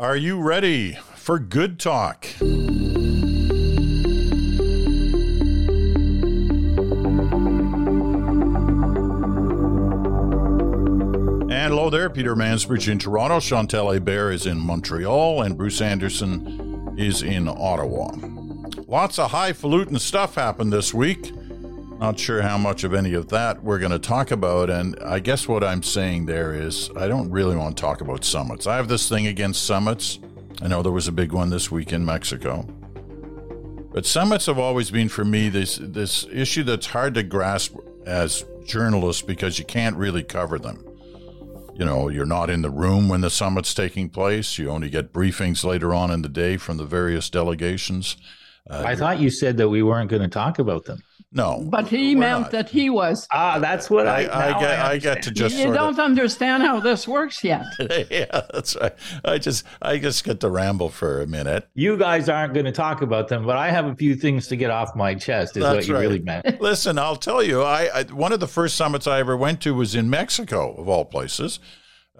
Are 0.00 0.16
you 0.16 0.40
ready 0.40 0.96
for 1.14 1.38
good 1.38 1.78
talk? 1.78 2.26
And 2.40 2.48
hello 11.50 11.90
there, 11.90 12.08
Peter 12.08 12.34
Mansbridge 12.34 12.90
in 12.90 12.98
Toronto, 12.98 13.40
Chantal 13.40 13.88
Hébert 13.88 14.32
is 14.32 14.46
in 14.46 14.56
Montreal, 14.56 15.42
and 15.42 15.58
Bruce 15.58 15.82
Anderson 15.82 16.94
is 16.96 17.22
in 17.22 17.46
Ottawa. 17.46 18.12
Lots 18.88 19.18
of 19.18 19.32
highfalutin 19.32 19.98
stuff 19.98 20.34
happened 20.36 20.72
this 20.72 20.94
week. 20.94 21.30
Not 22.00 22.18
sure 22.18 22.40
how 22.40 22.56
much 22.56 22.82
of 22.82 22.94
any 22.94 23.12
of 23.12 23.28
that 23.28 23.62
we're 23.62 23.78
going 23.78 23.92
to 23.92 23.98
talk 23.98 24.30
about. 24.30 24.70
And 24.70 24.98
I 25.04 25.18
guess 25.18 25.46
what 25.46 25.62
I'm 25.62 25.82
saying 25.82 26.24
there 26.24 26.54
is 26.54 26.88
I 26.96 27.06
don't 27.06 27.30
really 27.30 27.56
want 27.56 27.76
to 27.76 27.80
talk 27.80 28.00
about 28.00 28.24
summits. 28.24 28.66
I 28.66 28.76
have 28.76 28.88
this 28.88 29.06
thing 29.06 29.26
against 29.26 29.66
summits. 29.66 30.18
I 30.62 30.68
know 30.68 30.80
there 30.82 30.92
was 30.92 31.08
a 31.08 31.12
big 31.12 31.32
one 31.32 31.50
this 31.50 31.70
week 31.70 31.92
in 31.92 32.02
Mexico. 32.06 32.62
But 33.92 34.06
summits 34.06 34.46
have 34.46 34.58
always 34.58 34.90
been 34.90 35.10
for 35.10 35.26
me 35.26 35.50
this 35.50 35.76
this 35.76 36.24
issue 36.32 36.62
that's 36.62 36.86
hard 36.86 37.12
to 37.14 37.22
grasp 37.22 37.76
as 38.06 38.46
journalists 38.64 39.20
because 39.20 39.58
you 39.58 39.66
can't 39.66 39.96
really 39.96 40.22
cover 40.22 40.58
them. 40.58 40.82
You 41.74 41.84
know, 41.84 42.08
you're 42.08 42.24
not 42.24 42.48
in 42.48 42.62
the 42.62 42.70
room 42.70 43.10
when 43.10 43.20
the 43.20 43.30
summit's 43.30 43.74
taking 43.74 44.08
place. 44.08 44.56
You 44.56 44.70
only 44.70 44.88
get 44.88 45.12
briefings 45.12 45.64
later 45.64 45.92
on 45.92 46.10
in 46.10 46.22
the 46.22 46.30
day 46.30 46.56
from 46.56 46.78
the 46.78 46.86
various 46.86 47.28
delegations. 47.28 48.16
Uh, 48.70 48.84
I 48.86 48.96
thought 48.96 49.20
you 49.20 49.28
said 49.28 49.58
that 49.58 49.68
we 49.68 49.82
weren't 49.82 50.08
going 50.08 50.22
to 50.22 50.28
talk 50.28 50.58
about 50.58 50.86
them. 50.86 51.02
No, 51.32 51.64
but 51.70 51.86
he 51.86 52.16
meant 52.16 52.40
not. 52.40 52.50
that 52.50 52.68
he 52.68 52.90
was. 52.90 53.28
Ah, 53.32 53.60
that's 53.60 53.88
what 53.88 54.08
I. 54.08 54.24
I, 54.24 54.56
I 54.56 54.60
get. 54.60 54.80
I, 54.80 54.90
I 54.90 54.98
get 54.98 55.22
to 55.22 55.30
just. 55.30 55.56
You 55.56 55.72
don't 55.72 55.94
of, 55.94 56.00
understand 56.00 56.64
how 56.64 56.80
this 56.80 57.06
works 57.06 57.44
yet. 57.44 57.66
yeah, 58.10 58.42
that's 58.52 58.74
right. 58.74 58.92
I 59.24 59.38
just, 59.38 59.64
I 59.80 59.98
just 59.98 60.24
get 60.24 60.40
to 60.40 60.50
ramble 60.50 60.88
for 60.88 61.22
a 61.22 61.28
minute. 61.28 61.68
You 61.74 61.96
guys 61.96 62.28
aren't 62.28 62.52
going 62.52 62.66
to 62.66 62.72
talk 62.72 63.02
about 63.02 63.28
them, 63.28 63.46
but 63.46 63.56
I 63.56 63.70
have 63.70 63.86
a 63.86 63.94
few 63.94 64.16
things 64.16 64.48
to 64.48 64.56
get 64.56 64.72
off 64.72 64.96
my 64.96 65.14
chest. 65.14 65.56
Is 65.56 65.62
that's 65.62 65.76
what 65.76 65.86
you 65.86 65.94
right. 65.94 66.00
really 66.00 66.18
meant. 66.18 66.60
Listen, 66.60 66.98
I'll 66.98 67.14
tell 67.14 67.44
you. 67.44 67.62
I, 67.62 67.90
I 67.94 68.02
one 68.04 68.32
of 68.32 68.40
the 68.40 68.48
first 68.48 68.74
summits 68.74 69.06
I 69.06 69.20
ever 69.20 69.36
went 69.36 69.60
to 69.62 69.72
was 69.72 69.94
in 69.94 70.10
Mexico, 70.10 70.74
of 70.74 70.88
all 70.88 71.04
places 71.04 71.60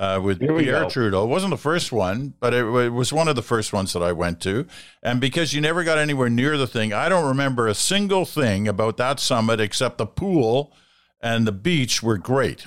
uh, 0.00 0.18
with 0.18 0.40
Pierre 0.40 0.84
go. 0.84 0.88
Trudeau. 0.88 1.24
It 1.24 1.28
wasn't 1.28 1.50
the 1.50 1.58
first 1.58 1.92
one, 1.92 2.32
but 2.40 2.54
it, 2.54 2.64
it, 2.64 2.88
was 2.88 3.12
one 3.12 3.28
of 3.28 3.36
the 3.36 3.42
first 3.42 3.74
ones 3.74 3.92
that 3.92 4.02
I 4.02 4.12
went 4.12 4.40
to. 4.40 4.66
And 5.02 5.20
because 5.20 5.52
you 5.52 5.60
never 5.60 5.84
got 5.84 5.98
anywhere 5.98 6.30
near 6.30 6.56
the 6.56 6.66
thing, 6.66 6.94
I 6.94 7.10
don't 7.10 7.28
remember 7.28 7.68
a 7.68 7.74
single 7.74 8.24
thing 8.24 8.66
about 8.66 8.96
that 8.96 9.20
summit 9.20 9.60
except 9.60 9.98
the 9.98 10.06
pool 10.06 10.72
and 11.20 11.46
the 11.46 11.52
beach 11.52 12.02
were 12.02 12.16
great. 12.16 12.66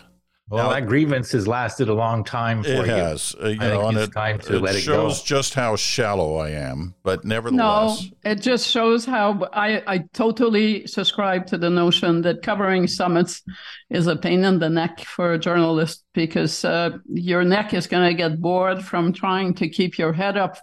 Well, 0.50 0.66
now, 0.66 0.74
that 0.74 0.88
grievance 0.88 1.32
has 1.32 1.48
lasted 1.48 1.88
a 1.88 1.94
long 1.94 2.24
time 2.24 2.64
for 2.64 2.70
it 2.70 2.88
you. 2.88 2.92
has. 2.92 3.34
Uh, 3.42 3.48
you 3.48 3.62
I 3.62 3.70
know, 3.70 3.88
and 3.88 3.98
it, 3.98 4.12
time 4.12 4.40
to 4.40 4.58
it 4.58 4.62
let 4.62 4.76
it 4.76 4.82
shows 4.82 5.20
go. 5.20 5.26
just 5.26 5.54
how 5.54 5.78
shallow 5.78 6.36
I 6.36 6.50
am, 6.50 6.96
but 7.02 7.24
nevertheless. 7.24 8.04
No, 8.04 8.30
it 8.30 8.42
just 8.42 8.68
shows 8.68 9.06
how 9.06 9.48
I, 9.54 9.82
I 9.88 9.98
totally 10.14 10.86
subscribe 10.86 11.48
to 11.48 11.58
the 11.58 11.70
notion 11.70 12.22
that 12.24 12.44
covering 12.44 12.88
summits 12.88 13.42
is 13.90 14.08
a 14.08 14.18
pain 14.18 14.44
in 14.44 14.60
the 14.60 14.70
neck 14.70 15.00
for 15.00 15.32
a 15.32 15.40
journalist 15.40 16.04
because 16.14 16.66
uh, 16.66 16.98
your 17.08 17.46
neck 17.46 17.74
is 17.74 17.88
going 17.88 18.10
to 18.10 18.14
get 18.14 18.42
bored 18.42 18.84
from 18.84 19.14
trying 19.14 19.54
to 19.56 19.70
keep 19.70 19.98
your 19.98 20.12
head 20.12 20.36
up 20.36 20.58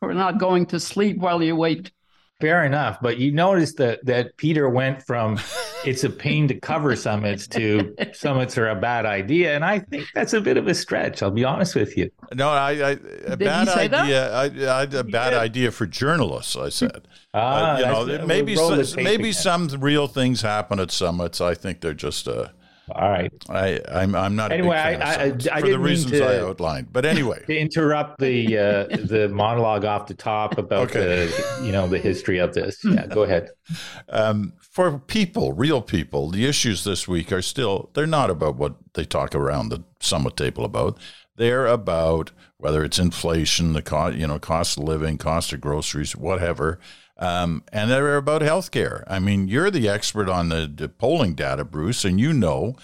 or 0.00 0.14
not 0.14 0.38
going 0.38 0.66
to 0.66 0.78
sleep 0.78 1.18
while 1.18 1.42
you 1.42 1.56
wait. 1.56 1.90
Fair 2.38 2.64
enough, 2.64 2.98
but 3.00 3.16
you 3.16 3.32
notice 3.32 3.72
that 3.76 4.04
that 4.04 4.36
Peter 4.36 4.68
went 4.68 5.02
from 5.02 5.38
it's 5.86 6.04
a 6.04 6.10
pain 6.10 6.46
to 6.48 6.60
cover 6.60 6.94
summits 6.94 7.46
to 7.46 7.96
summits 8.12 8.58
are 8.58 8.68
a 8.68 8.74
bad 8.74 9.06
idea, 9.06 9.54
and 9.54 9.64
I 9.64 9.78
think 9.78 10.06
that's 10.14 10.34
a 10.34 10.40
bit 10.42 10.58
of 10.58 10.68
a 10.68 10.74
stretch. 10.74 11.22
I'll 11.22 11.30
be 11.30 11.44
honest 11.44 11.74
with 11.74 11.96
you. 11.96 12.10
No, 12.34 12.50
I, 12.50 12.72
I 12.72 12.90
a 12.90 12.96
Did 13.36 13.38
bad 13.38 13.68
idea. 13.68 14.34
I, 14.34 14.44
I, 14.44 14.82
a 14.82 15.02
bad 15.02 15.32
yeah. 15.32 15.38
idea 15.38 15.70
for 15.70 15.86
journalists. 15.86 16.56
I 16.56 16.68
said, 16.68 17.08
ah, 17.32 17.76
uh, 17.76 17.78
you 17.78 18.18
know, 18.18 18.26
maybe 18.26 18.54
some, 18.54 19.02
maybe 19.02 19.32
some 19.32 19.68
real 19.68 20.06
things 20.06 20.42
happen 20.42 20.78
at 20.78 20.90
summits. 20.90 21.40
I 21.40 21.54
think 21.54 21.80
they're 21.80 21.94
just 21.94 22.26
a. 22.26 22.52
All 22.92 23.08
right. 23.08 23.32
I, 23.48 23.80
I'm 23.88 24.14
I'm 24.14 24.36
not 24.36 24.52
anyway. 24.52 24.76
I, 24.76 24.92
I, 24.92 25.36
I, 25.52 25.60
for 25.60 25.68
the 25.68 25.78
reasons 25.78 26.12
to, 26.12 26.24
I 26.24 26.40
outlined, 26.40 26.92
but 26.92 27.04
anyway, 27.04 27.42
to 27.46 27.58
interrupt 27.58 28.20
the 28.20 28.56
uh, 28.56 28.96
the 28.96 29.28
monologue 29.28 29.84
off 29.84 30.06
the 30.06 30.14
top 30.14 30.56
about 30.56 30.90
okay. 30.90 31.26
the 31.26 31.64
you 31.64 31.72
know 31.72 31.88
the 31.88 31.98
history 31.98 32.38
of 32.38 32.54
this. 32.54 32.84
Yeah, 32.84 33.06
go 33.06 33.22
ahead. 33.22 33.50
Um, 34.08 34.52
for 34.60 35.00
people, 35.00 35.52
real 35.52 35.82
people, 35.82 36.30
the 36.30 36.46
issues 36.46 36.84
this 36.84 37.08
week 37.08 37.32
are 37.32 37.42
still 37.42 37.90
they're 37.94 38.06
not 38.06 38.30
about 38.30 38.54
what 38.54 38.76
they 38.94 39.04
talk 39.04 39.34
around 39.34 39.70
the 39.70 39.82
summit 39.98 40.36
table 40.36 40.64
about. 40.64 40.98
They're 41.34 41.66
about 41.66 42.30
whether 42.58 42.84
it's 42.84 42.98
inflation, 42.98 43.72
the 43.72 43.82
cost, 43.82 44.16
you 44.16 44.26
know, 44.26 44.38
cost 44.38 44.78
of 44.78 44.84
living, 44.84 45.18
cost 45.18 45.52
of 45.52 45.60
groceries, 45.60 46.14
whatever. 46.14 46.78
Um, 47.18 47.64
and 47.72 47.90
they're 47.90 48.16
about 48.16 48.42
healthcare. 48.42 49.02
I 49.06 49.18
mean, 49.18 49.48
you're 49.48 49.70
the 49.70 49.88
expert 49.88 50.28
on 50.28 50.50
the, 50.50 50.70
the 50.72 50.88
polling 50.88 51.34
data, 51.34 51.64
Bruce, 51.64 52.04
and 52.04 52.20
you 52.20 52.32
know, 52.32 52.76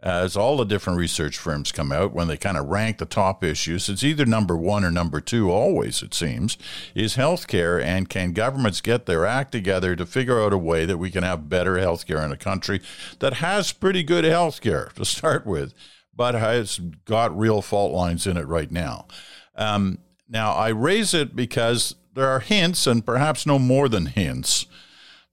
as 0.00 0.36
all 0.36 0.56
the 0.56 0.64
different 0.64 0.98
research 0.98 1.38
firms 1.38 1.72
come 1.72 1.90
out, 1.90 2.12
when 2.12 2.28
they 2.28 2.36
kind 2.36 2.56
of 2.56 2.66
rank 2.66 2.98
the 2.98 3.06
top 3.06 3.42
issues, 3.42 3.88
it's 3.88 4.04
either 4.04 4.24
number 4.24 4.56
one 4.56 4.84
or 4.84 4.90
number 4.90 5.20
two, 5.20 5.50
always, 5.50 6.02
it 6.02 6.14
seems, 6.14 6.56
is 6.94 7.16
healthcare. 7.16 7.82
And 7.82 8.08
can 8.08 8.32
governments 8.32 8.80
get 8.80 9.06
their 9.06 9.26
act 9.26 9.52
together 9.52 9.96
to 9.96 10.06
figure 10.06 10.40
out 10.40 10.52
a 10.52 10.58
way 10.58 10.84
that 10.84 10.98
we 10.98 11.10
can 11.10 11.24
have 11.24 11.48
better 11.48 11.74
healthcare 11.74 12.24
in 12.24 12.30
a 12.30 12.36
country 12.36 12.80
that 13.18 13.34
has 13.34 13.72
pretty 13.72 14.04
good 14.04 14.24
healthcare 14.24 14.92
to 14.92 15.04
start 15.04 15.46
with, 15.46 15.74
but 16.14 16.34
has 16.34 16.78
got 17.04 17.36
real 17.36 17.60
fault 17.60 17.92
lines 17.92 18.26
in 18.26 18.36
it 18.36 18.46
right 18.46 18.70
now? 18.70 19.08
Um, 19.56 19.98
now, 20.28 20.52
I 20.52 20.68
raise 20.68 21.12
it 21.14 21.34
because 21.34 21.96
there 22.18 22.28
are 22.28 22.40
hints, 22.40 22.86
and 22.86 23.06
perhaps 23.06 23.46
no 23.46 23.58
more 23.58 23.88
than 23.88 24.06
hints, 24.06 24.66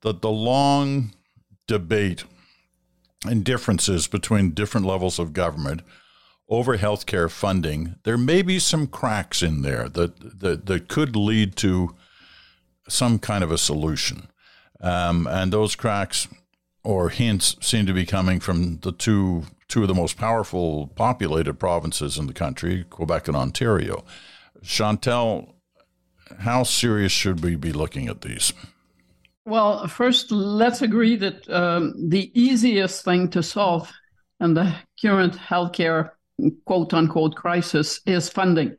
that 0.02 0.22
the 0.22 0.32
long 0.32 1.14
debate 1.68 2.24
and 3.26 3.44
differences 3.44 4.08
between 4.08 4.52
different 4.52 4.86
levels 4.86 5.18
of 5.18 5.34
government 5.34 5.82
over 6.48 6.78
healthcare 6.78 7.30
funding, 7.30 7.96
there 8.04 8.18
may 8.18 8.42
be 8.44 8.60
some 8.60 8.86
cracks 8.86 9.42
in 9.42 9.64
there 9.64 9.90
that, 9.90 10.40
that, 10.42 10.68
that 10.68 10.88
could 10.88 11.16
lead 11.16 11.56
to 11.56 11.96
some 12.88 13.18
kind 13.18 13.44
of 13.44 13.52
a 13.52 13.58
solution. 13.58 14.28
Um, 14.80 15.26
and 15.26 15.52
those 15.52 15.76
cracks 15.76 16.28
or 16.84 17.10
hints 17.10 17.56
seem 17.62 17.88
to 17.88 17.94
be 17.94 18.06
coming 18.06 18.40
from 18.40 18.78
the 18.82 18.92
two 18.92 19.46
two 19.68 19.82
of 19.82 19.88
the 19.88 19.96
most 19.96 20.16
powerful 20.16 20.88
populated 20.96 21.56
provinces 21.56 22.20
in 22.20 22.28
the 22.28 22.34
country, 22.34 22.84
Quebec 22.84 23.28
and 23.28 23.36
Ontario. 23.36 24.06
Chantal, 24.62 25.55
how 26.40 26.64
serious 26.64 27.12
should 27.12 27.44
we 27.44 27.56
be 27.56 27.72
looking 27.72 28.08
at 28.08 28.22
these? 28.22 28.54
Well, 29.46 29.88
first, 29.88 30.32
let's 30.32 30.82
agree 30.82 31.16
that 31.18 31.48
um, 31.50 32.10
the 32.10 32.32
easiest 32.40 33.06
thing 33.06 33.30
to 33.30 33.44
solve 33.44 33.92
in 34.40 34.56
the 34.56 34.74
current 35.00 35.38
healthcare 35.38 36.12
quote 36.66 36.94
unquote 36.94 37.36
crisis 37.36 38.02
is 38.06 38.30
funding. 38.30 38.76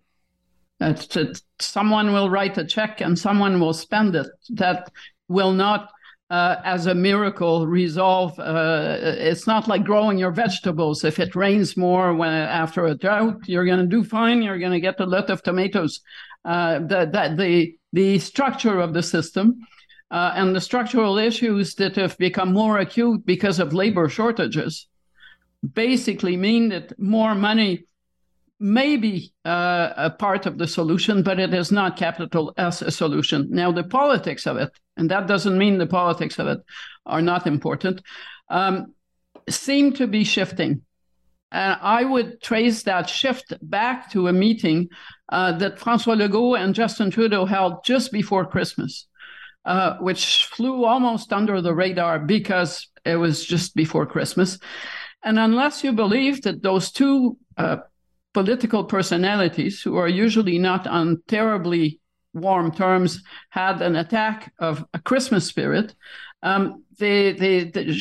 That, 0.78 1.08
that 1.10 1.40
someone 1.60 2.12
will 2.12 2.28
write 2.28 2.58
a 2.58 2.64
check 2.64 3.00
and 3.00 3.18
someone 3.18 3.60
will 3.60 3.72
spend 3.72 4.14
it. 4.14 4.26
That 4.50 4.90
will 5.28 5.52
not, 5.52 5.90
uh, 6.28 6.56
as 6.64 6.86
a 6.86 6.94
miracle, 6.94 7.66
resolve. 7.66 8.38
Uh, 8.38 8.96
it's 9.00 9.46
not 9.46 9.68
like 9.68 9.84
growing 9.84 10.18
your 10.18 10.32
vegetables. 10.32 11.04
If 11.04 11.18
it 11.18 11.36
rains 11.36 11.76
more 11.76 12.12
when, 12.12 12.32
after 12.32 12.86
a 12.86 12.94
drought, 12.94 13.48
you're 13.48 13.64
going 13.64 13.80
to 13.80 13.86
do 13.86 14.04
fine. 14.04 14.42
You're 14.42 14.58
going 14.58 14.72
to 14.72 14.80
get 14.80 15.00
a 15.00 15.06
lot 15.06 15.30
of 15.30 15.42
tomatoes 15.42 16.00
uh, 16.46 16.78
the, 16.78 17.10
the, 17.12 17.34
the, 17.36 17.74
the 17.92 18.18
structure 18.18 18.80
of 18.80 18.94
the 18.94 19.02
system 19.02 19.58
uh, 20.10 20.32
and 20.34 20.54
the 20.54 20.60
structural 20.60 21.18
issues 21.18 21.74
that 21.74 21.96
have 21.96 22.16
become 22.18 22.52
more 22.52 22.78
acute 22.78 23.26
because 23.26 23.58
of 23.58 23.72
labor 23.72 24.08
shortages 24.08 24.86
basically 25.74 26.36
mean 26.36 26.68
that 26.68 26.96
more 26.98 27.34
money 27.34 27.84
may 28.58 28.96
be 28.96 29.32
uh, 29.44 29.92
a 29.96 30.10
part 30.10 30.46
of 30.46 30.56
the 30.56 30.66
solution, 30.66 31.22
but 31.22 31.38
it 31.38 31.52
is 31.52 31.70
not 31.70 31.96
capital 31.96 32.54
as 32.56 32.80
a 32.80 32.90
solution. 32.90 33.48
Now, 33.50 33.70
the 33.70 33.84
politics 33.84 34.46
of 34.46 34.56
it, 34.56 34.70
and 34.96 35.10
that 35.10 35.26
doesn't 35.26 35.58
mean 35.58 35.76
the 35.76 35.86
politics 35.86 36.38
of 36.38 36.46
it 36.46 36.60
are 37.04 37.20
not 37.20 37.46
important, 37.46 38.00
um, 38.48 38.94
seem 39.48 39.92
to 39.94 40.06
be 40.06 40.24
shifting. 40.24 40.82
And 41.56 41.78
I 41.80 42.04
would 42.04 42.42
trace 42.42 42.82
that 42.82 43.08
shift 43.08 43.54
back 43.62 44.10
to 44.12 44.28
a 44.28 44.32
meeting 44.32 44.90
uh, 45.30 45.52
that 45.52 45.78
Francois 45.78 46.14
Legault 46.14 46.58
and 46.58 46.74
Justin 46.74 47.10
Trudeau 47.10 47.46
held 47.46 47.82
just 47.82 48.12
before 48.12 48.44
Christmas, 48.44 49.06
uh, 49.64 49.96
which 49.96 50.44
flew 50.44 50.84
almost 50.84 51.32
under 51.32 51.62
the 51.62 51.74
radar 51.74 52.18
because 52.18 52.86
it 53.06 53.16
was 53.16 53.46
just 53.46 53.74
before 53.74 54.04
Christmas. 54.04 54.58
And 55.24 55.38
unless 55.38 55.82
you 55.82 55.94
believe 55.94 56.42
that 56.42 56.62
those 56.62 56.92
two 56.92 57.38
uh, 57.56 57.78
political 58.34 58.84
personalities, 58.84 59.80
who 59.80 59.96
are 59.96 60.08
usually 60.08 60.58
not 60.58 60.86
on 60.86 61.22
terribly 61.26 62.00
warm 62.34 62.70
terms, 62.70 63.22
had 63.48 63.80
an 63.80 63.96
attack 63.96 64.52
of 64.58 64.84
a 64.92 64.98
Christmas 64.98 65.46
spirit, 65.46 65.94
um, 66.42 66.84
they, 66.98 67.32
they, 67.32 67.64
they 67.64 67.96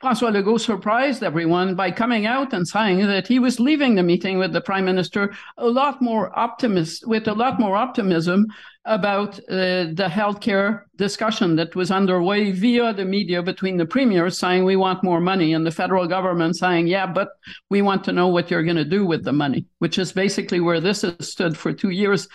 Francois 0.00 0.30
Legault 0.30 0.60
surprised 0.60 1.22
everyone 1.22 1.74
by 1.74 1.90
coming 1.90 2.24
out 2.24 2.54
and 2.54 2.66
saying 2.66 2.98
that 3.06 3.26
he 3.26 3.38
was 3.38 3.60
leaving 3.60 3.94
the 3.94 4.02
meeting 4.02 4.38
with 4.38 4.52
the 4.52 4.60
prime 4.60 4.86
minister 4.86 5.34
a 5.58 5.66
lot 5.66 6.00
more 6.00 6.36
optimist, 6.38 7.06
with 7.06 7.28
a 7.28 7.34
lot 7.34 7.60
more 7.60 7.76
optimism 7.76 8.46
about 8.86 9.38
uh, 9.50 9.92
the 9.92 10.08
healthcare 10.10 10.84
discussion 10.96 11.56
that 11.56 11.74
was 11.76 11.90
underway 11.90 12.52
via 12.52 12.92
the 12.94 13.04
media 13.04 13.42
between 13.42 13.76
the 13.76 13.84
premiers 13.84 14.38
saying 14.38 14.64
we 14.64 14.76
want 14.76 15.04
more 15.04 15.20
money 15.20 15.52
and 15.52 15.66
the 15.66 15.70
federal 15.70 16.06
government 16.06 16.56
saying 16.56 16.86
yeah, 16.86 17.06
but 17.06 17.28
we 17.68 17.82
want 17.82 18.02
to 18.04 18.12
know 18.12 18.28
what 18.28 18.50
you're 18.50 18.62
going 18.62 18.76
to 18.76 18.84
do 18.84 19.04
with 19.04 19.24
the 19.24 19.32
money, 19.32 19.66
which 19.78 19.98
is 19.98 20.12
basically 20.12 20.60
where 20.60 20.80
this 20.80 21.02
has 21.02 21.30
stood 21.30 21.56
for 21.56 21.72
two 21.72 21.90
years 21.90 22.28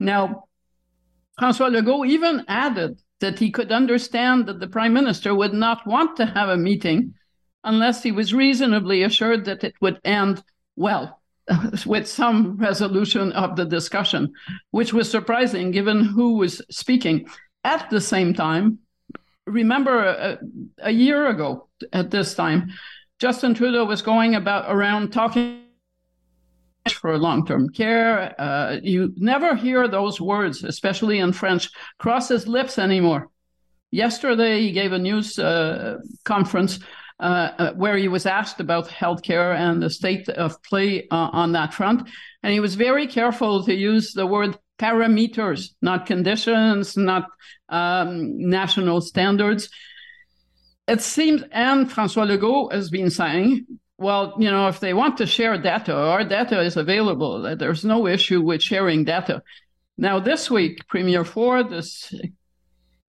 now. 0.00 0.44
Francois 1.38 1.68
Legault 1.68 2.08
even 2.08 2.42
added 2.48 2.98
that 3.20 3.38
he 3.38 3.50
could 3.50 3.72
understand 3.72 4.46
that 4.46 4.60
the 4.60 4.68
prime 4.68 4.92
minister 4.92 5.34
would 5.34 5.54
not 5.54 5.86
want 5.86 6.16
to 6.16 6.26
have 6.26 6.48
a 6.48 6.56
meeting 6.56 7.14
unless 7.64 8.02
he 8.02 8.12
was 8.12 8.34
reasonably 8.34 9.02
assured 9.02 9.44
that 9.44 9.64
it 9.64 9.74
would 9.80 10.00
end 10.04 10.42
well 10.76 11.20
with 11.86 12.06
some 12.06 12.56
resolution 12.56 13.32
of 13.32 13.56
the 13.56 13.64
discussion, 13.64 14.32
which 14.70 14.92
was 14.92 15.10
surprising 15.10 15.70
given 15.70 16.04
who 16.04 16.34
was 16.34 16.62
speaking. 16.70 17.28
At 17.64 17.90
the 17.90 18.00
same 18.00 18.32
time, 18.32 18.78
remember 19.46 20.04
a, 20.04 20.38
a 20.78 20.90
year 20.92 21.28
ago 21.28 21.68
at 21.92 22.10
this 22.10 22.34
time, 22.34 22.70
Justin 23.18 23.54
Trudeau 23.54 23.84
was 23.84 24.02
going 24.02 24.34
about 24.34 24.66
around 24.68 25.12
talking 25.12 25.65
for 26.94 27.18
long-term 27.18 27.70
care. 27.70 28.34
Uh, 28.40 28.78
you 28.82 29.12
never 29.16 29.54
hear 29.54 29.88
those 29.88 30.20
words, 30.20 30.64
especially 30.64 31.18
in 31.18 31.32
French, 31.32 31.70
cross 31.98 32.28
his 32.28 32.46
lips 32.46 32.78
anymore. 32.78 33.28
Yesterday, 33.90 34.62
he 34.62 34.72
gave 34.72 34.92
a 34.92 34.98
news 34.98 35.38
uh, 35.38 35.98
conference 36.24 36.80
uh, 37.18 37.50
uh 37.58 37.72
where 37.72 37.96
he 37.96 38.08
was 38.08 38.26
asked 38.26 38.60
about 38.60 38.88
healthcare 38.88 39.56
and 39.56 39.82
the 39.82 39.88
state 39.88 40.28
of 40.28 40.62
play 40.62 41.08
uh, 41.10 41.30
on 41.32 41.52
that 41.52 41.72
front, 41.72 42.08
and 42.42 42.52
he 42.52 42.60
was 42.60 42.74
very 42.74 43.06
careful 43.06 43.64
to 43.64 43.74
use 43.74 44.12
the 44.12 44.26
word 44.26 44.58
parameters, 44.78 45.70
not 45.80 46.06
conditions, 46.06 46.96
not 46.96 47.28
um, 47.68 48.38
national 48.50 49.00
standards. 49.00 49.70
It 50.86 51.00
seems, 51.00 51.42
and 51.50 51.90
Francois 51.90 52.26
Legault 52.26 52.72
has 52.72 52.90
been 52.90 53.10
saying 53.10 53.66
well, 53.98 54.34
you 54.38 54.50
know, 54.50 54.68
if 54.68 54.80
they 54.80 54.92
want 54.94 55.16
to 55.18 55.26
share 55.26 55.56
data, 55.56 55.94
our 55.94 56.24
data 56.24 56.60
is 56.60 56.76
available. 56.76 57.56
There's 57.56 57.84
no 57.84 58.06
issue 58.06 58.42
with 58.42 58.62
sharing 58.62 59.04
data. 59.04 59.42
Now, 59.96 60.20
this 60.20 60.50
week, 60.50 60.86
Premier 60.88 61.24
Ford 61.24 61.72
has 61.72 62.12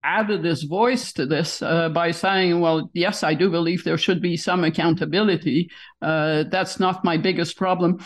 added 0.04 0.46
his 0.46 0.64
voice 0.64 1.12
to 1.14 1.26
this 1.26 1.62
uh, 1.62 1.90
by 1.90 2.12
saying, 2.12 2.62
well, 2.62 2.90
yes, 2.94 3.24
I 3.24 3.34
do 3.34 3.50
believe 3.50 3.84
there 3.84 3.98
should 3.98 4.22
be 4.22 4.38
some 4.38 4.64
accountability. 4.64 5.70
Uh, 6.02 6.46
that's 6.50 6.80
not 6.80 7.04
my 7.04 7.18
biggest 7.18 7.58
problem. 7.58 8.00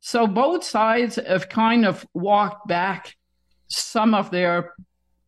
So 0.00 0.26
both 0.26 0.64
sides 0.64 1.16
have 1.16 1.48
kind 1.48 1.86
of 1.86 2.04
walked 2.12 2.66
back 2.66 3.14
some 3.68 4.14
of 4.14 4.32
their 4.32 4.74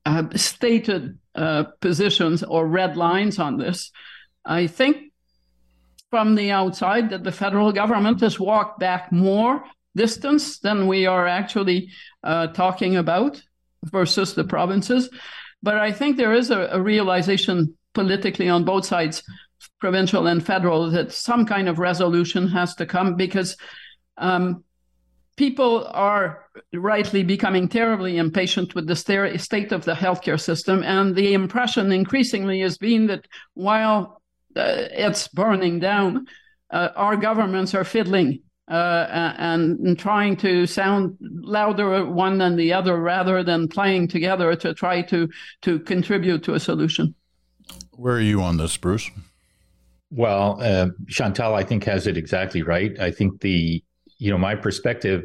uh, 0.05 0.25
stated 0.35 1.19
uh, 1.37 1.65
positions 1.81 2.43
or 2.43 2.67
red 2.67 2.97
lines 2.97 3.39
on 3.39 3.57
this. 3.57 3.93
I 4.45 4.67
think 4.67 5.13
from 6.15 6.37
the 6.37 6.53
outside 6.53 7.11
that 7.11 7.25
the 7.25 7.33
federal 7.33 7.73
government 7.73 8.21
has 8.21 8.39
walked 8.39 8.79
back 8.79 9.11
more 9.11 9.65
distance 9.97 10.61
than 10.61 10.87
we 10.87 11.07
are 11.07 11.27
actually 11.27 11.91
uh, 12.23 12.47
talking 12.47 12.95
about 12.95 13.43
versus 13.87 14.33
the 14.33 14.45
provinces. 14.45 15.11
But 15.61 15.77
I 15.77 15.91
think 15.91 16.17
there 16.17 16.33
is 16.33 16.53
a, 16.53 16.69
a, 16.71 16.81
realization 16.81 17.77
politically 17.95 18.49
on 18.49 18.63
both 18.63 18.87
sides, 18.87 19.25
provincial 19.81 20.29
and 20.29 20.41
federal, 20.47 20.89
that 20.93 21.11
some 21.11 21.47
kind 21.47 21.69
of 21.69 21.81
resolution 21.81 22.47
has 22.47 22.77
to 22.77 22.87
come 22.87 23.17
because 23.17 23.57
um, 24.17 24.63
people 25.37 25.85
are 25.89 26.45
rightly 26.73 27.25
becoming 27.25 27.67
terribly 27.67 28.19
impatient 28.19 28.77
with 28.77 28.87
the 28.87 28.95
state 28.95 29.73
of 29.73 29.85
the 29.85 29.95
healthcare 29.95 30.41
system. 30.41 30.85
And 30.85 31.17
the 31.17 31.35
impression 31.35 31.91
increasingly 31.91 32.61
has 32.61 32.79
been 32.79 33.09
that 33.09 33.27
while 33.55 34.23
it's 34.57 35.29
burning 35.29 35.79
down, 35.79 36.27
uh, 36.71 36.89
our 36.97 37.17
governments 37.17 37.75
are 37.75 37.85
fiddling 37.85 38.41
uh, 38.71 39.07
and, 39.11 39.79
and, 39.81 39.99
trying 39.99 40.37
to 40.37 40.67
sound 40.67 41.17
louder 41.21 42.07
one 42.07 42.39
than 42.39 42.57
the 42.57 42.73
other 42.73 42.99
rather 42.99 43.43
than 43.43 43.69
playing 43.69 44.09
together 44.09 44.57
to 44.57 44.73
try 44.73 45.03
to 45.03 45.29
to 45.61 45.79
contribute 45.81 46.43
to 46.43 46.55
a 46.55 46.61
solution. 46.61 47.15
Where 47.93 48.15
are 48.15 48.21
you 48.21 48.41
on 48.41 48.57
this, 48.57 48.77
Bruce? 48.77 49.11
Well, 50.11 50.59
uh, 50.63 50.89
Chantal, 51.09 51.55
I 51.55 51.63
think 51.63 51.85
has 51.85 52.07
it 52.07 52.17
exactly 52.17 52.63
right. 52.63 52.99
I 52.99 53.11
think 53.11 53.41
the 53.43 53.85
you 54.19 54.31
know 54.31 54.39
my 54.39 54.55
perspective, 54.55 55.25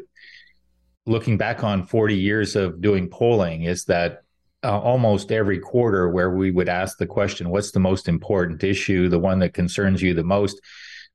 looking 1.06 1.38
back 1.38 1.64
on 1.64 1.86
forty 1.86 2.18
years 2.18 2.56
of 2.56 2.82
doing 2.82 3.08
polling, 3.08 3.62
is 3.62 3.86
that 3.86 4.22
uh, 4.62 4.78
almost 4.78 5.32
every 5.32 5.58
quarter 5.58 6.08
where 6.08 6.30
we 6.30 6.50
would 6.50 6.68
ask 6.68 6.98
the 6.98 7.06
question, 7.06 7.50
what's 7.50 7.70
the 7.70 7.80
most 7.80 8.08
important 8.08 8.62
issue, 8.62 9.08
the 9.08 9.18
one 9.18 9.38
that 9.38 9.54
concerns 9.54 10.02
you 10.02 10.14
the 10.14 10.24
most? 10.24 10.60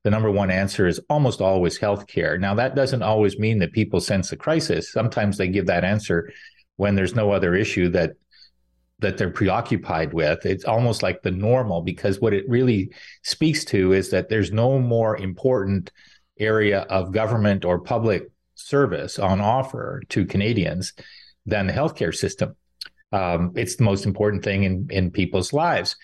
The 0.02 0.10
number 0.10 0.30
one 0.30 0.50
answer 0.50 0.86
is 0.86 1.00
almost 1.10 1.40
always 1.40 1.78
healthcare. 1.78 2.38
Now, 2.38 2.54
that 2.54 2.76
doesn't 2.76 3.02
always 3.02 3.38
mean 3.38 3.58
that 3.60 3.72
people 3.72 4.00
sense 4.00 4.30
a 4.32 4.36
crisis. 4.36 4.92
Sometimes 4.92 5.36
they 5.36 5.48
give 5.48 5.66
that 5.66 5.84
answer 5.84 6.32
when 6.76 6.94
there's 6.94 7.14
no 7.14 7.32
other 7.32 7.54
issue 7.54 7.88
that 7.90 8.12
that 8.98 9.18
they're 9.18 9.30
preoccupied 9.30 10.14
with. 10.14 10.46
It's 10.46 10.64
almost 10.64 11.02
like 11.02 11.22
the 11.22 11.30
normal 11.30 11.82
because 11.82 12.18
what 12.18 12.32
it 12.32 12.48
really 12.48 12.92
speaks 13.22 13.62
to 13.66 13.92
is 13.92 14.10
that 14.10 14.30
there's 14.30 14.50
no 14.50 14.78
more 14.78 15.18
important 15.18 15.92
area 16.38 16.80
of 16.82 17.12
government 17.12 17.64
or 17.64 17.78
public 17.78 18.30
service 18.54 19.18
on 19.18 19.40
offer 19.40 20.02
to 20.08 20.24
Canadians 20.24 20.94
than 21.44 21.66
the 21.66 21.74
healthcare 21.74 22.14
system. 22.14 22.56
Um, 23.12 23.52
it's 23.54 23.76
the 23.76 23.84
most 23.84 24.04
important 24.04 24.44
thing 24.44 24.64
in, 24.64 24.88
in 24.90 25.10
people's 25.10 25.52
lives. 25.52 25.96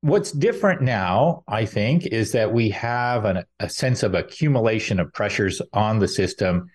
What's 0.00 0.30
different 0.30 0.80
now, 0.80 1.42
I 1.48 1.64
think, 1.64 2.06
is 2.06 2.32
that 2.32 2.52
we 2.52 2.70
have 2.70 3.24
an, 3.24 3.44
a 3.58 3.68
sense 3.68 4.02
of 4.02 4.14
accumulation 4.14 5.00
of 5.00 5.12
pressures 5.12 5.60
on 5.72 5.98
the 5.98 6.08
system 6.08 6.70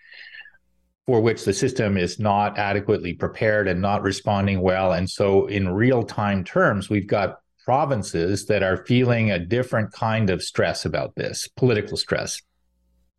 for 1.05 1.21
which 1.21 1.43
the 1.43 1.53
system 1.53 1.97
is 1.97 2.19
not 2.19 2.57
adequately 2.57 3.13
prepared 3.13 3.67
and 3.67 3.81
not 3.81 4.03
responding 4.03 4.61
well. 4.61 4.93
And 4.93 5.09
so, 5.09 5.47
in 5.47 5.69
real 5.69 6.03
time 6.03 6.43
terms, 6.43 6.89
we've 6.89 7.07
got 7.07 7.39
provinces 7.65 8.45
that 8.47 8.63
are 8.63 8.85
feeling 8.85 9.31
a 9.31 9.39
different 9.39 9.91
kind 9.93 10.29
of 10.29 10.43
stress 10.43 10.85
about 10.85 11.15
this 11.15 11.47
political 11.55 11.97
stress. 11.97 12.41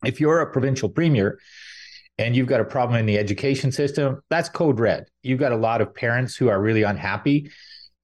If 0.05 0.21
you're 0.21 0.41
a 0.41 0.53
provincial 0.53 0.89
premier, 0.89 1.39
and 2.19 2.37
you've 2.37 2.46
got 2.46 2.61
a 2.61 2.64
problem 2.64 2.99
in 2.99 3.06
the 3.06 3.19
education 3.19 3.72
system, 3.72 4.20
that's 4.31 4.49
code 4.49 4.78
red. 4.78 5.06
You've 5.22 5.40
got 5.40 5.52
a 5.52 5.56
lot 5.56 5.81
of 5.81 5.94
parents 5.94 6.37
who 6.37 6.49
are 6.49 6.61
really 6.61 6.83
unhappy, 6.83 7.50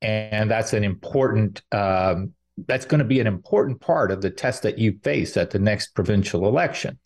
and 0.02 0.50
that's 0.50 0.72
an 0.72 0.84
important. 0.84 1.62
Um, 1.72 2.34
that's 2.66 2.84
going 2.84 2.98
to 2.98 3.06
be 3.06 3.20
an 3.20 3.26
important 3.26 3.80
part 3.80 4.10
of 4.10 4.20
the 4.20 4.30
test 4.30 4.62
that 4.64 4.78
you 4.78 4.98
face 5.02 5.36
at 5.38 5.50
the 5.50 5.58
next 5.58 5.94
provincial 5.94 6.46
election. 6.46 6.98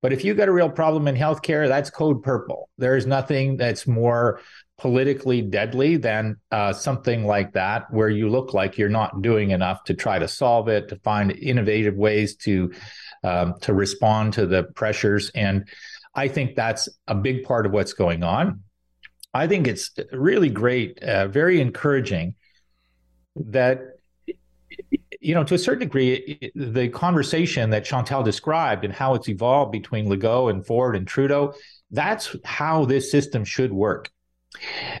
But 0.00 0.12
if 0.12 0.24
you've 0.24 0.36
got 0.36 0.48
a 0.48 0.52
real 0.52 0.70
problem 0.70 1.06
in 1.06 1.14
healthcare, 1.14 1.68
that's 1.68 1.88
code 1.88 2.24
purple. 2.24 2.68
There 2.78 2.96
is 2.96 3.06
nothing 3.06 3.56
that's 3.56 3.86
more 3.86 4.40
politically 4.78 5.42
deadly 5.42 5.96
than 5.96 6.36
uh, 6.50 6.72
something 6.72 7.24
like 7.24 7.52
that, 7.52 7.86
where 7.92 8.08
you 8.08 8.28
look 8.28 8.52
like 8.52 8.76
you're 8.76 8.88
not 8.88 9.22
doing 9.22 9.52
enough 9.52 9.84
to 9.84 9.94
try 9.94 10.18
to 10.18 10.26
solve 10.26 10.66
it, 10.68 10.88
to 10.88 10.96
find 10.96 11.30
innovative 11.30 11.94
ways 11.94 12.34
to 12.34 12.72
um, 13.22 13.54
to 13.60 13.72
respond 13.72 14.32
to 14.32 14.46
the 14.46 14.64
pressures. 14.64 15.30
And 15.36 15.68
I 16.14 16.28
think 16.28 16.54
that's 16.54 16.88
a 17.06 17.14
big 17.14 17.44
part 17.44 17.66
of 17.66 17.72
what's 17.72 17.92
going 17.92 18.22
on. 18.22 18.62
I 19.34 19.46
think 19.46 19.66
it's 19.66 19.90
really 20.12 20.50
great, 20.50 21.02
uh, 21.02 21.28
very 21.28 21.60
encouraging 21.60 22.34
that, 23.36 23.80
you 25.20 25.34
know, 25.34 25.44
to 25.44 25.54
a 25.54 25.58
certain 25.58 25.86
degree, 25.86 26.52
the 26.54 26.88
conversation 26.88 27.70
that 27.70 27.84
Chantal 27.84 28.22
described 28.22 28.84
and 28.84 28.92
how 28.92 29.14
it's 29.14 29.28
evolved 29.28 29.72
between 29.72 30.06
Legault 30.06 30.50
and 30.50 30.66
Ford 30.66 30.96
and 30.96 31.06
Trudeau, 31.06 31.54
that's 31.90 32.36
how 32.44 32.84
this 32.84 33.10
system 33.10 33.44
should 33.44 33.72
work. 33.72 34.10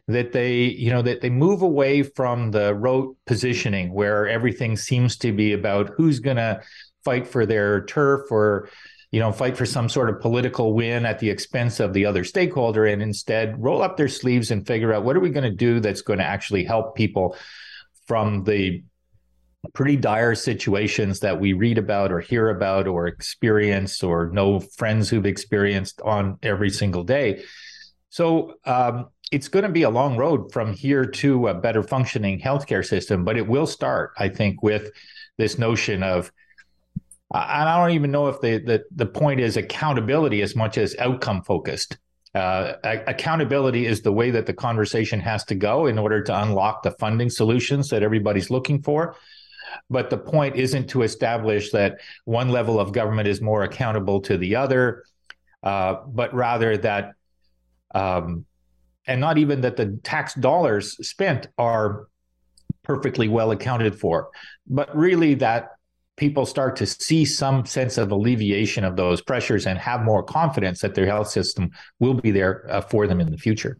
That 0.08 0.32
they, 0.32 0.62
you 0.62 0.90
know, 0.90 1.02
that 1.02 1.20
they 1.20 1.28
move 1.28 1.60
away 1.60 2.02
from 2.02 2.52
the 2.52 2.74
rote 2.74 3.18
positioning 3.26 3.92
where 3.92 4.26
everything 4.26 4.78
seems 4.78 5.18
to 5.18 5.30
be 5.30 5.52
about 5.52 5.90
who's 5.94 6.20
going 6.20 6.38
to 6.38 6.62
fight 7.04 7.26
for 7.26 7.44
their 7.44 7.84
turf 7.84 8.30
or 8.30 8.70
you 9.12 9.20
know, 9.20 9.30
fight 9.30 9.56
for 9.56 9.66
some 9.66 9.88
sort 9.90 10.08
of 10.08 10.20
political 10.20 10.72
win 10.72 11.04
at 11.04 11.18
the 11.18 11.28
expense 11.28 11.80
of 11.80 11.92
the 11.92 12.06
other 12.06 12.24
stakeholder 12.24 12.86
and 12.86 13.02
instead 13.02 13.62
roll 13.62 13.82
up 13.82 13.96
their 13.96 14.08
sleeves 14.08 14.50
and 14.50 14.66
figure 14.66 14.92
out 14.92 15.04
what 15.04 15.14
are 15.14 15.20
we 15.20 15.30
going 15.30 15.44
to 15.44 15.50
do 15.54 15.80
that's 15.80 16.00
going 16.00 16.18
to 16.18 16.24
actually 16.24 16.64
help 16.64 16.96
people 16.96 17.36
from 18.06 18.42
the 18.44 18.82
pretty 19.74 19.96
dire 19.96 20.34
situations 20.34 21.20
that 21.20 21.38
we 21.38 21.52
read 21.52 21.76
about 21.78 22.10
or 22.10 22.20
hear 22.20 22.48
about 22.48 22.88
or 22.88 23.06
experience 23.06 24.02
or 24.02 24.30
know 24.30 24.58
friends 24.58 25.08
who've 25.08 25.26
experienced 25.26 26.00
on 26.00 26.38
every 26.42 26.70
single 26.70 27.04
day. 27.04 27.44
So 28.08 28.54
um, 28.64 29.08
it's 29.30 29.48
going 29.48 29.64
to 29.64 29.70
be 29.70 29.82
a 29.82 29.90
long 29.90 30.16
road 30.16 30.52
from 30.52 30.72
here 30.72 31.04
to 31.04 31.48
a 31.48 31.54
better 31.54 31.82
functioning 31.82 32.40
healthcare 32.40 32.84
system, 32.84 33.24
but 33.24 33.36
it 33.36 33.46
will 33.46 33.66
start, 33.66 34.12
I 34.18 34.30
think, 34.30 34.62
with 34.62 34.90
this 35.36 35.58
notion 35.58 36.02
of 36.02 36.32
and 37.34 37.68
I 37.68 37.78
don't 37.78 37.94
even 37.94 38.10
know 38.10 38.28
if 38.28 38.40
the, 38.40 38.58
the, 38.58 38.84
the 38.94 39.06
point 39.06 39.40
is 39.40 39.56
accountability 39.56 40.42
as 40.42 40.54
much 40.54 40.76
as 40.78 40.94
outcome 40.98 41.42
focused. 41.42 41.96
Uh, 42.34 42.74
accountability 42.84 43.86
is 43.86 44.00
the 44.00 44.12
way 44.12 44.30
that 44.30 44.46
the 44.46 44.54
conversation 44.54 45.20
has 45.20 45.44
to 45.44 45.54
go 45.54 45.86
in 45.86 45.98
order 45.98 46.22
to 46.22 46.42
unlock 46.42 46.82
the 46.82 46.90
funding 46.92 47.28
solutions 47.28 47.88
that 47.90 48.02
everybody's 48.02 48.50
looking 48.50 48.82
for. 48.82 49.16
But 49.88 50.10
the 50.10 50.18
point 50.18 50.56
isn't 50.56 50.88
to 50.90 51.02
establish 51.02 51.70
that 51.72 52.00
one 52.24 52.50
level 52.50 52.78
of 52.78 52.92
government 52.92 53.28
is 53.28 53.40
more 53.40 53.62
accountable 53.62 54.20
to 54.22 54.36
the 54.36 54.56
other, 54.56 55.04
uh, 55.62 55.96
but 56.06 56.34
rather 56.34 56.76
that, 56.78 57.12
um, 57.94 58.44
and 59.06 59.20
not 59.20 59.38
even 59.38 59.62
that 59.62 59.76
the 59.76 59.98
tax 60.02 60.34
dollars 60.34 60.96
spent 61.06 61.48
are 61.58 62.06
perfectly 62.82 63.28
well 63.28 63.50
accounted 63.50 63.98
for, 63.98 64.30
but 64.66 64.94
really 64.96 65.34
that 65.34 65.70
people 66.22 66.46
start 66.46 66.76
to 66.76 66.86
see 66.86 67.24
some 67.24 67.66
sense 67.66 67.98
of 67.98 68.12
alleviation 68.12 68.84
of 68.84 68.94
those 68.94 69.20
pressures 69.20 69.66
and 69.66 69.76
have 69.76 70.04
more 70.04 70.22
confidence 70.22 70.80
that 70.80 70.94
their 70.94 71.04
health 71.04 71.28
system 71.28 71.68
will 71.98 72.14
be 72.14 72.30
there 72.30 72.64
uh, 72.70 72.80
for 72.80 73.08
them 73.08 73.20
in 73.20 73.28
the 73.32 73.36
future. 73.36 73.76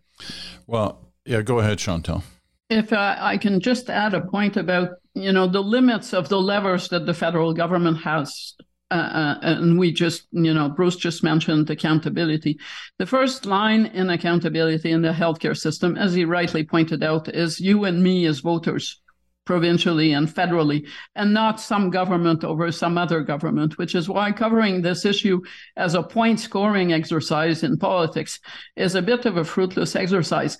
Well, 0.67 0.89
yeah, 1.25 1.43
go 1.43 1.61
ahead, 1.61 1.79
Chantal. 1.79 2.25
If 2.69 2.93
uh, 2.93 3.15
I 3.21 3.39
can 3.39 3.61
just 3.61 3.89
add 3.89 4.13
a 4.15 4.23
point 4.23 4.57
about 4.57 4.89
you 5.15 5.33
know 5.33 5.47
the 5.47 5.63
limits 5.63 6.13
of 6.13 6.29
the 6.29 6.41
levers 6.41 6.89
that 6.89 7.07
the 7.07 7.15
federal 7.15 7.53
government 7.55 7.99
has 7.99 8.55
uh, 8.91 8.95
uh, 8.95 9.39
and 9.41 9.79
we 9.79 9.91
just, 9.91 10.27
you 10.33 10.53
know, 10.53 10.69
Bruce 10.69 10.97
just 10.97 11.23
mentioned 11.23 11.71
accountability. 11.71 12.59
The 12.99 13.07
first 13.07 13.47
line 13.47 13.87
in 13.87 14.11
accountability 14.11 14.91
in 14.91 15.01
the 15.01 15.13
healthcare 15.13 15.57
system, 15.57 15.97
as 15.97 16.13
he 16.13 16.27
rightly 16.27 16.65
pointed 16.65 17.03
out, 17.03 17.29
is 17.29 17.59
you 17.59 17.85
and 17.85 18.03
me 18.03 18.27
as 18.27 18.41
voters 18.41 19.02
provincially 19.45 20.13
and 20.13 20.29
federally, 20.29 20.87
and 21.15 21.35
not 21.35 21.61
some 21.61 21.91
government 21.91 22.45
over 22.45 22.71
some 22.71 22.97
other 22.97 23.23
government, 23.23 23.79
which 23.79 23.95
is 23.95 24.09
why 24.09 24.31
covering 24.33 24.83
this 24.83 25.05
issue 25.05 25.41
as 25.77 25.95
a 25.95 26.03
point 26.03 26.39
scoring 26.39 26.93
exercise 26.93 27.63
in 27.63 27.77
politics 27.77 28.41
is 28.77 28.95
a 28.95 29.03
bit 29.03 29.27
of 29.27 29.37
a 29.37 29.45
fruitless 29.45 29.97
exercise. 29.97 30.57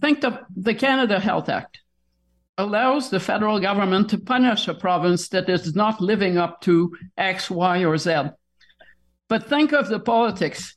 Think 0.00 0.24
of 0.24 0.38
the 0.56 0.74
Canada 0.74 1.20
Health 1.20 1.48
Act 1.48 1.80
allows 2.58 3.08
the 3.08 3.20
federal 3.20 3.58
government 3.60 4.10
to 4.10 4.18
punish 4.18 4.68
a 4.68 4.74
province 4.74 5.28
that 5.28 5.48
is 5.48 5.74
not 5.74 6.00
living 6.00 6.36
up 6.36 6.60
to 6.62 6.94
X, 7.16 7.50
Y, 7.50 7.84
or 7.84 7.96
Z. 7.96 8.30
But 9.28 9.48
think 9.48 9.72
of 9.72 9.88
the 9.88 10.00
politics 10.00 10.76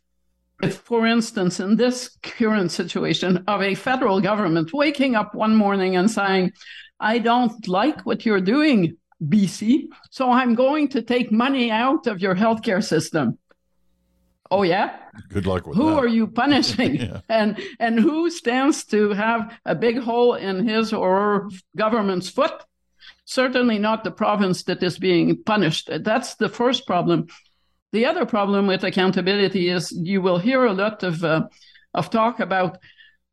if, 0.64 0.78
for 0.78 1.06
instance, 1.06 1.60
in 1.60 1.76
this 1.76 2.18
current 2.24 2.72
situation 2.72 3.44
of 3.48 3.62
a 3.62 3.76
federal 3.76 4.22
government 4.22 4.72
waking 4.74 5.16
up 5.16 5.36
one 5.36 5.56
morning 5.56 5.98
and 5.98 6.10
saying, 6.10 6.54
I 7.00 7.20
don't 7.20 7.68
like 7.68 8.06
what 8.06 8.26
you're 8.26 8.42
doing, 8.42 8.98
BC, 9.24 9.88
so 10.10 10.32
I'm 10.32 10.56
going 10.56 10.90
to 10.90 11.02
take 11.02 11.32
money 11.32 11.72
out 11.72 12.08
of 12.08 12.22
your 12.22 12.36
healthcare 12.36 12.84
system. 12.84 13.38
Oh 14.52 14.64
yeah. 14.64 14.98
Good 15.30 15.48
luck 15.48 15.66
with 15.66 15.76
that. 15.76 15.84
who 15.84 15.90
that. 15.90 15.98
are 15.98 16.08
you 16.08 16.28
punishing? 16.28 16.96
yeah. 17.02 17.22
And 17.30 17.60
and 17.80 18.00
who 18.00 18.30
stands 18.30 18.86
to 18.86 19.10
have 19.12 19.58
a 19.66 19.76
big 19.76 20.00
hole 20.00 20.36
in 20.36 20.68
his 20.68 20.94
or 20.94 21.16
her 21.16 21.50
government's 21.76 22.30
foot? 22.30 22.64
Certainly 23.26 23.80
not 23.80 24.04
the 24.04 24.12
province 24.12 24.64
that 24.64 24.84
is 24.84 25.00
being 25.00 25.42
punished. 25.44 25.90
That's 26.02 26.36
the 26.36 26.50
first 26.50 26.86
problem. 26.86 27.28
The 27.92 28.06
other 28.06 28.26
problem 28.26 28.68
with 28.68 28.84
accountability 28.84 29.70
is 29.70 29.92
you 29.92 30.22
will 30.22 30.38
hear 30.38 30.66
a 30.66 30.74
lot 30.74 31.02
of 31.02 31.24
uh, 31.24 31.48
of 31.94 32.10
talk 32.10 32.40
about 32.40 32.78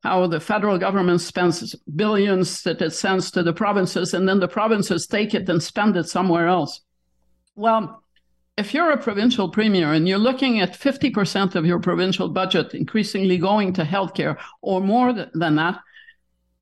how 0.02 0.26
the 0.26 0.40
federal 0.40 0.78
government 0.78 1.20
spends 1.20 1.74
billions 1.94 2.62
that 2.62 2.82
it 2.82 2.90
sends 2.90 3.30
to 3.30 3.42
the 3.42 3.52
provinces, 3.52 4.14
and 4.14 4.28
then 4.28 4.40
the 4.40 4.48
provinces 4.48 5.06
take 5.06 5.32
it 5.34 5.48
and 5.48 5.62
spend 5.62 5.96
it 5.96 6.08
somewhere 6.08 6.48
else. 6.48 6.80
Well, 7.54 8.02
if 8.56 8.74
you're 8.74 8.90
a 8.90 8.98
provincial 8.98 9.48
premier 9.48 9.92
and 9.92 10.08
you're 10.08 10.18
looking 10.18 10.60
at 10.60 10.74
50% 10.78 11.54
of 11.54 11.64
your 11.64 11.78
provincial 11.78 12.28
budget 12.28 12.74
increasingly 12.74 13.38
going 13.38 13.72
to 13.74 13.84
healthcare 13.84 14.38
or 14.60 14.80
more 14.80 15.12
than 15.12 15.56
that, 15.56 15.78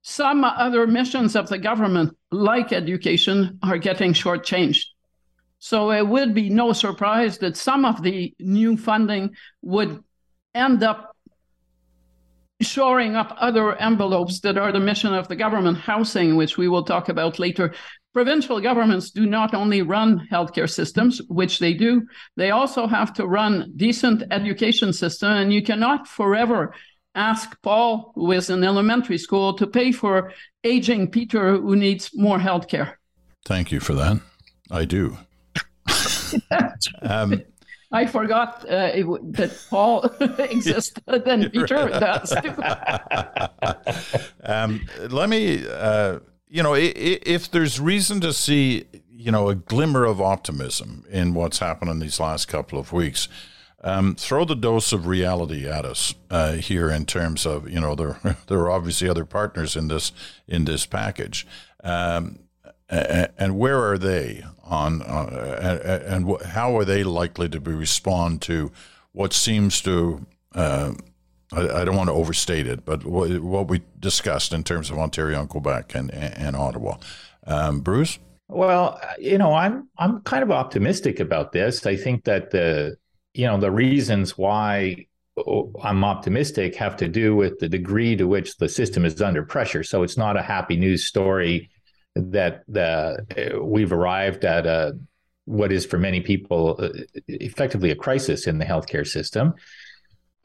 some 0.03 0.45
other 0.45 0.87
missions 0.87 1.35
of 1.35 1.49
the 1.49 1.59
government, 1.59 2.17
like 2.31 2.73
education, 2.73 3.59
are 3.63 3.79
getting 3.79 4.13
shortchanged. 4.13 4.85
So 5.59 5.91
it 5.93 6.07
would 6.07 6.35
be 6.35 6.49
no 6.49 6.73
surprise 6.73 7.39
that 7.39 7.57
some 7.57 7.85
of 7.85 8.03
the 8.03 8.35
new 8.39 8.77
funding 8.77 9.35
would 9.63 10.03
end 10.55 10.83
up 10.83 11.10
shoring 12.61 13.17
up 13.17 13.35
other 13.39 13.75
envelopes 13.77 14.41
that 14.41 14.59
are 14.59 14.73
the 14.73 14.81
mission 14.81 15.15
of 15.15 15.29
the 15.29 15.37
government, 15.37 15.79
housing, 15.79 16.37
which 16.37 16.57
we 16.59 16.69
will 16.69 16.85
talk 16.85 17.09
about 17.09 17.39
later. 17.39 17.73
Provincial 18.13 18.61
governments 18.61 19.11
do 19.11 19.25
not 19.25 19.55
only 19.55 19.83
run 19.83 20.27
healthcare 20.33 20.69
systems, 20.69 21.21
which 21.29 21.59
they 21.59 21.75
do, 21.75 22.07
they 22.37 22.51
also 22.51 22.87
have 22.87 23.13
to 23.15 23.27
run 23.27 23.73
decent 23.77 24.25
education 24.31 24.93
system. 24.93 25.33
And 25.33 25.53
you 25.53 25.63
cannot 25.63 26.09
forever 26.09 26.75
ask 27.15 27.61
Paul, 27.63 28.13
who 28.15 28.33
is 28.33 28.51
in 28.51 28.65
elementary 28.65 29.19
school, 29.19 29.55
to 29.55 29.67
pay 29.67 29.93
for 29.93 30.33
aging 30.65 31.11
Peter 31.11 31.57
who 31.57 31.77
needs 31.77 32.11
more 32.15 32.39
healthcare. 32.39 32.95
Thank 33.47 33.73
you 33.73 33.81
for 33.81 33.95
that. 33.95 34.21
I 34.71 34.85
do. 34.85 35.17
um, 37.03 37.43
I 37.93 38.07
forgot 38.07 38.65
uh, 38.71 38.91
it, 38.95 39.33
that 39.33 39.59
Paul 39.69 40.05
existed 40.39 41.03
and 41.27 41.53
Peter 41.53 41.89
does 41.89 42.33
um, 44.45 44.87
let 45.09 45.29
me, 45.29 45.67
uh, 45.69 46.21
you 46.49 46.63
know, 46.63 46.75
if 46.77 47.51
there's 47.51 47.81
reason 47.81 48.21
to 48.21 48.33
see, 48.33 48.85
you 49.11 49.33
know, 49.33 49.49
a 49.49 49.55
glimmer 49.55 50.05
of 50.05 50.21
optimism 50.21 51.05
in 51.11 51.35
what's 51.35 51.59
happened 51.59 51.91
in 51.91 51.99
these 51.99 52.21
last 52.21 52.47
couple 52.47 52.79
of 52.79 52.93
weeks, 52.93 53.29
um, 53.83 54.15
throw 54.15 54.45
the 54.45 54.55
dose 54.55 54.93
of 54.93 55.07
reality 55.07 55.67
at 55.67 55.85
us 55.85 56.15
uh, 56.31 56.53
here 56.53 56.91
in 56.91 57.07
terms 57.07 57.47
of, 57.47 57.69
you 57.69 57.81
know, 57.81 57.95
there 57.95 58.21
there 58.47 58.59
are 58.59 58.71
obviously 58.71 59.09
other 59.09 59.25
partners 59.25 59.75
in 59.75 59.89
this 59.89 60.13
in 60.47 60.65
this 60.65 60.87
package. 60.87 61.47
Um, 61.83 62.41
and 62.91 63.57
where 63.57 63.83
are 63.83 63.97
they 63.97 64.45
on 64.71 65.03
uh, 65.03 66.03
and 66.07 66.41
how 66.47 66.77
are 66.77 66.85
they 66.85 67.03
likely 67.03 67.49
to 67.49 67.61
be 67.61 67.73
respond 67.73 68.41
to 68.43 68.71
what 69.13 69.33
seems 69.33 69.81
to 69.83 70.25
uh, 70.55 70.93
I, 71.53 71.81
I, 71.81 71.85
don't 71.85 71.97
want 71.97 72.09
to 72.09 72.15
overstate 72.15 72.67
it, 72.67 72.85
but 72.85 73.05
what, 73.05 73.41
what, 73.41 73.69
we 73.69 73.83
discussed 73.99 74.53
in 74.53 74.65
terms 74.65 74.91
of 74.91 74.99
Ontario 74.99 75.41
and 75.41 75.49
Quebec 75.49 75.95
and, 75.95 76.13
and 76.13 76.57
Ottawa. 76.57 76.97
Um, 77.47 77.81
Bruce? 77.81 78.19
Well, 78.49 79.01
you 79.19 79.39
know, 79.39 79.55
I'm 79.55 79.89
I'm 79.97 80.23
kind 80.23 80.43
of 80.43 80.51
optimistic 80.51 81.21
about 81.21 81.53
this. 81.53 81.87
I 81.87 81.97
think 81.97 82.25
that 82.25 82.51
the 82.51 82.97
you 83.33 83.47
know 83.47 83.59
the 83.59 83.71
reasons 83.71 84.37
why 84.37 85.07
oh, 85.37 85.73
I'm 85.83 86.03
optimistic 86.03 86.75
have 86.77 86.97
to 86.97 87.09
do 87.09 87.37
with 87.37 87.61
the 87.61 87.69
degree 87.69 88.17
to 88.17 88.27
which 88.27 88.57
the 88.57 88.69
system 88.69 89.05
is 89.05 89.23
under 89.23 89.45
pressure. 89.45 89.85
So 89.85 90.03
it's 90.03 90.17
not 90.17 90.37
a 90.37 90.43
happy 90.43 90.77
news 90.77 91.05
story 91.05 91.71
that 92.15 92.65
the, 92.69 93.61
we've 93.63 93.93
arrived 93.93 94.45
at 94.45 94.67
a 94.67 94.99
what 95.45 95.73
is 95.73 95.85
for 95.85 95.99
many 95.99 96.21
people 96.21 96.77
uh, 96.79 96.89
effectively 97.27 97.91
a 97.91 97.97
crisis 97.97 98.47
in 98.47 98.59
the 98.59 98.65
healthcare 98.65 99.07
system. 99.07 99.55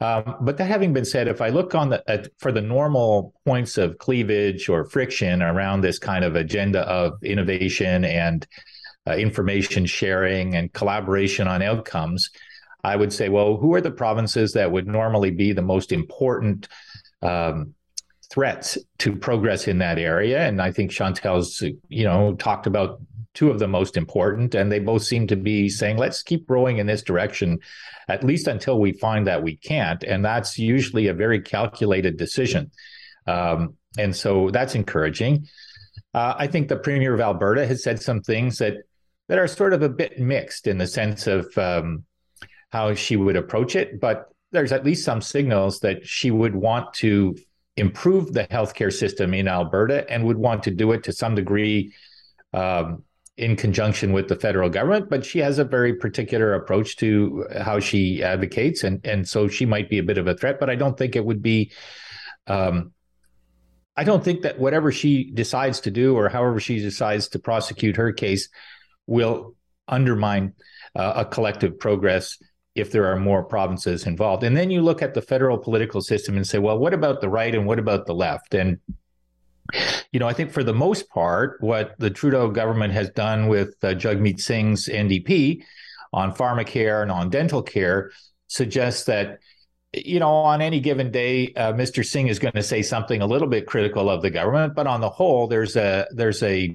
Um, 0.00 0.36
but 0.42 0.58
that 0.58 0.66
having 0.66 0.92
been 0.92 1.04
said, 1.04 1.26
if 1.26 1.40
I 1.40 1.48
look 1.48 1.74
on 1.74 1.88
the 1.88 2.02
at, 2.10 2.28
for 2.38 2.52
the 2.52 2.60
normal 2.60 3.32
points 3.46 3.78
of 3.78 3.98
cleavage 3.98 4.68
or 4.68 4.84
friction 4.84 5.42
around 5.42 5.80
this 5.80 5.98
kind 5.98 6.24
of 6.24 6.36
agenda 6.36 6.80
of 6.80 7.22
innovation 7.22 8.04
and 8.04 8.46
uh, 9.08 9.14
information 9.14 9.86
sharing 9.86 10.54
and 10.54 10.72
collaboration 10.72 11.46
on 11.46 11.62
outcomes, 11.62 12.30
I 12.84 12.96
would 12.96 13.12
say, 13.12 13.28
well, 13.28 13.56
who 13.56 13.74
are 13.74 13.80
the 13.80 13.90
provinces 13.90 14.52
that 14.52 14.70
would 14.70 14.86
normally 14.86 15.30
be 15.30 15.52
the 15.52 15.62
most 15.62 15.92
important 15.92 16.68
um, 17.22 17.74
threats 18.30 18.78
to 18.98 19.14
progress 19.14 19.68
in 19.68 19.78
that 19.78 19.98
area. 19.98 20.46
And 20.46 20.60
I 20.60 20.72
think 20.72 20.90
Chantal's, 20.90 21.62
you 21.88 22.04
know, 22.04 22.34
talked 22.34 22.66
about 22.66 23.00
two 23.34 23.50
of 23.50 23.58
the 23.58 23.68
most 23.68 23.96
important, 23.96 24.54
and 24.54 24.72
they 24.72 24.78
both 24.78 25.02
seem 25.02 25.26
to 25.26 25.36
be 25.36 25.68
saying, 25.68 25.98
let's 25.98 26.22
keep 26.22 26.46
growing 26.46 26.78
in 26.78 26.86
this 26.86 27.02
direction, 27.02 27.58
at 28.08 28.24
least 28.24 28.46
until 28.46 28.80
we 28.80 28.92
find 28.92 29.26
that 29.26 29.42
we 29.42 29.56
can't. 29.56 30.02
And 30.04 30.24
that's 30.24 30.58
usually 30.58 31.08
a 31.08 31.14
very 31.14 31.40
calculated 31.40 32.16
decision. 32.16 32.70
Um, 33.26 33.76
and 33.98 34.16
so 34.16 34.50
that's 34.50 34.74
encouraging. 34.74 35.46
Uh, 36.14 36.34
I 36.38 36.46
think 36.46 36.68
the 36.68 36.76
Premier 36.76 37.14
of 37.14 37.20
Alberta 37.20 37.66
has 37.66 37.82
said 37.82 38.00
some 38.00 38.22
things 38.22 38.58
that 38.58 38.74
that 39.28 39.38
are 39.38 39.48
sort 39.48 39.72
of 39.72 39.82
a 39.82 39.88
bit 39.88 40.20
mixed 40.20 40.68
in 40.68 40.78
the 40.78 40.86
sense 40.86 41.26
of 41.26 41.46
um, 41.58 42.04
how 42.70 42.94
she 42.94 43.16
would 43.16 43.36
approach 43.36 43.74
it, 43.74 44.00
but 44.00 44.30
there's 44.52 44.72
at 44.72 44.84
least 44.84 45.04
some 45.04 45.20
signals 45.20 45.80
that 45.80 46.06
she 46.06 46.30
would 46.30 46.54
want 46.54 46.94
to 46.94 47.36
improve 47.76 48.32
the 48.32 48.44
healthcare 48.44 48.92
system 48.92 49.34
in 49.34 49.48
Alberta 49.48 50.10
and 50.10 50.24
would 50.24 50.38
want 50.38 50.62
to 50.64 50.70
do 50.70 50.92
it 50.92 51.04
to 51.04 51.12
some 51.12 51.34
degree 51.34 51.92
um, 52.52 53.04
in 53.36 53.54
conjunction 53.54 54.12
with 54.12 54.28
the 54.28 54.36
federal 54.36 54.70
government. 54.70 55.10
But 55.10 55.24
she 55.24 55.40
has 55.40 55.58
a 55.58 55.64
very 55.64 55.94
particular 55.94 56.54
approach 56.54 56.96
to 56.96 57.46
how 57.60 57.80
she 57.80 58.22
advocates, 58.22 58.82
and 58.82 59.04
and 59.04 59.28
so 59.28 59.48
she 59.48 59.66
might 59.66 59.90
be 59.90 59.98
a 59.98 60.02
bit 60.02 60.18
of 60.18 60.26
a 60.26 60.34
threat. 60.34 60.58
But 60.58 60.70
I 60.70 60.74
don't 60.74 60.96
think 60.96 61.16
it 61.16 61.24
would 61.24 61.42
be. 61.42 61.72
Um, 62.46 62.92
I 63.98 64.04
don't 64.04 64.22
think 64.22 64.42
that 64.42 64.58
whatever 64.58 64.92
she 64.92 65.30
decides 65.30 65.80
to 65.80 65.90
do 65.90 66.16
or 66.16 66.28
however 66.28 66.60
she 66.60 66.78
decides 66.80 67.28
to 67.28 67.38
prosecute 67.38 67.96
her 67.96 68.12
case 68.12 68.50
will 69.06 69.54
undermine 69.88 70.52
uh, 70.94 71.14
a 71.16 71.24
collective 71.24 71.78
progress 71.78 72.36
if 72.76 72.92
there 72.92 73.06
are 73.06 73.16
more 73.16 73.42
provinces 73.42 74.06
involved. 74.06 74.44
And 74.44 74.56
then 74.56 74.70
you 74.70 74.82
look 74.82 75.02
at 75.02 75.14
the 75.14 75.22
federal 75.22 75.58
political 75.58 76.00
system 76.00 76.36
and 76.36 76.46
say, 76.46 76.58
well, 76.58 76.78
what 76.78 76.94
about 76.94 77.20
the 77.20 77.28
right 77.28 77.54
and 77.54 77.66
what 77.66 77.78
about 77.78 78.06
the 78.06 78.14
left? 78.14 78.54
And 78.54 78.78
you 80.12 80.20
know, 80.20 80.28
I 80.28 80.32
think 80.32 80.52
for 80.52 80.62
the 80.62 80.74
most 80.74 81.08
part, 81.08 81.56
what 81.60 81.94
the 81.98 82.10
Trudeau 82.10 82.50
government 82.50 82.92
has 82.92 83.10
done 83.10 83.48
with 83.48 83.74
uh, 83.82 83.88
Jagmeet 83.88 84.40
Singh's 84.40 84.88
NDP 84.88 85.64
on 86.12 86.34
pharmacare 86.34 87.02
and 87.02 87.10
on 87.10 87.30
dental 87.30 87.62
care 87.62 88.12
suggests 88.46 89.04
that 89.04 89.40
you 89.92 90.20
know, 90.20 90.28
on 90.28 90.60
any 90.60 90.80
given 90.80 91.10
day, 91.10 91.54
uh, 91.54 91.72
Mr. 91.72 92.04
Singh 92.04 92.28
is 92.28 92.38
going 92.38 92.52
to 92.52 92.62
say 92.62 92.82
something 92.82 93.22
a 93.22 93.26
little 93.26 93.48
bit 93.48 93.66
critical 93.66 94.10
of 94.10 94.20
the 94.20 94.30
government, 94.30 94.74
but 94.74 94.86
on 94.86 95.00
the 95.00 95.08
whole, 95.08 95.46
there's 95.46 95.74
a 95.74 96.06
there's 96.10 96.42
a 96.42 96.74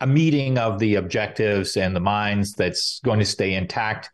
a 0.00 0.06
meeting 0.06 0.58
of 0.58 0.78
the 0.78 0.96
objectives 0.96 1.76
and 1.76 1.94
the 1.94 2.00
minds 2.00 2.54
that's 2.54 3.00
going 3.04 3.18
to 3.18 3.24
stay 3.24 3.54
intact 3.54 4.10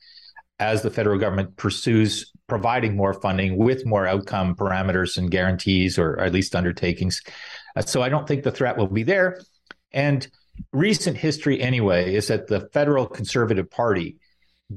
as 0.61 0.83
the 0.83 0.91
federal 0.91 1.19
government 1.19 1.57
pursues 1.57 2.31
providing 2.47 2.95
more 2.95 3.15
funding 3.15 3.57
with 3.57 3.87
more 3.87 4.07
outcome 4.07 4.55
parameters 4.55 5.17
and 5.17 5.31
guarantees, 5.31 5.99
or 5.99 6.21
at 6.21 6.33
least 6.33 6.55
undertakings. 6.55 7.23
Uh, 7.75 7.81
so 7.81 8.03
I 8.03 8.11
don't 8.11 8.29
think 8.29 8.45
the 8.45 8.53
threat 8.53 8.77
will 8.77 8.87
be 8.87 9.03
there. 9.03 9.41
And 9.93 10.29
recent 10.73 11.17
history, 11.17 11.61
anyway, 11.61 12.15
is 12.15 12.29
that 12.29 12.47
the 12.47 12.69
federal 12.73 13.07
Conservative 13.07 13.71
Party 13.71 14.19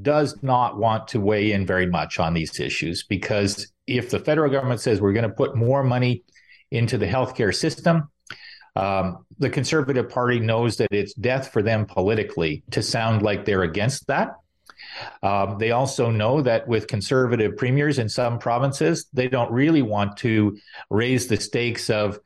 does 0.01 0.41
not 0.41 0.77
want 0.77 1.09
to 1.09 1.19
weigh 1.19 1.51
in 1.51 1.67
very 1.67 1.85
much 1.85 2.17
on 2.17 2.33
these 2.33 2.59
issues 2.59 3.03
because 3.03 3.71
if 3.85 4.09
the 4.09 4.19
federal 4.19 4.49
government 4.49 4.79
says 4.79 5.01
we're 5.01 5.13
going 5.13 5.29
to 5.29 5.35
put 5.35 5.55
more 5.55 5.83
money 5.83 6.23
into 6.71 6.97
the 6.97 7.05
healthcare 7.05 7.53
system, 7.53 8.09
um, 8.75 9.25
the 9.37 9.49
Conservative 9.49 10.09
Party 10.09 10.39
knows 10.39 10.77
that 10.77 10.87
it's 10.91 11.13
death 11.13 11.51
for 11.51 11.61
them 11.61 11.85
politically 11.85 12.63
to 12.71 12.81
sound 12.81 13.21
like 13.21 13.45
they're 13.45 13.63
against 13.63 14.07
that. 14.07 14.29
Um, 15.21 15.57
they 15.57 15.71
also 15.71 16.09
know 16.09 16.41
that 16.41 16.67
with 16.67 16.87
conservative 16.87 17.57
premiers 17.57 17.99
in 17.99 18.09
some 18.09 18.39
provinces, 18.39 19.07
they 19.13 19.27
don't 19.27 19.51
really 19.51 19.81
want 19.81 20.17
to 20.17 20.57
raise 20.89 21.27
the 21.27 21.37
stakes 21.37 21.89
of 21.89 22.19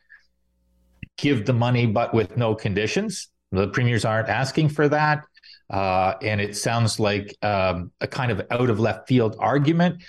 give 1.18 1.46
the 1.46 1.54
money 1.54 1.86
but 1.86 2.14
with 2.14 2.38
no 2.38 2.56
conditions. 2.56 3.30
The 3.52 3.68
premiers 3.70 4.06
aren't 4.06 4.30
asking 4.30 4.70
for 4.70 4.90
that. 4.90 5.24
Uh, 5.70 6.14
and 6.22 6.40
it 6.40 6.56
sounds 6.56 7.00
like 7.00 7.36
um, 7.42 7.92
a 8.00 8.08
kind 8.08 8.32
of 8.32 8.42
out 8.52 8.70
of 8.70 8.80
left 8.80 9.08
field 9.08 9.36
argument. 9.40 10.02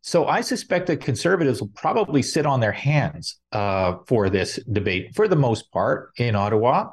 So 0.00 0.26
I 0.26 0.40
suspect 0.40 0.86
that 0.86 1.00
conservatives 1.00 1.60
will 1.60 1.68
probably 1.68 2.22
sit 2.22 2.46
on 2.46 2.60
their 2.60 2.72
hands 2.72 3.38
uh, 3.52 3.96
for 4.06 4.30
this 4.30 4.58
debate 4.70 5.14
for 5.14 5.28
the 5.28 5.36
most 5.36 5.70
part 5.70 6.12
in 6.16 6.34
Ottawa. 6.34 6.90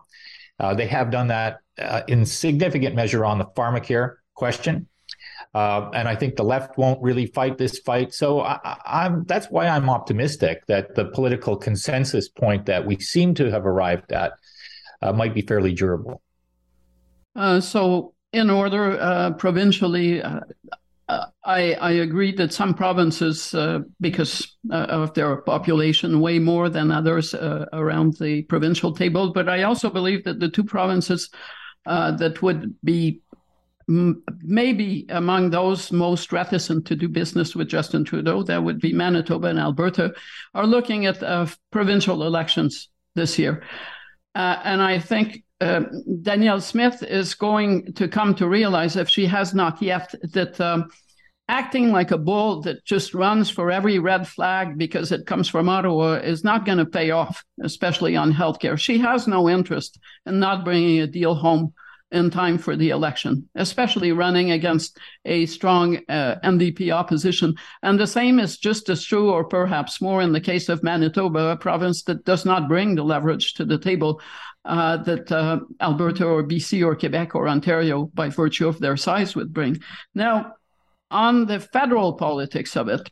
Uh, 0.60 0.74
they 0.74 0.88
have 0.88 1.12
done 1.12 1.28
that 1.28 1.60
uh, 1.80 2.02
in 2.08 2.26
significant 2.26 2.96
measure 2.96 3.26
on 3.26 3.38
the 3.38 3.46
pharmacare 3.46 4.16
question. 4.34 4.88
Uh, 5.56 5.90
and 5.94 6.10
I 6.10 6.18
think 6.18 6.36
the 6.36 6.44
left 6.44 6.78
won't 6.78 7.02
really 7.02 7.28
fight 7.28 7.58
this 7.58 7.80
fight. 7.80 8.14
So 8.14 8.42
I, 8.42 8.60
am 9.06 9.24
that's 9.24 9.48
why 9.50 9.68
I'm 9.68 9.90
optimistic 9.90 10.66
that 10.68 10.96
the 10.96 11.06
political 11.06 11.56
consensus 11.56 12.28
point 12.28 12.66
that 12.66 12.86
we 12.86 13.00
seem 13.00 13.34
to 13.36 13.50
have 13.50 13.66
arrived 13.66 14.12
at 14.12 14.34
uh, 15.02 15.14
might 15.14 15.34
be 15.34 15.42
fairly 15.42 15.74
durable. 15.74 16.22
Uh, 17.38 17.62
so, 17.62 18.14
in 18.34 18.50
order, 18.50 19.00
uh, 19.00 19.32
provincially, 19.32 20.22
uh, 20.22 20.42
I, 21.46 21.76
I, 21.76 21.92
agree 21.92 22.34
that 22.36 22.52
some 22.52 22.74
provinces, 22.74 23.56
because 24.02 24.58
of 24.72 25.14
their 25.14 25.38
population, 25.38 26.20
weigh 26.20 26.40
more 26.40 26.68
than 26.68 26.92
others 26.92 27.34
around 27.34 28.18
the 28.18 28.42
provincial 28.44 28.94
table. 28.94 29.32
But 29.32 29.48
I 29.48 29.64
also 29.64 29.90
believe 29.90 30.26
that 30.26 30.42
the 30.42 30.50
two 30.50 30.66
provinces 30.66 31.30
that 31.86 32.42
would 32.42 32.76
be 32.84 33.22
maybe 33.88 35.06
among 35.10 35.50
those 35.50 35.92
most 35.92 36.32
reticent 36.32 36.86
to 36.88 36.96
do 36.96 37.08
business 37.08 37.56
with 37.56 37.68
Justin 37.68 38.04
Trudeau, 38.04 38.44
that 38.44 38.64
would 38.64 38.80
be 38.80 38.94
Manitoba 38.94 39.48
and 39.48 39.60
Alberta, 39.60 40.14
are 40.54 40.66
looking 40.66 41.06
at 41.06 41.22
provincial 41.72 42.24
elections 42.24 42.90
this 43.16 43.38
year. 43.38 43.64
and 44.34 44.82
I 44.82 45.00
think 45.00 45.44
um, 45.62 46.04
Danielle 46.22 46.62
Smith 46.62 47.02
is 47.04 47.34
going 47.34 47.94
to 47.94 48.08
come 48.08 48.36
to 48.36 48.48
realize, 48.48 48.96
if 48.96 49.10
she 49.10 49.26
has 49.26 49.54
not 49.54 49.82
yet, 49.82 50.14
that 50.34 50.60
um, 50.60 50.90
acting 51.48 51.92
like 51.92 52.12
a 52.12 52.18
bull 52.18 52.62
that 52.62 52.84
just 52.86 53.14
runs 53.14 53.50
for 53.50 53.72
every 53.72 54.00
red 54.00 54.28
flag 54.28 54.78
because 54.78 55.12
it 55.12 55.28
comes 55.28 55.48
from 55.48 55.70
Ottawa 55.70 56.16
is 56.16 56.44
not 56.44 56.66
going 56.66 56.80
to 56.80 56.86
pay 56.86 57.12
off, 57.12 57.44
especially 57.64 58.16
on 58.16 58.34
healthcare. 58.34 58.78
She 58.78 58.98
has 59.00 59.28
no 59.28 59.48
interest 59.48 60.00
in 60.26 60.40
not 60.40 60.66
bringing 60.66 61.00
a 61.00 61.08
deal 61.08 61.36
home 61.36 61.74
in 62.16 62.30
time 62.30 62.58
for 62.58 62.76
the 62.76 62.90
election, 62.90 63.48
especially 63.56 64.12
running 64.12 64.52
against 64.52 64.98
a 65.26 65.46
strong 65.46 65.98
uh, 66.08 66.36
NDP 66.44 66.92
opposition. 66.92 67.54
And 67.84 68.00
the 68.00 68.08
same 68.08 68.40
is 68.40 68.58
just 68.58 68.90
as 68.90 69.04
true, 69.04 69.32
or 69.32 69.44
perhaps 69.44 70.02
more, 70.02 70.22
in 70.22 70.32
the 70.32 70.40
case 70.42 70.70
of 70.70 70.82
Manitoba, 70.82 71.50
a 71.50 71.58
province 71.58 72.04
that 72.04 72.24
does 72.24 72.46
not 72.46 72.70
bring 72.70 72.96
the 72.96 73.04
leverage 73.04 73.54
to 73.56 73.66
the 73.66 73.78
table 73.78 74.22
uh, 74.64 74.98
that 74.98 75.32
uh, 75.32 75.60
Alberta 75.82 76.26
or 76.26 76.44
BC 76.44 76.84
or 76.86 76.96
Quebec 76.96 77.36
or 77.36 77.48
Ontario, 77.48 78.06
by 78.14 78.30
virtue 78.30 78.68
of 78.68 78.80
their 78.80 78.98
size, 78.98 79.36
would 79.36 79.54
bring. 79.54 79.80
Now, 80.16 80.54
on 81.12 81.46
the 81.46 81.60
federal 81.60 82.14
politics 82.14 82.76
of 82.76 82.88
it, 82.88 83.12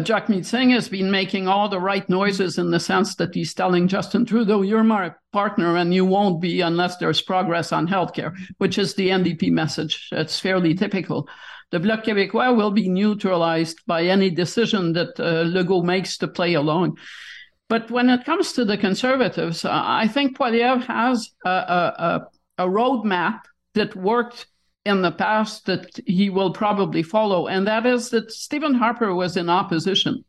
Jagmeet 0.00 0.44
Singh 0.44 0.70
has 0.70 0.88
been 0.88 1.10
making 1.10 1.46
all 1.46 1.68
the 1.68 1.78
right 1.78 2.08
noises 2.08 2.58
in 2.58 2.70
the 2.70 2.80
sense 2.80 3.14
that 3.16 3.34
he's 3.34 3.54
telling 3.54 3.86
Justin 3.86 4.24
Trudeau, 4.24 4.62
you're 4.62 4.82
my 4.82 5.12
partner 5.32 5.76
and 5.76 5.94
you 5.94 6.04
won't 6.04 6.40
be 6.40 6.60
unless 6.62 6.96
there's 6.96 7.22
progress 7.22 7.70
on 7.70 7.86
healthcare, 7.86 8.36
which 8.58 8.76
is 8.76 8.94
the 8.94 9.08
NDP 9.08 9.52
message. 9.52 10.08
It's 10.10 10.40
fairly 10.40 10.74
typical. 10.74 11.28
The 11.70 11.80
Bloc 11.80 12.04
Québécois 12.04 12.56
will 12.56 12.70
be 12.70 12.88
neutralized 12.88 13.80
by 13.86 14.04
any 14.04 14.30
decision 14.30 14.92
that 14.94 15.18
uh, 15.20 15.44
Legault 15.44 15.84
makes 15.84 16.18
to 16.18 16.28
play 16.28 16.54
along. 16.54 16.98
But 17.68 17.90
when 17.90 18.10
it 18.10 18.24
comes 18.24 18.52
to 18.52 18.64
the 18.64 18.76
conservatives, 18.76 19.64
I 19.64 20.08
think 20.08 20.36
Poilievre 20.36 20.84
has 20.86 21.30
a, 21.44 21.50
a, 21.50 22.26
a 22.58 22.66
roadmap 22.66 23.40
that 23.74 23.96
worked 23.96 24.46
in 24.84 25.02
the 25.02 25.12
past 25.12 25.66
that 25.66 25.98
he 26.06 26.30
will 26.30 26.52
probably 26.52 27.02
follow, 27.02 27.46
and 27.46 27.66
that 27.66 27.86
is 27.86 28.10
that 28.10 28.30
Stephen 28.30 28.74
Harper 28.74 29.14
was 29.14 29.36
in 29.36 29.48
opposition 29.48 30.24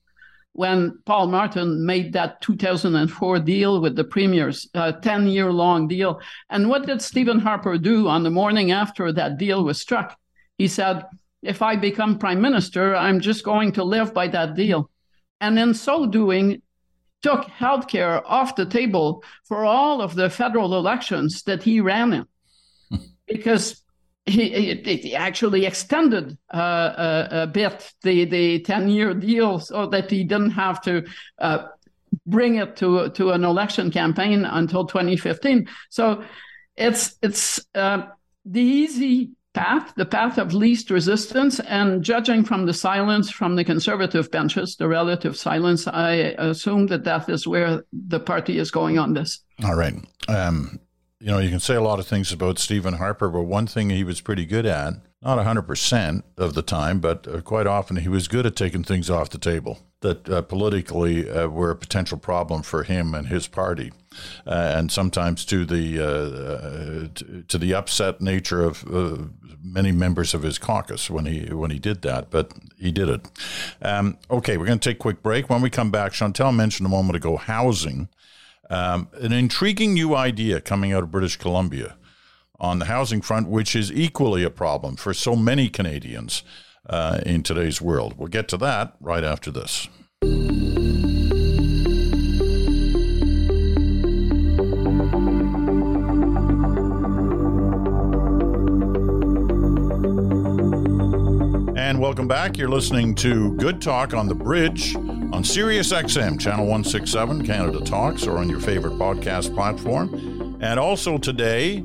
when 0.56 0.98
Paul 1.06 1.28
Martin 1.28 1.86
made 1.86 2.14
that 2.14 2.40
2004 2.40 3.40
deal 3.40 3.82
with 3.82 3.98
the 3.98 4.06
premiers, 4.06 4.70
a 4.74 4.94
10 4.94 5.28
year 5.28 5.52
long 5.52 5.90
deal. 5.90 6.22
And 6.50 6.70
what 6.70 6.86
did 6.86 7.02
Stephen 7.02 7.40
Harper 7.40 7.78
do 7.78 8.08
on 8.08 8.24
the 8.24 8.30
morning 8.30 8.72
after 8.72 9.12
that 9.12 9.38
deal 9.38 9.66
was 9.66 9.82
struck? 9.82 10.18
He 10.58 10.70
said, 10.70 11.04
If 11.42 11.62
I 11.62 11.76
become 11.76 12.18
prime 12.18 12.40
minister, 12.40 12.96
I'm 12.96 13.20
just 13.20 13.44
going 13.44 13.74
to 13.74 13.84
live 13.84 14.14
by 14.14 14.30
that 14.30 14.56
deal. 14.56 14.90
And 15.42 15.60
in 15.60 15.74
so 15.74 16.06
doing, 16.06 16.62
took 17.22 17.46
healthcare 17.48 18.22
off 18.26 18.56
the 18.56 18.66
table 18.66 19.24
for 19.44 19.66
all 19.66 20.02
of 20.02 20.16
the 20.16 20.30
federal 20.30 20.78
elections 20.78 21.44
that 21.44 21.64
he 21.64 21.82
ran 21.82 22.14
in 22.14 22.26
hmm. 22.90 22.98
because 23.28 23.82
he, 24.26 24.76
he, 24.84 25.16
actually 25.16 25.66
extended 25.66 26.38
uh, 26.54 26.58
a, 26.58 27.42
a, 27.44 27.48
bit 27.48 27.94
the, 28.02 28.26
the 28.26 28.60
10 28.62 28.90
year 28.90 29.14
deal 29.14 29.60
so 29.60 29.86
that 29.88 30.10
he 30.10 30.24
didn't 30.24 30.52
have 30.52 30.82
to 30.82 31.06
uh, 31.40 31.68
bring 32.26 32.56
it 32.56 32.76
to, 32.78 33.10
to 33.10 33.32
an 33.32 33.44
election 33.44 33.92
campaign 33.92 34.46
until 34.46 34.86
2015. 34.86 35.68
So 35.90 36.24
it's, 36.76 37.18
it's 37.22 37.64
uh, 37.76 38.08
the 38.46 38.62
easy 38.62 39.32
path, 39.54 39.94
the 39.96 40.06
path 40.06 40.40
of 40.40 40.54
least 40.54 40.90
resistance. 40.90 41.60
And 41.60 42.04
judging 42.04 42.44
from 42.44 42.66
the 42.66 42.74
silence 42.74 43.30
from 43.30 43.56
the 43.56 43.64
conservative 43.64 44.32
benches, 44.32 44.76
the 44.76 44.88
relative 44.88 45.38
silence, 45.38 45.88
I 45.88 46.36
assume 46.40 46.88
that 46.88 47.04
that 47.04 47.30
is 47.30 47.48
where 47.48 47.84
the 47.94 48.20
party 48.20 48.58
is 48.58 48.72
going 48.72 48.98
on 48.98 49.14
this. 49.14 49.40
All 49.64 49.76
right. 49.76 49.96
Um, 50.28 50.80
you 51.20 51.28
know, 51.28 51.40
you 51.40 51.50
can 51.50 51.60
say 51.60 51.76
a 51.76 51.82
lot 51.82 52.00
of 52.00 52.08
things 52.08 52.32
about 52.32 52.60
Stephen 52.60 52.96
Harper, 52.96 53.30
but 53.30 53.44
one 53.44 53.68
thing 53.68 53.90
he 53.90 54.04
was 54.04 54.22
pretty 54.22 54.46
good 54.46 54.66
at, 54.66 54.96
not 55.22 55.38
100% 55.40 56.24
of 56.38 56.54
the 56.54 56.62
time, 56.62 57.00
but 57.00 57.28
uh, 57.28 57.42
quite 57.42 57.68
often, 57.68 57.98
he 57.98 58.10
was 58.10 58.28
good 58.28 58.46
at 58.46 58.56
taking 58.56 58.84
things 58.84 59.10
off 59.10 59.30
the 59.30 59.38
table 59.38 59.80
that 60.02 60.30
uh, 60.30 60.42
politically 60.44 61.28
uh, 61.28 61.48
were 61.48 61.72
a 61.72 61.76
potential 61.76 62.18
problem 62.18 62.62
for 62.62 62.84
him 62.84 63.16
and 63.16 63.28
his 63.28 63.48
party. 63.48 63.92
Uh, 64.46 64.74
and 64.76 64.92
sometimes 64.92 65.44
to 65.46 65.66
the 65.66 66.00
uh, 66.00 66.06
uh, 66.06 67.08
to, 67.16 67.44
to, 67.48 67.58
the 67.58 67.74
upset 67.74 68.22
nature 68.22 68.62
of 68.62 68.86
many 69.62 69.92
members 69.92 70.34
of 70.34 70.44
his 70.44 70.58
caucus 70.58 71.10
when 71.10 71.26
he 71.26 71.52
when 71.54 71.72
he 71.72 71.80
did 71.80 72.02
that, 72.04 72.30
but 72.30 72.54
he 72.78 72.92
did 72.92 73.10
it. 73.10 73.28
Um, 73.82 74.18
okay, 74.30 74.56
we're 74.56 74.68
going 74.68 74.80
to 74.80 74.90
take 74.90 74.98
a 74.98 75.00
quick 75.00 75.22
break. 75.22 75.50
When 75.50 75.62
we 75.62 75.70
come 75.70 75.92
back, 75.92 76.14
Chantal 76.14 76.54
mentioned 76.54 76.86
a 76.86 76.90
moment 76.90 77.18
ago 77.18 77.36
housing, 77.36 78.08
um, 78.70 79.10
an 79.14 79.32
intriguing 79.32 79.94
new 79.94 80.16
idea 80.16 80.60
coming 80.60 80.92
out 80.92 81.04
of 81.04 81.12
British 81.12 81.38
Columbia 81.38 81.96
on 82.60 82.80
the 82.80 82.86
housing 82.86 83.22
front, 83.22 83.48
which 83.48 83.76
is 83.76 83.92
equally 83.92 84.44
a 84.44 84.50
problem 84.50 84.96
for 84.96 85.14
so 85.14 85.36
many 85.36 85.70
Canadians 85.70 86.42
uh, 86.90 87.20
in 87.26 87.44
today's 87.44 87.82
world. 87.82 88.16
We'll 88.18 88.28
get 88.28 88.48
to 88.50 88.58
that 88.58 88.96
right 89.00 89.24
after 89.24 89.52
this. 89.52 89.88
And 101.78 102.00
welcome 102.00 102.28
back. 102.28 102.58
You're 102.58 102.70
listening 102.70 103.14
to 103.16 103.56
Good 103.58 103.82
Talk 103.82 104.14
on 104.16 104.28
the 104.28 104.36
Bridge 104.36 104.96
on 105.34 105.44
SiriusXM 105.44 106.40
Channel 106.40 106.66
167, 106.66 107.46
Canada 107.46 107.80
Talks, 107.82 108.26
or 108.28 108.38
on 108.38 108.50
your 108.50 108.60
favorite 108.60 108.94
podcast 108.94 109.54
platform. 109.54 110.58
And 110.62 110.80
also 110.80 111.18
today, 111.18 111.84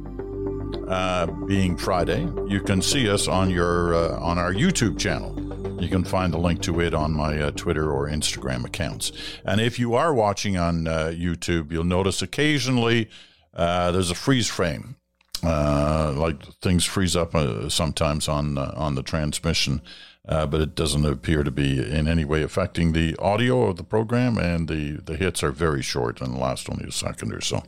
uh, 0.89 1.27
being 1.47 1.77
Friday, 1.77 2.29
you 2.47 2.61
can 2.61 2.83
see 2.83 3.09
us 3.09 3.29
on 3.29 3.51
your 3.51 3.95
uh, 3.95 4.19
on 4.19 4.39
our 4.39 4.53
YouTube 4.53 4.99
channel. 4.99 5.37
You 5.81 5.89
can 5.89 6.05
find 6.05 6.33
the 6.33 6.39
link 6.39 6.63
to 6.63 6.81
it 6.81 6.95
on 6.95 7.13
my 7.13 7.41
uh, 7.41 7.51
Twitter 7.53 7.91
or 7.91 8.09
Instagram 8.09 8.65
accounts. 8.65 9.13
And 9.45 9.61
if 9.61 9.79
you 9.79 9.95
are 9.95 10.13
watching 10.13 10.57
on 10.57 10.87
uh, 10.87 11.13
YouTube, 11.15 11.73
you'll 11.73 11.85
notice 11.85 12.23
occasionally 12.23 13.09
uh, 13.55 13.91
there's 13.93 14.11
a 14.11 14.15
freeze 14.15 14.49
frame 14.49 14.97
uh, 15.43 16.13
like 16.17 16.43
things 16.61 16.85
freeze 16.85 17.17
up 17.17 17.35
sometimes 17.71 18.29
on 18.29 18.59
on 18.59 18.95
the 18.95 19.03
transmission, 19.03 19.81
uh, 20.29 20.47
but 20.47 20.61
it 20.61 20.75
doesn't 20.75 21.05
appear 21.05 21.43
to 21.43 21.51
be 21.51 21.79
in 21.79 22.07
any 22.07 22.25
way 22.25 22.43
affecting 22.43 22.93
the 22.93 23.17
audio 23.19 23.65
of 23.65 23.77
the 23.77 23.85
program. 23.85 24.39
And 24.39 24.69
the 24.69 25.01
the 25.05 25.17
hits 25.17 25.43
are 25.43 25.51
very 25.53 25.83
short 25.83 26.21
and 26.21 26.39
last 26.39 26.69
only 26.71 26.87
a 26.87 26.93
second 26.93 27.33
or 27.33 27.41
so 27.41 27.63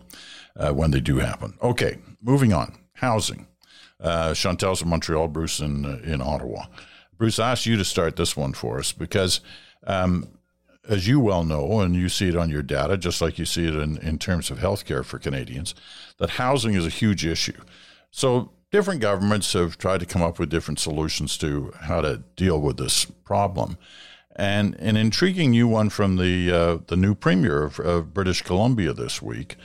uh, 0.56 0.72
when 0.72 0.90
they 0.90 1.00
do 1.00 1.18
happen. 1.18 1.54
Okay, 1.62 1.98
moving 2.20 2.52
on. 2.52 2.78
Housing. 2.94 3.46
Uh, 4.00 4.34
Chantal's 4.34 4.82
in 4.82 4.88
Montreal, 4.88 5.28
Bruce 5.28 5.60
in 5.60 5.84
in 6.04 6.20
Ottawa. 6.20 6.66
Bruce, 7.16 7.38
I 7.38 7.52
asked 7.52 7.66
you 7.66 7.76
to 7.76 7.84
start 7.84 8.16
this 8.16 8.36
one 8.36 8.52
for 8.52 8.78
us 8.78 8.92
because. 8.92 9.40
Um, 9.84 10.28
as 10.88 11.06
you 11.06 11.20
well 11.20 11.44
know, 11.44 11.80
and 11.80 11.94
you 11.94 12.08
see 12.08 12.28
it 12.28 12.36
on 12.36 12.50
your 12.50 12.62
data, 12.62 12.96
just 12.96 13.20
like 13.22 13.38
you 13.38 13.44
see 13.44 13.68
it 13.68 13.74
in, 13.74 13.98
in 13.98 14.18
terms 14.18 14.50
of 14.50 14.58
healthcare 14.58 15.04
for 15.04 15.18
Canadians, 15.18 15.76
that 16.18 16.30
housing 16.30 16.74
is 16.74 16.84
a 16.84 16.90
huge 16.90 17.24
issue. 17.24 17.60
So 18.10 18.50
different 18.72 19.00
governments 19.00 19.52
have 19.52 19.78
tried 19.78 20.00
to 20.00 20.06
come 20.06 20.22
up 20.22 20.38
with 20.38 20.50
different 20.50 20.80
solutions 20.80 21.38
to 21.38 21.72
how 21.82 22.00
to 22.00 22.24
deal 22.36 22.60
with 22.60 22.78
this 22.78 23.04
problem. 23.04 23.78
And 24.34 24.74
an 24.76 24.96
intriguing 24.96 25.50
new 25.50 25.68
one 25.68 25.90
from 25.90 26.16
the 26.16 26.50
uh, 26.50 26.78
the 26.86 26.96
new 26.96 27.14
premier 27.14 27.64
of, 27.64 27.78
of, 27.78 28.14
British 28.14 28.40
Columbia 28.40 28.94
this 28.94 29.20
week, 29.20 29.56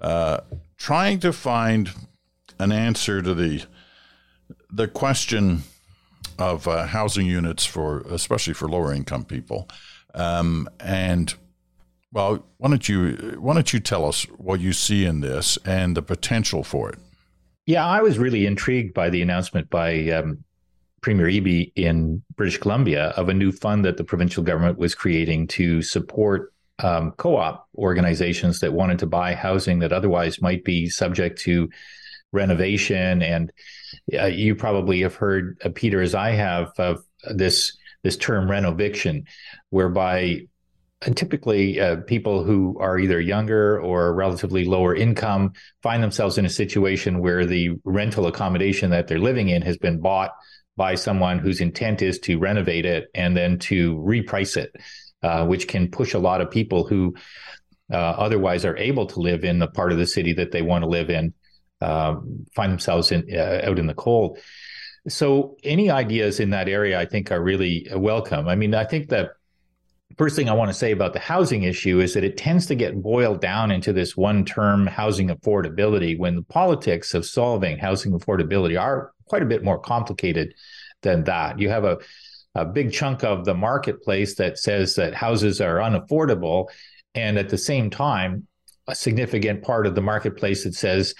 uh, 0.00 0.40
trying 0.78 1.20
to 1.20 1.32
find 1.32 1.90
an 2.58 2.72
answer 2.72 3.20
to 3.20 3.34
the 3.34 3.64
the 4.70 4.88
question 4.88 5.62
of 6.38 6.66
uh, 6.66 6.86
housing 6.86 7.26
units 7.26 7.66
for 7.66 8.00
especially 8.08 8.54
for 8.54 8.66
lower 8.66 8.94
income 8.94 9.24
people 9.24 9.68
um, 10.14 10.68
and 10.80 11.34
well, 12.12 12.46
why 12.58 12.68
don't 12.68 12.88
you 12.88 13.36
why 13.40 13.54
don't 13.54 13.72
you 13.72 13.80
tell 13.80 14.06
us 14.06 14.22
what 14.38 14.60
you 14.60 14.72
see 14.72 15.04
in 15.04 15.20
this 15.20 15.58
and 15.64 15.96
the 15.96 16.02
potential 16.02 16.62
for 16.62 16.90
it? 16.90 16.98
Yeah, 17.66 17.86
I 17.86 18.02
was 18.02 18.18
really 18.18 18.44
intrigued 18.44 18.92
by 18.92 19.08
the 19.10 19.22
announcement 19.22 19.70
by 19.70 20.10
um, 20.10 20.44
Premier 21.00 21.26
Eby 21.26 21.72
in 21.76 22.22
British 22.36 22.58
Columbia 22.58 23.08
of 23.16 23.28
a 23.28 23.34
new 23.34 23.52
fund 23.52 23.84
that 23.84 23.96
the 23.96 24.04
provincial 24.04 24.42
government 24.42 24.78
was 24.78 24.94
creating 24.94 25.46
to 25.48 25.80
support 25.80 26.52
um, 26.80 27.12
co-op 27.12 27.68
organizations 27.76 28.60
that 28.60 28.72
wanted 28.72 28.98
to 28.98 29.06
buy 29.06 29.34
housing 29.34 29.78
that 29.78 29.92
otherwise 29.92 30.42
might 30.42 30.64
be 30.64 30.88
subject 30.88 31.40
to 31.40 31.70
renovation. 32.32 33.22
And 33.22 33.52
uh, 34.18 34.26
you 34.26 34.54
probably 34.54 35.00
have 35.02 35.14
heard, 35.14 35.58
uh, 35.64 35.70
Peter, 35.74 36.02
as 36.02 36.14
I 36.14 36.30
have, 36.32 36.72
of 36.78 37.02
this 37.34 37.76
this 38.02 38.16
term 38.18 38.48
renoviction, 38.48 39.24
whereby 39.70 40.42
typically 41.12 41.80
uh, 41.80 41.96
people 42.06 42.44
who 42.44 42.76
are 42.80 42.98
either 42.98 43.20
younger 43.20 43.80
or 43.80 44.14
relatively 44.14 44.64
lower 44.64 44.94
income 44.94 45.52
find 45.82 46.02
themselves 46.02 46.38
in 46.38 46.46
a 46.46 46.50
situation 46.50 47.20
where 47.20 47.44
the 47.44 47.70
rental 47.84 48.26
accommodation 48.26 48.90
that 48.90 49.06
they're 49.06 49.18
living 49.18 49.48
in 49.48 49.62
has 49.62 49.76
been 49.76 50.00
bought 50.00 50.30
by 50.76 50.94
someone 50.94 51.38
whose 51.38 51.60
intent 51.60 52.02
is 52.02 52.18
to 52.18 52.38
renovate 52.38 52.86
it 52.86 53.08
and 53.14 53.36
then 53.36 53.58
to 53.58 53.96
reprice 53.96 54.56
it, 54.56 54.74
uh, 55.22 55.44
which 55.46 55.68
can 55.68 55.90
push 55.90 56.14
a 56.14 56.18
lot 56.18 56.40
of 56.40 56.50
people 56.50 56.86
who 56.86 57.14
uh, 57.92 57.96
otherwise 57.96 58.64
are 58.64 58.76
able 58.76 59.06
to 59.06 59.20
live 59.20 59.44
in 59.44 59.58
the 59.58 59.68
part 59.68 59.92
of 59.92 59.98
the 59.98 60.06
city 60.06 60.32
that 60.32 60.52
they 60.52 60.62
want 60.62 60.82
to 60.82 60.88
live 60.88 61.10
in 61.10 61.34
um, 61.80 62.46
find 62.54 62.72
themselves 62.72 63.12
in, 63.12 63.26
uh, 63.32 63.60
out 63.64 63.78
in 63.78 63.86
the 63.86 63.94
cold. 63.94 64.38
So, 65.06 65.56
any 65.62 65.90
ideas 65.90 66.40
in 66.40 66.50
that 66.50 66.68
area, 66.68 66.98
I 66.98 67.04
think, 67.04 67.30
are 67.30 67.42
really 67.42 67.86
welcome. 67.94 68.48
I 68.48 68.54
mean, 68.54 68.74
I 68.74 68.84
think 68.84 69.10
that 69.10 69.32
first 70.16 70.36
thing 70.36 70.48
I 70.48 70.54
want 70.54 70.70
to 70.70 70.74
say 70.74 70.92
about 70.92 71.12
the 71.12 71.18
housing 71.18 71.64
issue 71.64 72.00
is 72.00 72.14
that 72.14 72.24
it 72.24 72.36
tends 72.36 72.66
to 72.66 72.74
get 72.74 73.02
boiled 73.02 73.40
down 73.40 73.70
into 73.70 73.92
this 73.92 74.16
one 74.16 74.44
term 74.44 74.86
housing 74.86 75.28
affordability 75.28 76.18
when 76.18 76.36
the 76.36 76.42
politics 76.42 77.14
of 77.14 77.26
solving 77.26 77.78
housing 77.78 78.12
affordability 78.12 78.80
are 78.80 79.12
quite 79.26 79.42
a 79.42 79.46
bit 79.46 79.64
more 79.64 79.78
complicated 79.78 80.54
than 81.02 81.24
that. 81.24 81.58
You 81.58 81.68
have 81.70 81.84
a, 81.84 81.98
a 82.54 82.64
big 82.64 82.92
chunk 82.92 83.24
of 83.24 83.44
the 83.44 83.54
marketplace 83.54 84.36
that 84.36 84.58
says 84.58 84.94
that 84.96 85.14
houses 85.14 85.60
are 85.60 85.76
unaffordable. 85.76 86.68
And 87.14 87.38
at 87.38 87.48
the 87.48 87.58
same 87.58 87.90
time, 87.90 88.46
a 88.86 88.94
significant 88.94 89.62
part 89.62 89.86
of 89.86 89.94
the 89.94 90.02
marketplace 90.02 90.64
that 90.64 90.74
says 90.74 91.14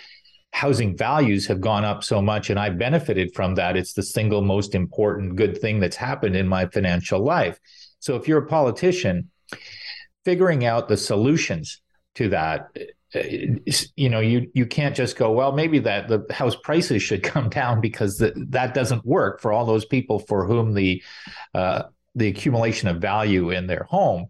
housing 0.52 0.96
values 0.96 1.46
have 1.46 1.60
gone 1.60 1.84
up 1.84 2.04
so 2.04 2.22
much 2.22 2.50
and 2.50 2.60
I 2.60 2.70
benefited 2.70 3.34
from 3.34 3.56
that. 3.56 3.76
It's 3.76 3.94
the 3.94 4.02
single 4.02 4.42
most 4.42 4.74
important 4.74 5.36
good 5.36 5.60
thing 5.60 5.80
that's 5.80 5.96
happened 5.96 6.36
in 6.36 6.46
my 6.46 6.66
financial 6.66 7.24
life. 7.24 7.58
So 8.04 8.16
if 8.16 8.28
you're 8.28 8.44
a 8.44 8.46
politician, 8.46 9.30
figuring 10.26 10.66
out 10.66 10.88
the 10.88 10.96
solutions 10.98 11.80
to 12.16 12.28
that 12.28 12.68
you 13.96 14.10
know 14.10 14.20
you 14.20 14.50
you 14.54 14.66
can't 14.66 14.94
just 14.94 15.16
go 15.16 15.30
well 15.30 15.52
maybe 15.52 15.78
that 15.78 16.08
the 16.08 16.26
house 16.30 16.56
prices 16.56 17.02
should 17.02 17.22
come 17.32 17.48
down 17.48 17.80
because 17.80 18.18
the, 18.18 18.32
that 18.50 18.74
doesn't 18.74 19.06
work 19.06 19.40
for 19.40 19.52
all 19.52 19.64
those 19.64 19.86
people 19.86 20.18
for 20.18 20.46
whom 20.46 20.74
the 20.74 21.02
uh, 21.54 21.84
the 22.14 22.28
accumulation 22.28 22.88
of 22.88 23.00
value 23.00 23.50
in 23.50 23.66
their 23.66 23.84
home 23.84 24.26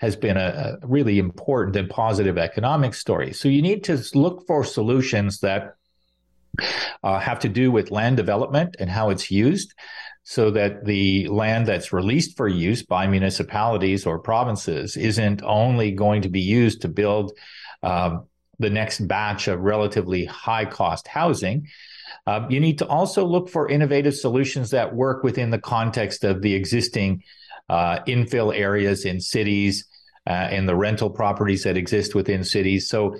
has 0.00 0.16
been 0.16 0.36
a, 0.36 0.78
a 0.82 0.86
really 0.86 1.20
important 1.20 1.76
and 1.76 1.88
positive 1.88 2.36
economic 2.36 2.92
story. 2.92 3.32
So 3.32 3.48
you 3.48 3.62
need 3.62 3.84
to 3.84 4.02
look 4.14 4.48
for 4.48 4.64
solutions 4.64 5.38
that 5.40 5.76
uh, 7.04 7.20
have 7.20 7.38
to 7.40 7.48
do 7.48 7.70
with 7.70 7.92
land 7.92 8.16
development 8.16 8.74
and 8.80 8.90
how 8.90 9.10
it's 9.10 9.30
used 9.30 9.72
so 10.24 10.50
that 10.50 10.84
the 10.84 11.26
land 11.28 11.66
that's 11.66 11.92
released 11.92 12.36
for 12.36 12.46
use 12.46 12.82
by 12.82 13.06
municipalities 13.06 14.06
or 14.06 14.18
provinces 14.18 14.96
isn't 14.96 15.42
only 15.42 15.90
going 15.90 16.22
to 16.22 16.28
be 16.28 16.40
used 16.40 16.82
to 16.82 16.88
build 16.88 17.32
um, 17.82 18.26
the 18.58 18.70
next 18.70 19.06
batch 19.08 19.48
of 19.48 19.60
relatively 19.60 20.24
high 20.24 20.64
cost 20.64 21.08
housing. 21.08 21.66
Uh, 22.26 22.46
you 22.48 22.60
need 22.60 22.78
to 22.78 22.86
also 22.86 23.26
look 23.26 23.48
for 23.48 23.68
innovative 23.68 24.14
solutions 24.14 24.70
that 24.70 24.94
work 24.94 25.24
within 25.24 25.50
the 25.50 25.58
context 25.58 26.22
of 26.22 26.40
the 26.40 26.54
existing 26.54 27.22
uh, 27.68 27.98
infill 28.06 28.56
areas 28.56 29.04
in 29.04 29.20
cities 29.20 29.86
uh, 30.26 30.30
and 30.30 30.68
the 30.68 30.76
rental 30.76 31.10
properties 31.10 31.64
that 31.64 31.76
exist 31.76 32.14
within 32.14 32.44
cities. 32.44 32.88
So 32.88 33.16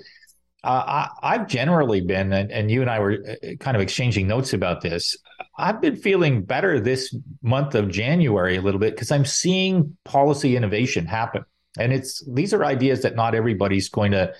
uh, 0.63 1.07
I, 1.21 1.37
have 1.37 1.47
generally 1.47 1.99
been, 1.99 2.31
and, 2.31 2.49
and, 2.49 2.71
you 2.71 2.81
and 2.81 2.89
I 2.89 2.99
were 2.99 3.17
uh, 3.27 3.55
kind 3.59 3.75
of 3.75 3.81
exchanging 3.81 4.27
notes 4.27 4.53
about 4.53 4.79
this. 4.79 5.17
I've 5.57 5.81
been 5.81 5.95
feeling 5.95 6.43
better 6.43 6.79
this 6.79 7.15
month 7.41 7.75
of 7.75 7.89
January 7.89 8.57
a 8.57 8.61
little 8.61 8.79
bit 8.79 8.95
because 8.95 9.11
I'm 9.11 9.25
seeing 9.25 9.97
policy 10.05 10.55
innovation 10.55 11.05
happen, 11.05 11.45
and 11.77 11.93
it's 11.93 12.23
these 12.31 12.53
are 12.53 12.63
ideas 12.63 13.01
that 13.03 13.15
not 13.15 13.35
everybody's 13.35 13.89
going 13.89 14.11
to 14.11 14.33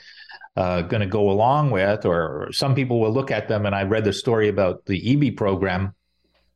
uh, 0.55 0.81
going 0.81 1.01
to 1.01 1.07
go 1.07 1.29
along 1.29 1.71
with, 1.71 2.05
or 2.05 2.49
some 2.51 2.75
people 2.75 2.99
will 2.99 3.13
look 3.13 3.31
at 3.31 3.47
them. 3.47 3.65
And 3.65 3.75
I 3.75 3.83
read 3.83 4.03
the 4.03 4.13
story 4.13 4.49
about 4.49 4.85
the 4.85 5.01
Eby 5.01 5.35
program, 5.35 5.93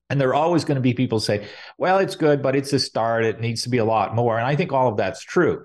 and 0.09 0.19
there 0.21 0.29
are 0.29 0.35
always 0.35 0.63
going 0.65 0.75
to 0.75 0.81
be 0.81 0.93
people 0.93 1.19
say, 1.19 1.47
"Well, 1.77 1.99
it's 1.99 2.15
good, 2.15 2.41
but 2.41 2.55
it's 2.55 2.73
a 2.73 2.79
start. 2.79 3.25
It 3.25 3.39
needs 3.39 3.63
to 3.63 3.69
be 3.69 3.77
a 3.77 3.85
lot 3.85 4.15
more." 4.15 4.37
And 4.37 4.47
I 4.47 4.55
think 4.55 4.71
all 4.71 4.87
of 4.89 4.97
that's 4.97 5.23
true 5.23 5.63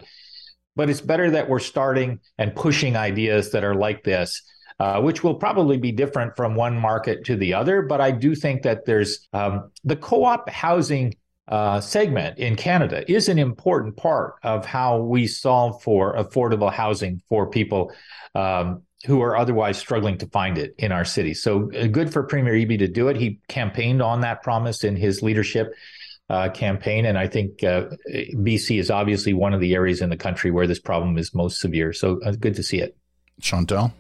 but 0.77 0.89
it's 0.89 1.01
better 1.01 1.31
that 1.31 1.49
we're 1.49 1.59
starting 1.59 2.21
and 2.39 2.55
pushing 2.55 2.97
ideas 2.97 3.53
that 3.53 3.65
are 3.65 3.75
like 3.75 4.05
this. 4.05 4.43
Uh, 4.81 5.01
which 5.01 5.23
will 5.23 5.35
probably 5.35 5.77
be 5.77 5.93
different 5.93 6.35
from 6.35 6.57
one 6.57 6.77
market 6.77 7.25
to 7.25 7.37
the 7.37 7.55
other. 7.55 7.83
But 7.83 8.01
I 8.01 8.11
do 8.11 8.35
think 8.35 8.63
that 8.63 8.85
there's 8.85 9.29
um, 9.33 9.71
the 9.85 9.95
co 9.95 10.25
op 10.25 10.49
housing 10.49 11.15
uh, 11.49 11.81
segment 11.81 12.39
in 12.39 12.57
Canada 12.57 13.11
is 13.11 13.29
an 13.29 13.39
important 13.39 13.97
part 13.97 14.37
of 14.43 14.65
how 14.65 14.99
we 14.99 15.27
solve 15.27 15.83
for 15.83 16.17
affordable 16.17 16.73
housing 16.73 17.21
for 17.29 17.49
people 17.49 17.93
um, 18.35 18.83
who 19.05 19.21
are 19.21 19.37
otherwise 19.37 19.79
struggling 19.79 20.17
to 20.19 20.27
find 20.29 20.59
it 20.59 20.75
in 20.79 20.93
our 20.93 21.05
city. 21.05 21.35
So 21.35 21.71
uh, 21.73 21.87
good 21.87 22.13
for 22.13 22.23
Premier 22.23 22.55
Eby 22.55 22.79
to 22.79 22.89
do 22.89 23.09
it. 23.09 23.17
He 23.17 23.41
campaigned 23.49 24.01
on 24.01 24.21
that 24.23 24.43
promise 24.43 24.85
in 24.85 24.97
his 24.97 25.23
leadership 25.23 25.75
uh, 26.31 26.49
campaign. 26.49 27.05
And 27.05 27.19
I 27.19 27.27
think 27.27 27.63
uh, 27.63 27.89
BC 28.11 28.79
is 28.79 28.91
obviously 28.91 29.35
one 29.35 29.53
of 29.53 29.61
the 29.61 29.75
areas 29.75 30.01
in 30.01 30.09
the 30.09 30.17
country 30.17 30.51
where 30.51 30.67
this 30.67 30.79
problem 30.79 31.19
is 31.19 31.35
most 31.35 31.61
severe. 31.61 31.93
So 31.93 32.21
uh, 32.23 32.33
good 32.33 32.55
to 32.55 32.63
see 32.63 32.79
it. 32.79 32.97
Chantal? 33.41 33.93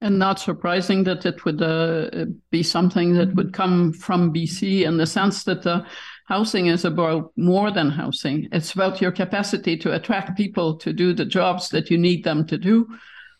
And 0.00 0.18
not 0.18 0.38
surprising 0.38 1.02
that 1.04 1.26
it 1.26 1.44
would 1.44 1.60
uh, 1.60 2.26
be 2.50 2.62
something 2.62 3.14
that 3.14 3.34
would 3.34 3.52
come 3.52 3.92
from 3.92 4.32
BC 4.32 4.82
in 4.82 4.96
the 4.96 5.06
sense 5.06 5.42
that 5.44 5.66
uh, 5.66 5.82
housing 6.26 6.66
is 6.66 6.84
about 6.84 7.32
more 7.36 7.72
than 7.72 7.90
housing. 7.90 8.48
It's 8.52 8.74
about 8.74 9.00
your 9.00 9.10
capacity 9.10 9.76
to 9.78 9.94
attract 9.94 10.36
people 10.36 10.76
to 10.76 10.92
do 10.92 11.12
the 11.12 11.24
jobs 11.24 11.70
that 11.70 11.90
you 11.90 11.98
need 11.98 12.22
them 12.22 12.46
to 12.46 12.56
do 12.56 12.86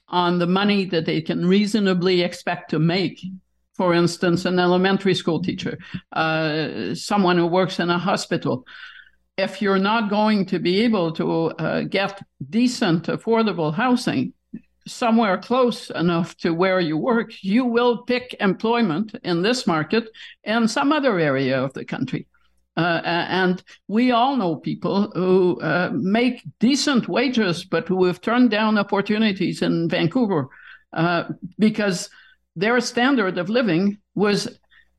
on 0.09 0.41
the 0.41 0.49
money 0.49 0.85
that 0.87 1.07
they 1.07 1.21
can 1.21 1.47
reasonably 1.47 2.23
expect 2.23 2.71
to 2.71 2.81
make 2.81 3.21
for 3.79 3.95
instance, 3.95 4.45
an 4.45 4.59
elementary 4.59 5.15
school 5.15 5.41
teacher, 5.41 5.79
uh, 6.13 6.93
someone 6.95 7.39
who 7.39 7.47
works 7.47 7.79
in 7.79 7.89
a 7.89 7.99
hospital. 7.99 8.67
If 9.37 9.63
you're 9.63 9.79
not 9.79 10.11
going 10.11 10.47
to 10.47 10.59
be 10.59 10.81
able 10.81 11.13
to 11.13 11.51
uh, 11.51 11.83
get 11.83 12.21
decent, 12.51 13.05
affordable 13.05 13.73
housing 13.73 14.33
somewhere 14.89 15.39
close 15.39 15.91
enough 15.91 16.37
to 16.39 16.53
where 16.53 16.81
you 16.81 16.97
work, 16.97 17.33
you 17.43 17.65
will 17.65 18.05
pick 18.05 18.35
employment 18.41 19.15
in 19.23 19.43
this 19.43 19.67
market 19.67 20.09
and 20.45 20.71
some 20.71 20.93
other 20.93 21.19
area 21.19 21.63
of 21.63 21.73
the 21.75 21.85
country. 21.85 22.27
Uh, 22.77 23.03
and 23.05 23.63
we 23.89 24.13
all 24.13 24.37
know 24.37 24.55
people 24.55 25.11
who 25.11 25.61
uh, 25.61 25.91
make 25.93 26.45
decent 26.61 27.09
wages, 27.09 27.65
but 27.65 27.89
who 27.89 28.05
have 28.05 28.21
turned 28.21 28.51
down 28.51 28.79
opportunities 28.79 29.63
in 29.63 29.89
Vancouver 29.89 30.49
uh, 30.93 31.25
because 31.59 32.09
their 32.55 32.81
standard 32.81 33.37
of 33.37 33.49
living 33.49 33.99
was 34.15 34.49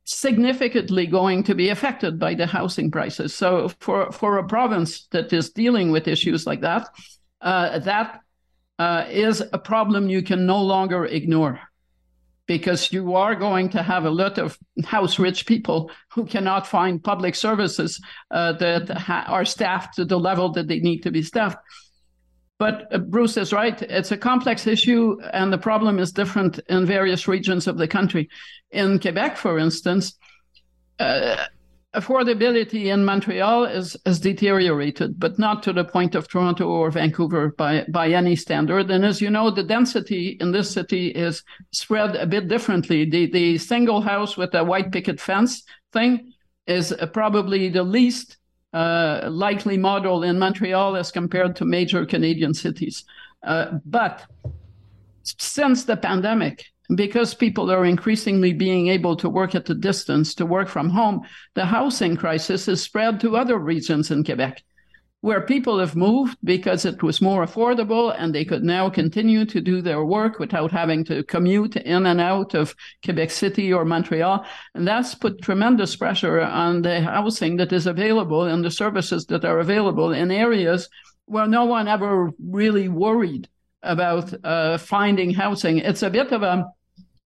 significantly 0.03 1.05
going 1.05 1.43
to 1.43 1.55
be 1.55 1.69
affected 1.69 2.19
by 2.19 2.33
the 2.33 2.47
housing 2.47 2.91
prices. 2.91 3.33
So, 3.33 3.69
for, 3.79 4.11
for 4.11 4.37
a 4.37 4.47
province 4.47 5.07
that 5.11 5.31
is 5.31 5.51
dealing 5.51 5.91
with 5.91 6.07
issues 6.07 6.45
like 6.45 6.61
that, 6.61 6.89
uh, 7.41 7.79
that 7.79 8.21
uh, 8.79 9.05
is 9.09 9.43
a 9.53 9.59
problem 9.59 10.09
you 10.09 10.23
can 10.23 10.45
no 10.45 10.61
longer 10.61 11.05
ignore 11.05 11.59
because 12.47 12.91
you 12.91 13.13
are 13.13 13.35
going 13.35 13.69
to 13.69 13.83
have 13.83 14.05
a 14.05 14.09
lot 14.09 14.39
of 14.39 14.57
house 14.83 15.19
rich 15.19 15.45
people 15.45 15.91
who 16.11 16.25
cannot 16.25 16.65
find 16.65 17.03
public 17.03 17.35
services 17.35 18.01
uh, 18.31 18.53
that 18.53 18.89
ha- 18.89 19.25
are 19.27 19.45
staffed 19.45 19.93
to 19.93 20.03
the 20.03 20.17
level 20.17 20.51
that 20.51 20.67
they 20.67 20.79
need 20.79 21.03
to 21.03 21.11
be 21.11 21.21
staffed. 21.21 21.59
But 22.57 22.87
uh, 22.91 22.97
Bruce 22.97 23.37
is 23.37 23.53
right. 23.53 23.79
It's 23.83 24.11
a 24.11 24.17
complex 24.17 24.65
issue, 24.65 25.19
and 25.31 25.53
the 25.53 25.59
problem 25.59 25.99
is 25.99 26.11
different 26.11 26.59
in 26.69 26.85
various 26.85 27.27
regions 27.27 27.67
of 27.67 27.77
the 27.77 27.87
country. 27.87 28.29
In 28.71 28.97
Quebec, 28.97 29.37
for 29.37 29.59
instance, 29.59 30.17
uh, 30.97 31.45
affordability 31.95 32.85
in 32.93 33.03
Montreal 33.03 33.65
is, 33.65 33.97
is 34.05 34.19
deteriorated, 34.19 35.19
but 35.19 35.39
not 35.39 35.63
to 35.63 35.73
the 35.73 35.83
point 35.83 36.13
of 36.13 36.27
Toronto 36.27 36.67
or 36.67 36.91
Vancouver 36.91 37.49
by, 37.57 37.85
by 37.89 38.09
any 38.09 38.35
standard. 38.35 38.91
And 38.91 39.03
as 39.03 39.21
you 39.21 39.29
know, 39.29 39.49
the 39.49 39.63
density 39.63 40.37
in 40.39 40.51
this 40.51 40.69
city 40.69 41.07
is 41.07 41.43
spread 41.71 42.15
a 42.15 42.27
bit 42.27 42.47
differently. 42.47 43.09
The, 43.09 43.31
the 43.31 43.57
single 43.57 44.01
house 44.01 44.37
with 44.37 44.53
a 44.53 44.63
white 44.63 44.91
picket 44.91 45.19
fence 45.19 45.63
thing 45.91 46.33
is 46.67 46.93
probably 47.13 47.69
the 47.69 47.83
least 47.83 48.37
uh, 48.71 49.27
likely 49.31 49.77
model 49.77 50.21
in 50.23 50.37
Montreal 50.37 50.95
as 50.95 51.11
compared 51.11 51.55
to 51.55 51.65
major 51.65 52.05
Canadian 52.05 52.53
cities. 52.53 53.03
Uh, 53.41 53.79
but 53.85 54.25
since 55.23 55.85
the 55.85 55.97
pandemic, 55.97 56.65
because 56.95 57.33
people 57.33 57.71
are 57.71 57.85
increasingly 57.85 58.53
being 58.53 58.87
able 58.87 59.15
to 59.17 59.29
work 59.29 59.53
at 59.53 59.69
a 59.69 59.75
distance, 59.75 60.33
to 60.35 60.45
work 60.45 60.67
from 60.67 60.89
home, 60.89 61.21
the 61.53 61.65
housing 61.65 62.15
crisis 62.15 62.67
is 62.67 62.81
spread 62.81 63.19
to 63.19 63.37
other 63.37 63.59
regions 63.59 64.09
in 64.09 64.23
Quebec, 64.23 64.63
where 65.21 65.41
people 65.41 65.77
have 65.77 65.95
moved 65.95 66.35
because 66.43 66.85
it 66.85 67.03
was 67.03 67.21
more 67.21 67.45
affordable 67.45 68.15
and 68.17 68.33
they 68.33 68.43
could 68.43 68.63
now 68.63 68.89
continue 68.89 69.45
to 69.45 69.61
do 69.61 69.81
their 69.81 70.03
work 70.03 70.39
without 70.39 70.71
having 70.71 71.03
to 71.03 71.23
commute 71.23 71.75
in 71.75 72.07
and 72.07 72.19
out 72.19 72.55
of 72.55 72.75
Quebec 73.05 73.29
City 73.29 73.71
or 73.71 73.85
Montreal. 73.85 74.43
And 74.73 74.87
that's 74.87 75.13
put 75.13 75.43
tremendous 75.43 75.95
pressure 75.95 76.41
on 76.41 76.81
the 76.81 77.01
housing 77.01 77.57
that 77.57 77.71
is 77.71 77.85
available 77.85 78.45
and 78.45 78.65
the 78.65 78.71
services 78.71 79.27
that 79.27 79.45
are 79.45 79.59
available 79.59 80.11
in 80.11 80.31
areas 80.31 80.89
where 81.25 81.47
no 81.47 81.65
one 81.65 81.87
ever 81.87 82.31
really 82.43 82.87
worried 82.87 83.47
about 83.83 84.33
uh, 84.43 84.77
finding 84.79 85.31
housing. 85.31 85.77
It's 85.77 86.01
a 86.01 86.09
bit 86.09 86.31
of 86.31 86.41
a 86.41 86.65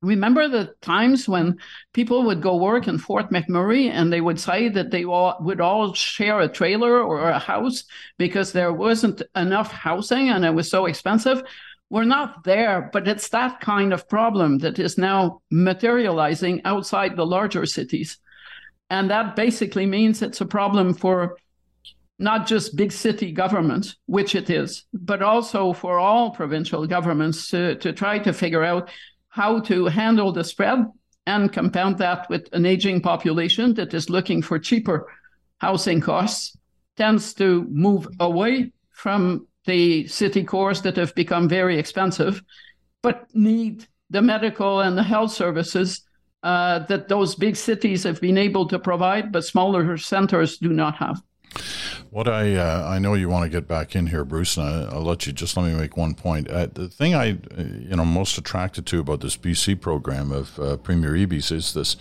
Remember 0.04 0.50
the 0.50 0.76
times 0.82 1.30
when 1.30 1.58
people 1.94 2.24
would 2.24 2.42
go 2.42 2.58
work 2.58 2.90
in 2.90 2.98
Fort 2.98 3.32
McMurray 3.32 3.90
and 3.90 4.12
they 4.12 4.20
would 4.20 4.40
say 4.40 4.68
that 4.68 4.92
they 4.92 5.06
all, 5.06 5.38
would 5.40 5.62
all 5.62 5.94
share 5.94 6.42
a 6.42 6.50
trailer 6.50 7.02
or 7.02 7.30
a 7.30 7.40
house 7.40 7.86
because 8.18 8.52
there 8.52 8.74
wasn't 8.74 9.22
enough 9.34 9.72
housing 9.72 10.28
and 10.30 10.44
it 10.44 10.54
was 10.54 10.70
so 10.70 10.88
expensive? 10.88 11.42
We're 11.90 12.04
not 12.04 12.44
there, 12.44 12.90
but 12.92 13.08
it's 13.08 13.30
that 13.30 13.62
kind 13.62 13.94
of 13.94 14.10
problem 14.10 14.58
that 14.60 14.78
is 14.78 14.98
now 14.98 15.42
materializing 15.50 16.62
outside 16.66 17.16
the 17.16 17.26
larger 17.26 17.66
cities. 17.66 18.18
And 18.90 19.10
that 19.10 19.38
basically 19.38 19.86
means 19.86 20.22
it's 20.22 20.42
a 20.42 20.46
problem 20.46 20.94
for 20.94 21.38
not 22.20 22.46
just 22.46 22.76
big 22.76 22.92
city 22.92 23.32
governments, 23.32 23.96
which 24.06 24.36
it 24.36 24.50
is, 24.50 24.86
but 24.94 25.22
also 25.22 25.72
for 25.72 25.98
all 25.98 26.32
provincial 26.32 26.86
governments 26.88 27.50
to, 27.50 27.76
to 27.76 27.94
try 27.94 28.20
to 28.20 28.34
figure 28.34 28.64
out 28.64 28.90
how 29.34 29.60
to 29.60 29.86
handle 29.88 30.32
the 30.32 30.44
spread 30.44 30.86
and 31.26 31.52
compound 31.52 31.98
that 31.98 32.30
with 32.30 32.48
an 32.54 32.68
aging 32.68 33.02
population 33.02 33.74
that 33.74 33.92
is 33.92 34.08
looking 34.08 34.44
for 34.44 34.60
cheaper 34.60 35.08
housing 35.58 36.00
costs 36.00 36.56
tends 36.98 37.34
to 37.34 37.66
move 37.72 38.08
away 38.20 38.72
from 38.92 39.48
the 39.66 40.06
city 40.06 40.44
cores 40.44 40.84
that 40.84 40.96
have 40.98 41.16
become 41.16 41.50
very 41.50 41.80
expensive, 41.80 42.44
but 43.02 43.26
need 43.34 43.88
the 44.12 44.22
medical 44.22 44.82
and 44.82 44.96
the 44.96 45.02
health 45.02 45.32
services 45.32 46.04
uh, 46.44 46.78
that 46.86 47.08
those 47.08 47.34
big 47.34 47.56
cities 47.56 48.04
have 48.04 48.22
been 48.22 48.38
able 48.38 48.68
to 48.68 48.78
provide, 48.78 49.32
but 49.32 49.44
smaller 49.44 49.98
centers 49.98 50.60
do 50.60 50.70
not 50.70 50.96
have. 50.98 51.20
What 52.10 52.28
I 52.28 52.56
uh, 52.56 52.88
I 52.88 53.00
know 53.00 53.14
you 53.14 53.30
want 53.30 53.44
to 53.44 53.50
get 53.50 53.68
back 53.68 53.96
in 53.96 54.08
here, 54.08 54.24
Bruce, 54.24 54.58
and 54.58 54.68
I, 54.68 54.94
will 54.96 55.04
let 55.04 55.26
you 55.26 55.34
just 55.34 55.58
let 55.58 55.66
me 55.66 55.78
make 55.78 55.98
one 55.98 56.14
point. 56.14 56.50
Uh, 56.50 56.68
the 56.72 56.88
thing 56.88 57.16
I 57.16 57.32
uh, 57.32 57.64
you 57.64 57.96
know 57.96 58.06
most 58.06 58.38
attracted 58.38 58.86
to 58.88 59.00
about 59.00 59.22
this 59.22 59.36
BC 59.38 59.82
program 59.82 60.32
of 60.32 60.60
uh, 60.60 60.78
Premier 60.78 61.12
Eby's 61.14 61.52
is 61.52 61.74
this. 61.74 61.96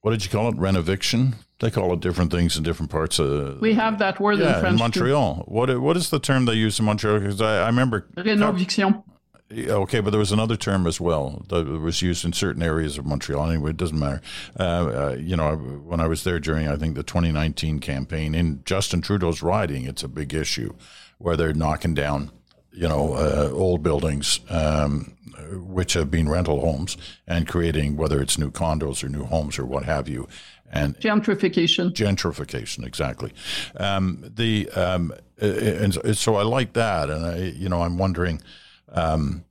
What 0.00 0.12
did 0.12 0.24
you 0.24 0.30
call 0.30 0.48
it? 0.48 0.56
Renoviction. 0.56 1.34
They 1.60 1.70
call 1.70 1.92
it 1.92 2.00
different 2.00 2.30
things 2.30 2.56
in 2.56 2.62
different 2.62 2.90
parts 2.90 3.18
of. 3.18 3.60
We 3.60 3.74
have 3.74 3.98
that 3.98 4.20
word 4.20 4.38
yeah, 4.38 4.54
in 4.54 4.60
French. 4.60 4.72
in 4.74 4.78
Montreal. 4.78 5.34
Too. 5.36 5.42
What 5.46 5.80
what 5.80 5.96
is 5.96 6.10
the 6.10 6.20
term 6.20 6.44
they 6.44 6.54
use 6.54 6.78
in 6.78 6.84
Montreal? 6.84 7.20
Because 7.20 7.40
I, 7.40 7.62
I 7.62 7.66
remember. 7.66 8.06
Renoviction. 8.16 9.02
Okay, 9.50 10.00
but 10.00 10.10
there 10.10 10.18
was 10.18 10.32
another 10.32 10.56
term 10.56 10.86
as 10.86 11.00
well 11.00 11.42
that 11.48 11.66
was 11.66 12.02
used 12.02 12.24
in 12.24 12.34
certain 12.34 12.62
areas 12.62 12.98
of 12.98 13.06
Montreal. 13.06 13.48
Anyway, 13.48 13.70
it 13.70 13.78
doesn't 13.78 13.98
matter. 13.98 14.20
Uh, 14.58 14.62
uh, 14.62 15.16
you 15.18 15.36
know, 15.36 15.56
when 15.56 16.00
I 16.00 16.06
was 16.06 16.24
there 16.24 16.38
during, 16.38 16.68
I 16.68 16.76
think, 16.76 16.96
the 16.96 17.02
2019 17.02 17.78
campaign 17.78 18.34
in 18.34 18.62
Justin 18.66 19.00
Trudeau's 19.00 19.42
riding, 19.42 19.84
it's 19.84 20.02
a 20.02 20.08
big 20.08 20.34
issue 20.34 20.74
where 21.16 21.34
they're 21.34 21.54
knocking 21.54 21.94
down, 21.94 22.30
you 22.72 22.88
know, 22.88 23.14
uh, 23.14 23.50
old 23.50 23.82
buildings, 23.82 24.40
um, 24.50 25.16
which 25.50 25.94
have 25.94 26.10
been 26.10 26.28
rental 26.28 26.60
homes, 26.60 26.98
and 27.26 27.48
creating 27.48 27.96
whether 27.96 28.20
it's 28.20 28.36
new 28.36 28.50
condos 28.50 29.02
or 29.02 29.08
new 29.08 29.24
homes 29.24 29.58
or 29.58 29.64
what 29.64 29.84
have 29.84 30.10
you. 30.10 30.28
And 30.70 30.94
gentrification. 30.98 31.94
Gentrification, 31.94 32.84
exactly. 32.86 33.32
Um, 33.78 34.30
the 34.36 34.68
um, 34.72 35.14
and 35.38 36.18
so 36.18 36.36
I 36.36 36.42
like 36.42 36.74
that, 36.74 37.08
and 37.08 37.24
I, 37.24 37.36
you 37.36 37.70
know, 37.70 37.82
I'm 37.82 37.96
wondering. 37.96 38.42
Um, 38.92 39.44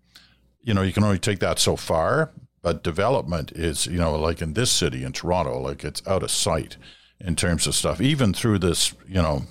you 0.62 0.73
know, 0.73 0.82
you 0.82 0.93
can 0.93 1.04
only 1.04 1.19
take 1.19 1.39
that 1.39 1.60
so 1.60 1.76
far, 1.76 2.32
but 2.62 2.84
development 2.84 3.52
is, 3.54 3.88
you 3.88 3.97
know, 3.97 4.15
like 4.15 4.41
in 4.41 4.54
this 4.54 4.71
city 4.71 5.04
in 5.04 5.13
Toronto, 5.13 5.60
like 5.60 5.84
it's 5.84 6.06
out 6.08 6.23
of 6.23 6.32
sight 6.32 6.78
in 7.19 7.36
terms 7.36 7.67
of 7.67 7.76
stuff. 7.76 8.02
Even 8.02 8.34
through 8.34 8.60
this, 8.60 8.93
you 9.08 9.21
know, 9.21 9.43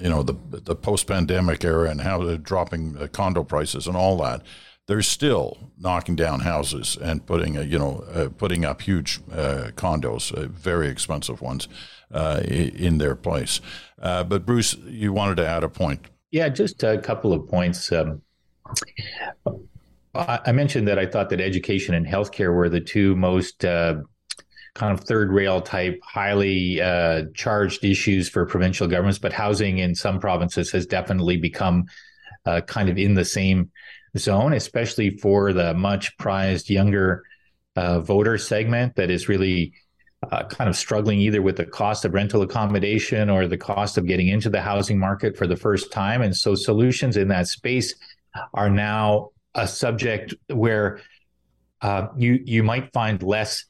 you 0.00 0.08
know 0.08 0.22
the 0.22 0.36
the 0.50 0.76
post 0.76 1.06
pandemic 1.06 1.64
era 1.64 1.90
and 1.90 2.00
how 2.00 2.22
they're 2.24 2.36
dropping 2.38 2.94
the 2.94 3.08
condo 3.08 3.44
prices 3.44 3.86
and 3.86 3.96
all 3.96 4.16
that. 4.18 4.42
They're 4.86 5.02
still 5.02 5.70
knocking 5.78 6.16
down 6.16 6.40
houses 6.40 6.96
and 6.96 7.24
putting, 7.26 7.58
a, 7.58 7.62
you 7.62 7.78
know, 7.78 8.04
uh, 8.10 8.30
putting 8.30 8.64
up 8.64 8.80
huge 8.80 9.20
uh, 9.30 9.70
condos, 9.76 10.32
uh, 10.32 10.48
very 10.48 10.88
expensive 10.88 11.42
ones, 11.42 11.68
uh, 12.10 12.40
in 12.42 12.96
their 12.96 13.14
place. 13.14 13.60
Uh, 14.00 14.24
but 14.24 14.46
Bruce, 14.46 14.74
you 14.86 15.12
wanted 15.12 15.36
to 15.36 15.46
add 15.46 15.62
a 15.62 15.68
point. 15.68 16.06
Yeah, 16.30 16.48
just 16.48 16.82
a 16.84 16.96
couple 16.96 17.34
of 17.34 17.46
points. 17.48 17.92
Um, 17.92 18.22
I 20.14 20.52
mentioned 20.52 20.88
that 20.88 20.98
I 20.98 21.06
thought 21.06 21.30
that 21.30 21.40
education 21.40 21.94
and 21.94 22.06
healthcare 22.06 22.54
were 22.54 22.68
the 22.68 22.80
two 22.80 23.14
most 23.14 23.64
uh, 23.64 23.96
kind 24.74 24.92
of 24.92 25.04
third 25.04 25.30
rail 25.30 25.60
type, 25.60 26.00
highly 26.02 26.80
uh, 26.80 27.24
charged 27.34 27.84
issues 27.84 28.28
for 28.28 28.46
provincial 28.46 28.86
governments, 28.88 29.18
but 29.18 29.32
housing 29.32 29.78
in 29.78 29.94
some 29.94 30.18
provinces 30.18 30.70
has 30.72 30.86
definitely 30.86 31.36
become 31.36 31.84
uh, 32.46 32.60
kind 32.62 32.88
of 32.88 32.96
in 32.98 33.14
the 33.14 33.24
same 33.24 33.70
zone, 34.16 34.52
especially 34.52 35.16
for 35.18 35.52
the 35.52 35.74
much 35.74 36.16
prized 36.18 36.70
younger 36.70 37.24
uh, 37.76 38.00
voter 38.00 38.38
segment 38.38 38.96
that 38.96 39.10
is 39.10 39.28
really 39.28 39.72
uh, 40.30 40.44
kind 40.44 40.68
of 40.68 40.76
struggling 40.76 41.20
either 41.20 41.42
with 41.42 41.56
the 41.56 41.66
cost 41.66 42.04
of 42.04 42.14
rental 42.14 42.42
accommodation 42.42 43.30
or 43.30 43.46
the 43.46 43.56
cost 43.56 43.98
of 43.98 44.06
getting 44.06 44.28
into 44.28 44.50
the 44.50 44.60
housing 44.60 44.98
market 44.98 45.36
for 45.36 45.46
the 45.46 45.56
first 45.56 45.92
time. 45.92 46.22
And 46.22 46.36
so 46.36 46.54
solutions 46.54 47.16
in 47.16 47.28
that 47.28 47.46
space 47.46 47.94
are 48.54 48.70
now 48.70 49.30
a 49.54 49.66
subject 49.66 50.34
where 50.48 51.00
uh, 51.80 52.08
you 52.16 52.40
you 52.44 52.62
might 52.62 52.92
find 52.92 53.22
less 53.22 53.64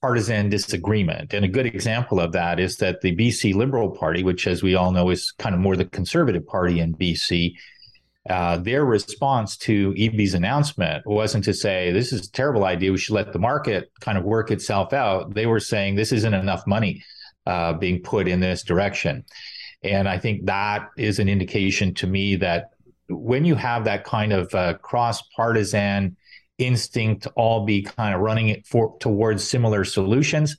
partisan 0.00 0.48
disagreement. 0.48 1.32
And 1.32 1.44
a 1.44 1.48
good 1.48 1.66
example 1.66 2.20
of 2.20 2.32
that 2.32 2.60
is 2.60 2.76
that 2.76 3.00
the 3.00 3.16
BC 3.16 3.54
Liberal 3.54 3.90
Party, 3.90 4.22
which, 4.22 4.46
as 4.46 4.62
we 4.62 4.74
all 4.74 4.92
know, 4.92 5.10
is 5.10 5.32
kind 5.32 5.54
of 5.54 5.60
more 5.60 5.74
the 5.74 5.86
conservative 5.86 6.46
party 6.46 6.80
in 6.80 6.94
BC, 6.94 7.54
uh, 8.28 8.56
their 8.58 8.84
response 8.84 9.56
to 9.56 9.92
Eby's 9.94 10.34
announcement 10.34 11.06
wasn't 11.06 11.44
to 11.44 11.54
say 11.54 11.92
this 11.92 12.12
is 12.12 12.26
a 12.26 12.32
terrible 12.32 12.64
idea. 12.64 12.92
We 12.92 12.98
should 12.98 13.14
let 13.14 13.32
the 13.32 13.38
market 13.38 13.90
kind 14.00 14.18
of 14.18 14.24
work 14.24 14.50
itself 14.50 14.92
out. 14.92 15.34
They 15.34 15.46
were 15.46 15.60
saying 15.60 15.94
this 15.94 16.12
isn't 16.12 16.34
enough 16.34 16.66
money 16.66 17.02
uh, 17.46 17.72
being 17.74 18.02
put 18.02 18.26
in 18.26 18.40
this 18.40 18.64
direction, 18.64 19.24
and 19.82 20.08
I 20.08 20.18
think 20.18 20.46
that 20.46 20.88
is 20.96 21.20
an 21.20 21.28
indication 21.28 21.94
to 21.94 22.06
me 22.08 22.36
that 22.36 22.70
when 23.08 23.44
you 23.44 23.54
have 23.54 23.84
that 23.84 24.04
kind 24.04 24.32
of 24.32 24.54
uh, 24.54 24.74
cross 24.74 25.22
partisan 25.34 26.16
instinct 26.58 27.24
to 27.24 27.30
all 27.30 27.64
be 27.64 27.82
kind 27.82 28.14
of 28.14 28.20
running 28.20 28.48
it 28.48 28.66
for 28.66 28.96
towards 28.98 29.46
similar 29.46 29.84
solutions. 29.84 30.56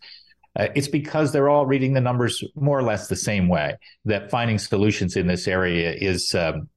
Uh, 0.55 0.67
it's 0.75 0.88
because 0.88 1.31
they're 1.31 1.49
all 1.49 1.65
reading 1.65 1.93
the 1.93 2.01
numbers 2.01 2.43
more 2.55 2.77
or 2.77 2.83
less 2.83 3.07
the 3.07 3.15
same 3.15 3.47
way. 3.47 3.75
That 4.05 4.31
finding 4.31 4.57
solutions 4.57 5.15
in 5.15 5.27
this 5.27 5.47
area 5.47 5.93
is 5.93 6.33
um, 6.33 6.69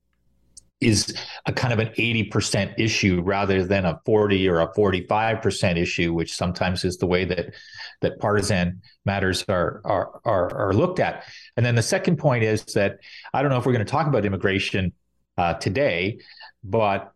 is 0.80 1.14
a 1.44 1.52
kind 1.52 1.74
of 1.74 1.78
an 1.78 1.88
80% 1.88 2.78
issue 2.78 3.20
rather 3.22 3.64
than 3.64 3.84
a 3.84 4.00
40 4.06 4.48
or 4.48 4.60
a 4.60 4.72
45% 4.72 5.76
issue, 5.76 6.14
which 6.14 6.34
sometimes 6.34 6.84
is 6.84 6.96
the 6.96 7.06
way 7.06 7.26
that 7.26 7.54
that 8.00 8.18
partisan 8.18 8.80
matters 9.04 9.44
are, 9.48 9.82
are 9.84 10.20
are 10.24 10.68
are 10.68 10.72
looked 10.72 11.00
at. 11.00 11.24
And 11.56 11.64
then 11.64 11.74
the 11.74 11.82
second 11.82 12.16
point 12.16 12.44
is 12.44 12.64
that 12.74 12.98
I 13.34 13.42
don't 13.42 13.50
know 13.50 13.58
if 13.58 13.66
we're 13.66 13.74
going 13.74 13.84
to 13.84 13.90
talk 13.90 14.06
about 14.06 14.24
immigration 14.24 14.92
uh, 15.38 15.54
today, 15.54 16.18
but 16.62 17.12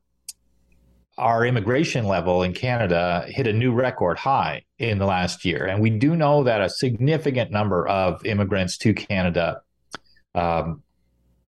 our 1.17 1.47
immigration 1.47 2.07
level 2.07 2.43
in 2.43 2.53
Canada 2.53 3.25
hit 3.29 3.47
a 3.47 3.53
new 3.53 3.73
record 3.73 4.19
high 4.19 4.63
in 4.79 4.99
the 4.99 5.07
last 5.07 5.45
year. 5.45 5.65
And 5.67 5.81
we 5.81 5.91
do 5.91 6.17
know 6.17 6.43
that 6.45 6.61
a 6.61 6.69
significant 6.69 7.51
number 7.51 7.87
of 7.87 8.25
immigrants 8.27 8.79
to 8.79 8.95
Canada 8.95 9.61
um, 10.35 10.83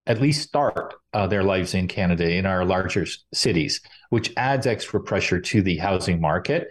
at 0.07 0.20
least 0.20 0.46
start 0.46 0.94
uh, 1.12 1.26
their 1.26 1.42
lives 1.42 1.74
in 1.74 1.88
Canada 1.88 2.31
in 2.31 2.46
our 2.46 2.64
larger 2.64 3.07
cities, 3.33 3.81
which 4.11 4.33
adds 4.37 4.66
extra 4.66 5.00
pressure 5.00 5.40
to 5.40 5.62
the 5.62 5.79
housing 5.79 6.20
market. 6.20 6.68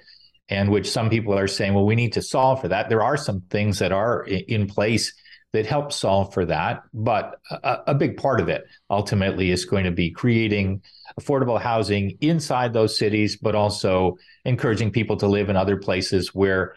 And 0.47 0.69
which 0.69 0.89
some 0.89 1.09
people 1.09 1.33
are 1.33 1.47
saying, 1.47 1.73
well, 1.73 1.87
we 1.87 1.95
need 1.95 2.13
to 2.13 2.21
solve 2.21 2.61
for 2.61 2.67
that. 2.67 2.87
There 2.87 3.01
are 3.01 3.17
some 3.17 3.41
things 3.49 3.79
that 3.79 3.91
are 3.91 4.23
in 4.25 4.67
place 4.67 5.11
that 5.55 5.65
help 5.65 5.93
solve 5.93 6.33
for 6.33 6.45
that. 6.45 6.83
But 6.93 7.39
a, 7.49 7.79
a, 7.87 7.95
big 7.95 8.17
part 8.17 8.41
of 8.41 8.49
it 8.49 8.65
ultimately 8.89 9.51
is 9.51 9.63
going 9.63 9.85
to 9.85 9.91
be 9.91 10.11
creating 10.11 10.81
affordable 11.19 11.59
housing 11.59 12.17
inside 12.19 12.73
those 12.73 12.97
cities, 12.97 13.37
but 13.37 13.55
also 13.55 14.17
encouraging 14.43 14.91
people 14.91 15.15
to 15.17 15.27
live 15.27 15.49
in 15.49 15.55
other 15.55 15.77
places 15.77 16.35
where 16.35 16.75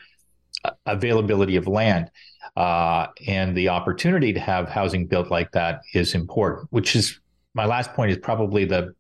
availability 0.86 1.56
of 1.56 1.66
land 1.66 2.10
uh, 2.56 3.08
and 3.26 3.56
the 3.56 3.68
opportunity 3.68 4.32
to 4.32 4.40
have 4.40 4.68
housing 4.68 5.06
built 5.06 5.28
like 5.28 5.50
that 5.52 5.80
is 5.92 6.14
important, 6.14 6.68
which 6.70 6.94
is 6.94 7.18
my 7.54 7.66
last 7.66 7.92
point 7.94 8.12
is 8.12 8.18
probably 8.18 8.64
the 8.64 8.94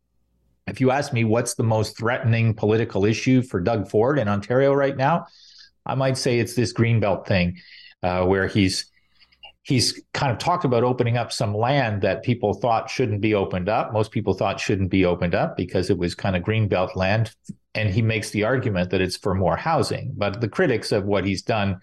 if 0.66 0.82
you 0.82 0.90
ask 0.90 1.12
me 1.14 1.24
what's 1.24 1.54
the 1.54 1.62
most 1.62 1.96
threatening 1.96 2.52
political 2.52 3.06
issue 3.06 3.40
for 3.40 3.58
Doug 3.58 3.88
Ford 3.88 4.18
in 4.18 4.28
Ontario 4.28 4.74
right 4.74 4.96
now, 4.96 5.26
I 5.86 5.94
might 5.94 6.18
say 6.18 6.40
it's 6.40 6.54
this 6.54 6.74
greenbelt 6.74 7.26
thing, 7.26 7.56
uh, 8.02 8.26
where 8.26 8.46
he's 8.48 8.84
he's 9.68 10.02
kind 10.14 10.32
of 10.32 10.38
talked 10.38 10.64
about 10.64 10.82
opening 10.82 11.18
up 11.18 11.30
some 11.30 11.54
land 11.54 12.00
that 12.00 12.22
people 12.22 12.54
thought 12.54 12.88
shouldn't 12.88 13.20
be 13.20 13.34
opened 13.34 13.68
up. 13.68 13.92
Most 13.92 14.12
people 14.12 14.32
thought 14.32 14.58
shouldn't 14.58 14.88
be 14.88 15.04
opened 15.04 15.34
up 15.34 15.58
because 15.58 15.90
it 15.90 15.98
was 15.98 16.14
kind 16.14 16.34
of 16.34 16.42
greenbelt 16.42 16.96
land. 16.96 17.34
And 17.74 17.90
he 17.90 18.00
makes 18.00 18.30
the 18.30 18.44
argument 18.44 18.88
that 18.90 19.02
it's 19.02 19.18
for 19.18 19.34
more 19.34 19.58
housing. 19.58 20.14
But 20.16 20.40
the 20.40 20.48
critics 20.48 20.90
of 20.90 21.04
what 21.04 21.26
he's 21.26 21.42
done 21.42 21.80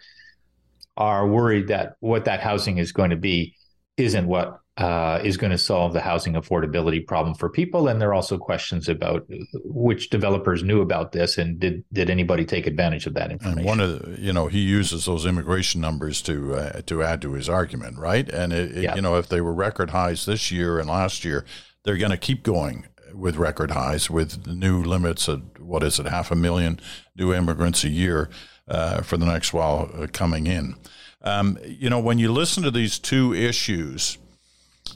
are 0.97 1.27
worried 1.27 1.67
that 1.67 1.97
what 1.99 2.25
that 2.25 2.39
housing 2.39 2.79
is 2.79 2.91
going 2.91 3.11
to 3.11 3.17
be 3.17 3.55
isn't 3.97 4.25
what 4.25 4.61
uh, 4.77 5.21
is 5.23 5.37
going 5.37 5.51
to 5.51 5.57
solve 5.57 5.93
the 5.93 6.01
housing 6.01 6.33
affordability 6.33 7.05
problem 7.05 7.33
for 7.33 7.49
people. 7.49 7.87
And 7.87 8.01
there 8.01 8.09
are 8.09 8.13
also 8.13 8.37
questions 8.37 8.89
about 8.89 9.25
which 9.63 10.09
developers 10.09 10.63
knew 10.63 10.81
about 10.81 11.13
this 11.13 11.37
and 11.37 11.57
did 11.59 11.85
did 11.93 12.09
anybody 12.09 12.43
take 12.43 12.67
advantage 12.67 13.05
of 13.05 13.13
that 13.13 13.31
information. 13.31 13.59
And 13.59 13.67
one 13.67 13.79
of 13.79 14.01
the, 14.01 14.21
you 14.21 14.33
know 14.33 14.47
he 14.47 14.59
uses 14.59 15.05
those 15.05 15.25
immigration 15.25 15.79
numbers 15.79 16.21
to 16.23 16.55
uh, 16.55 16.81
to 16.81 17.03
add 17.03 17.21
to 17.21 17.33
his 17.33 17.47
argument, 17.47 17.97
right? 17.97 18.27
And 18.27 18.51
it, 18.51 18.83
yeah. 18.83 18.95
you 18.95 19.01
know 19.01 19.15
if 19.15 19.29
they 19.29 19.39
were 19.39 19.53
record 19.53 19.91
highs 19.91 20.25
this 20.25 20.51
year 20.51 20.77
and 20.77 20.89
last 20.89 21.23
year, 21.23 21.45
they're 21.83 21.97
going 21.97 22.11
to 22.11 22.17
keep 22.17 22.43
going 22.43 22.87
with 23.13 23.37
record 23.37 23.71
highs 23.71 24.09
with 24.09 24.45
new 24.45 24.83
limits 24.83 25.29
of 25.29 25.41
what 25.57 25.83
is 25.83 25.99
it 25.99 26.05
half 26.07 26.31
a 26.31 26.35
million 26.35 26.81
new 27.15 27.33
immigrants 27.33 27.85
a 27.85 27.89
year 27.89 28.29
uh, 28.67 29.01
for 29.01 29.15
the 29.15 29.25
next 29.25 29.53
while 29.53 29.89
uh, 29.93 30.07
coming 30.11 30.47
in. 30.47 30.75
Um, 31.21 31.57
you 31.65 31.89
know 31.89 31.99
when 31.99 32.19
you 32.19 32.29
listen 32.29 32.61
to 32.63 32.71
these 32.71 32.99
two 32.99 33.33
issues 33.33 34.17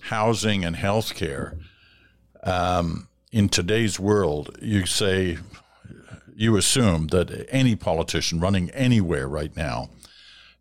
housing 0.02 0.66
and 0.66 0.76
healthcare. 0.76 1.60
Um, 2.44 3.08
in 3.32 3.50
today's 3.50 4.00
world, 4.00 4.58
you 4.62 4.86
say, 4.86 5.38
you 6.36 6.56
assume 6.58 7.08
that 7.08 7.48
any 7.50 7.76
politician 7.76 8.40
running 8.40 8.70
anywhere 8.72 9.28
right 9.28 9.56
now 9.56 9.90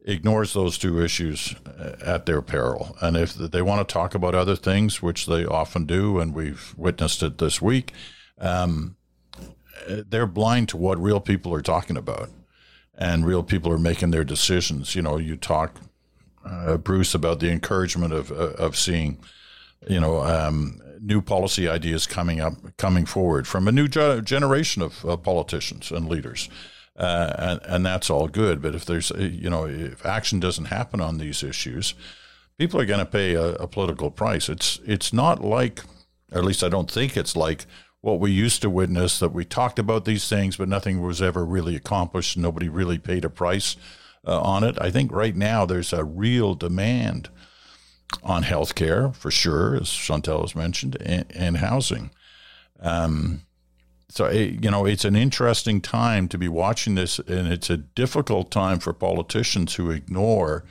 ignores 0.04 0.54
those 0.54 0.78
two 0.78 1.02
issues 1.02 1.54
uh, 1.66 1.96
at 2.04 2.26
their 2.26 2.42
peril. 2.42 2.96
And 3.00 3.16
if 3.16 3.34
they 3.34 3.62
want 3.62 3.86
to 3.86 3.92
talk 3.92 4.14
about 4.14 4.34
other 4.34 4.56
things, 4.56 5.02
which 5.02 5.26
they 5.26 5.44
often 5.44 5.84
do, 5.84 6.18
and 6.18 6.34
we've 6.34 6.74
witnessed 6.76 7.22
it 7.22 7.38
this 7.38 7.62
week, 7.62 7.92
um, 8.38 8.96
they're 9.86 10.26
blind 10.26 10.68
to 10.70 10.76
what 10.76 10.98
real 10.98 11.20
people 11.20 11.54
are 11.54 11.62
talking 11.62 11.96
about. 11.96 12.30
And 13.00 13.24
real 13.24 13.44
people 13.44 13.70
are 13.70 13.78
making 13.78 14.10
their 14.10 14.24
decisions. 14.24 14.96
You 14.96 15.02
know, 15.02 15.18
you 15.18 15.36
talk 15.36 15.80
uh, 16.44 16.76
Bruce 16.76 17.14
about 17.14 17.40
the 17.40 17.50
encouragement 17.50 18.12
of 18.12 18.30
uh, 18.30 18.52
of 18.58 18.76
seeing, 18.76 19.18
you 19.88 20.00
know, 20.00 20.22
um, 20.22 20.80
new 21.00 21.20
policy 21.20 21.68
ideas 21.68 22.06
coming 22.06 22.40
up, 22.40 22.54
coming 22.76 23.06
forward 23.06 23.46
from 23.46 23.68
a 23.68 23.72
new 23.72 23.88
ge- 23.88 24.24
generation 24.24 24.82
of 24.82 25.22
politicians 25.22 25.90
and 25.90 26.08
leaders. 26.08 26.48
Uh, 26.98 27.32
and, 27.38 27.60
and 27.64 27.86
that's 27.86 28.10
all 28.10 28.26
good. 28.26 28.60
But 28.60 28.74
if 28.74 28.84
there's, 28.84 29.12
uh, 29.12 29.18
you 29.18 29.48
know, 29.48 29.66
if 29.66 30.04
action 30.04 30.40
doesn't 30.40 30.64
happen 30.64 31.00
on 31.00 31.18
these 31.18 31.44
issues, 31.44 31.94
people 32.58 32.80
are 32.80 32.86
going 32.86 32.98
to 32.98 33.06
pay 33.06 33.34
a, 33.34 33.52
a, 33.54 33.68
political 33.68 34.10
price. 34.10 34.48
It's 34.48 34.80
it's 34.84 35.12
not 35.12 35.42
like, 35.42 35.84
or 36.32 36.38
at 36.38 36.44
least 36.44 36.64
I 36.64 36.68
don't 36.68 36.90
think 36.90 37.16
it's 37.16 37.36
like 37.36 37.66
what 38.00 38.18
we 38.18 38.32
used 38.32 38.62
to 38.62 38.70
witness 38.70 39.20
that 39.20 39.32
we 39.32 39.44
talked 39.44 39.78
about 39.78 40.06
these 40.06 40.28
things, 40.28 40.56
but 40.56 40.68
nothing 40.68 41.00
was 41.00 41.22
ever 41.22 41.44
really 41.44 41.76
accomplished. 41.76 42.36
Nobody 42.36 42.68
really 42.68 42.98
paid 42.98 43.24
a 43.24 43.30
price 43.30 43.76
uh, 44.28 44.40
on 44.40 44.62
it. 44.62 44.76
I 44.80 44.90
think 44.90 45.10
right 45.10 45.34
now 45.34 45.64
there's 45.64 45.92
a 45.92 46.04
real 46.04 46.54
demand 46.54 47.30
on 48.22 48.44
healthcare 48.44 49.14
for 49.14 49.30
sure, 49.30 49.74
as 49.74 49.90
Chantal 49.90 50.42
has 50.42 50.54
mentioned, 50.54 50.96
and, 51.00 51.24
and 51.34 51.56
housing. 51.56 52.10
Um, 52.80 53.42
so 54.10 54.26
it, 54.26 54.64
you 54.64 54.70
know 54.70 54.86
it's 54.86 55.04
an 55.04 55.16
interesting 55.16 55.80
time 55.80 56.28
to 56.28 56.38
be 56.38 56.48
watching 56.48 56.94
this, 56.94 57.18
and 57.18 57.48
it's 57.48 57.70
a 57.70 57.76
difficult 57.76 58.50
time 58.50 58.78
for 58.78 58.92
politicians 58.92 59.74
who 59.74 59.90
ignore 59.90 60.64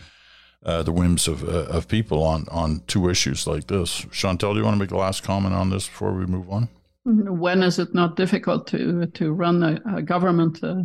uh, 0.65 0.83
the 0.83 0.91
whims 0.91 1.27
of 1.27 1.43
uh, 1.43 1.65
of 1.65 1.87
people 1.87 2.23
on 2.23 2.45
on 2.49 2.81
two 2.87 3.09
issues 3.09 3.45
like 3.45 3.67
this. 3.67 4.05
Chantal, 4.11 4.53
do 4.53 4.59
you 4.59 4.65
want 4.65 4.75
to 4.75 4.79
make 4.79 4.91
a 4.91 4.97
last 4.97 5.23
comment 5.23 5.53
on 5.53 5.69
this 5.69 5.87
before 5.87 6.13
we 6.13 6.25
move 6.25 6.49
on? 6.49 6.69
When 7.05 7.63
is 7.63 7.79
it 7.79 7.93
not 7.93 8.15
difficult 8.15 8.67
to 8.67 9.05
to 9.05 9.31
run 9.31 9.63
a, 9.63 9.97
a 9.97 10.01
government? 10.01 10.63
Uh, 10.63 10.83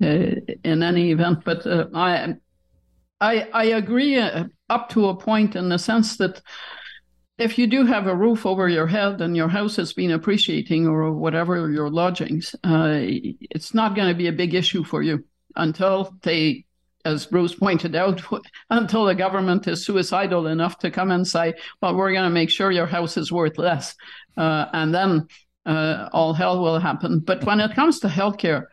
in 0.00 0.82
any 0.82 1.10
event. 1.10 1.44
But 1.44 1.66
uh, 1.66 1.86
I, 1.94 2.34
I, 3.20 3.48
I 3.52 3.64
agree 3.64 4.18
uh, 4.18 4.44
up 4.68 4.88
to 4.90 5.08
a 5.08 5.16
point 5.16 5.56
in 5.56 5.68
the 5.68 5.78
sense 5.78 6.16
that 6.18 6.40
if 7.38 7.58
you 7.58 7.66
do 7.66 7.84
have 7.84 8.06
a 8.06 8.14
roof 8.14 8.46
over 8.46 8.68
your 8.68 8.86
head 8.86 9.20
and 9.20 9.36
your 9.36 9.48
house 9.48 9.76
has 9.76 9.92
been 9.92 10.10
appreciating 10.10 10.86
or 10.86 11.12
whatever 11.12 11.70
your 11.70 11.90
lodgings, 11.90 12.54
uh, 12.64 12.96
it's 12.98 13.74
not 13.74 13.94
going 13.94 14.08
to 14.08 14.14
be 14.14 14.28
a 14.28 14.32
big 14.32 14.54
issue 14.54 14.82
for 14.82 15.02
you 15.02 15.24
until 15.54 16.14
they, 16.22 16.64
as 17.04 17.26
Bruce 17.26 17.54
pointed 17.54 17.94
out, 17.94 18.22
until 18.70 19.04
the 19.04 19.14
government 19.14 19.68
is 19.68 19.84
suicidal 19.84 20.46
enough 20.46 20.78
to 20.78 20.90
come 20.90 21.10
and 21.10 21.26
say, 21.26 21.54
well, 21.82 21.94
we're 21.94 22.12
going 22.12 22.24
to 22.24 22.30
make 22.30 22.50
sure 22.50 22.70
your 22.70 22.86
house 22.86 23.16
is 23.18 23.30
worth 23.30 23.58
less. 23.58 23.94
Uh, 24.36 24.66
and 24.72 24.94
then 24.94 25.26
uh, 25.66 26.08
all 26.12 26.32
hell 26.32 26.62
will 26.62 26.78
happen. 26.78 27.20
But 27.20 27.44
when 27.44 27.60
it 27.60 27.74
comes 27.74 28.00
to 28.00 28.08
healthcare, 28.08 28.66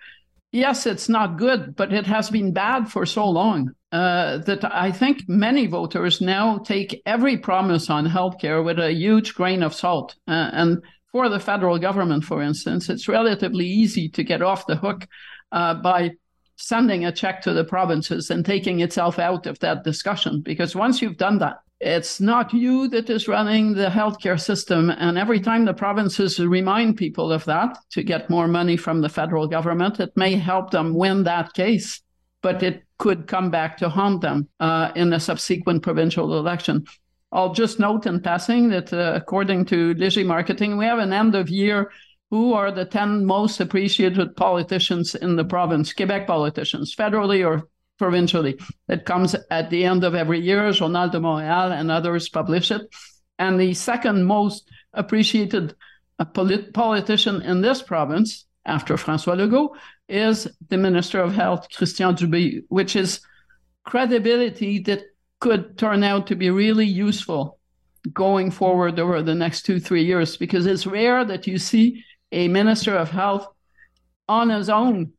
yes, 0.53 0.85
it's 0.85 1.09
not 1.09 1.37
good, 1.37 1.75
but 1.75 1.91
it 1.91 2.05
has 2.07 2.29
been 2.29 2.53
bad 2.53 2.89
for 2.89 3.05
so 3.05 3.27
long 3.27 3.71
uh, 3.91 4.37
that 4.37 4.63
I 4.63 4.91
think 4.91 5.27
many 5.27 5.67
voters 5.67 6.21
now 6.21 6.59
take 6.59 7.01
every 7.05 7.37
promise 7.37 7.89
on 7.89 8.07
healthcare 8.07 8.63
with 8.63 8.79
a 8.79 8.93
huge 8.93 9.33
grain 9.33 9.63
of 9.63 9.73
salt. 9.73 10.15
Uh, 10.27 10.49
and 10.53 10.81
for 11.11 11.27
the 11.27 11.39
federal 11.39 11.77
government, 11.79 12.23
for 12.23 12.41
instance, 12.41 12.89
it's 12.89 13.09
relatively 13.09 13.65
easy 13.65 14.07
to 14.09 14.23
get 14.23 14.41
off 14.41 14.67
the 14.67 14.77
hook 14.77 15.07
uh, 15.51 15.73
by 15.73 16.11
sending 16.55 17.03
a 17.03 17.11
check 17.11 17.41
to 17.41 17.53
the 17.53 17.65
provinces 17.65 18.29
and 18.29 18.45
taking 18.45 18.79
itself 18.79 19.19
out 19.19 19.47
of 19.47 19.59
that 19.59 19.83
discussion. 19.83 20.41
Because 20.41 20.75
once 20.75 21.01
you've 21.01 21.17
done 21.17 21.39
that, 21.39 21.57
it's 21.83 22.21
not 22.21 22.53
you 22.53 22.87
that 22.89 23.09
is 23.09 23.27
running 23.27 23.73
the 23.73 23.87
healthcare 23.87 24.39
system. 24.39 24.89
And 24.89 25.17
every 25.17 25.39
time 25.39 25.65
the 25.65 25.73
provinces 25.73 26.39
remind 26.39 26.97
people 26.97 27.31
of 27.31 27.45
that 27.45 27.77
to 27.91 28.03
get 28.03 28.29
more 28.29 28.47
money 28.47 28.77
from 28.77 29.01
the 29.01 29.09
federal 29.09 29.47
government, 29.47 29.99
it 29.99 30.15
may 30.15 30.35
help 30.35 30.71
them 30.71 30.93
win 30.93 31.23
that 31.23 31.53
case, 31.53 32.01
but 32.41 32.63
it 32.63 32.83
could 32.97 33.27
come 33.27 33.49
back 33.49 33.77
to 33.77 33.89
haunt 33.89 34.21
them 34.21 34.47
uh, 34.59 34.91
in 34.95 35.11
a 35.13 35.19
subsequent 35.19 35.83
provincial 35.83 36.37
election. 36.37 36.85
I'll 37.31 37.53
just 37.53 37.79
note 37.79 38.05
in 38.05 38.21
passing 38.21 38.69
that 38.69 38.93
uh, 38.93 39.13
according 39.15 39.65
to 39.65 39.95
Léger 39.95 40.25
Marketing, 40.25 40.77
we 40.77 40.85
have 40.85 40.99
an 40.99 41.11
end 41.11 41.35
of 41.35 41.49
year 41.49 41.91
who 42.29 42.53
are 42.53 42.71
the 42.71 42.85
10 42.85 43.25
most 43.25 43.59
appreciated 43.59 44.35
politicians 44.35 45.15
in 45.15 45.35
the 45.35 45.45
province, 45.45 45.93
Quebec 45.93 46.27
politicians, 46.27 46.95
federally 46.95 47.45
or 47.45 47.67
provincially. 48.03 48.59
It 48.89 49.05
comes 49.05 49.33
at 49.49 49.69
the 49.69 49.85
end 49.85 50.03
of 50.03 50.13
every 50.13 50.41
year. 50.41 50.69
Journal 50.73 51.09
de 51.09 51.19
Montréal 51.19 51.71
and 51.71 51.89
others 51.89 52.27
publish 52.27 52.69
it. 52.69 52.81
And 53.39 53.57
the 53.57 53.73
second 53.73 54.25
most 54.25 54.69
appreciated 54.93 55.73
uh, 56.19 56.25
polit- 56.25 56.73
politician 56.73 57.41
in 57.41 57.61
this 57.61 57.81
province, 57.81 58.45
after 58.65 58.95
François 58.95 59.37
Legault, 59.37 59.75
is 60.09 60.49
the 60.69 60.77
Minister 60.77 61.21
of 61.21 61.33
Health, 61.33 61.67
Christian 61.77 62.13
Dubé, 62.13 62.63
which 62.67 62.97
is 62.97 63.21
credibility 63.85 64.79
that 64.79 65.03
could 65.39 65.77
turn 65.77 66.03
out 66.03 66.27
to 66.27 66.35
be 66.35 66.49
really 66.49 66.85
useful 66.85 67.57
going 68.13 68.51
forward 68.51 68.99
over 68.99 69.21
the 69.21 69.35
next 69.43 69.65
two, 69.65 69.79
three 69.79 70.03
years, 70.03 70.35
because 70.35 70.65
it's 70.65 70.85
rare 70.85 71.23
that 71.23 71.47
you 71.47 71.57
see 71.57 72.03
a 72.33 72.49
Minister 72.49 72.97
of 72.97 73.09
Health 73.09 73.47
on 74.27 74.49
his 74.49 74.69
own 74.69 75.13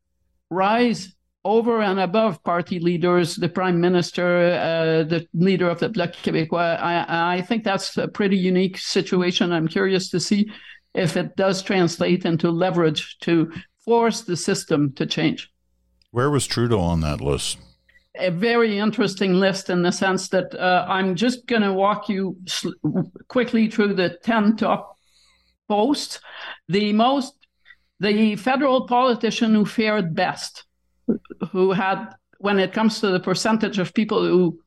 rise 0.51 1.14
over 1.45 1.83
and 1.83 2.01
above 2.01 2.43
party 2.43 2.79
leaders, 2.79 3.37
the 3.37 3.49
prime 3.49 3.81
minister, 3.81 4.53
uh, 4.53 5.05
the 5.05 5.27
leader 5.35 5.69
of 5.69 5.79
the 5.79 5.89
Bloc 5.89 6.13
Québécois. 6.13 6.81
I, 6.81 7.37
I 7.37 7.43
think 7.43 7.65
that's 7.65 7.97
a 7.99 8.09
pretty 8.09 8.37
unique 8.37 8.79
situation. 8.79 9.53
I'm 9.53 9.69
curious 9.69 10.09
to 10.11 10.21
see 10.21 10.51
if 10.95 11.17
it 11.17 11.37
does 11.37 11.63
translate 11.63 12.25
into 12.25 12.51
leverage 12.51 13.19
to 13.21 13.53
force 13.85 14.23
the 14.23 14.37
system 14.37 14.93
to 14.95 15.05
change. 15.05 15.51
Where 16.13 16.31
was 16.31 16.47
Trudeau 16.47 16.81
on 16.81 17.01
that 17.01 17.21
list? 17.21 17.59
A 18.17 18.31
very 18.31 18.79
interesting 18.79 19.35
list 19.35 19.69
in 19.69 19.83
the 19.83 19.91
sense 19.91 20.29
that 20.29 20.55
uh, 20.55 20.87
I'm 20.89 21.17
just 21.17 21.47
going 21.47 21.63
to 21.63 21.73
walk 21.73 22.09
you 22.09 22.37
sl- 22.47 22.71
quickly 23.29 23.69
through 23.69 23.95
the 23.95 24.17
10 24.23 24.57
top 24.57 24.97
posts. 25.69 26.21
The 26.69 26.93
most, 26.93 27.35
the 27.99 28.37
federal 28.37 28.87
politician 28.87 29.53
who 29.53 29.67
fared 29.67 30.15
best 30.15 30.64
who 31.51 31.73
had, 31.73 32.15
when 32.39 32.59
it 32.59 32.73
comes 32.73 33.01
to 33.01 33.09
the 33.09 33.21
percentage 33.21 33.79
of 33.79 33.95
people 33.95 34.25
who 34.25 34.61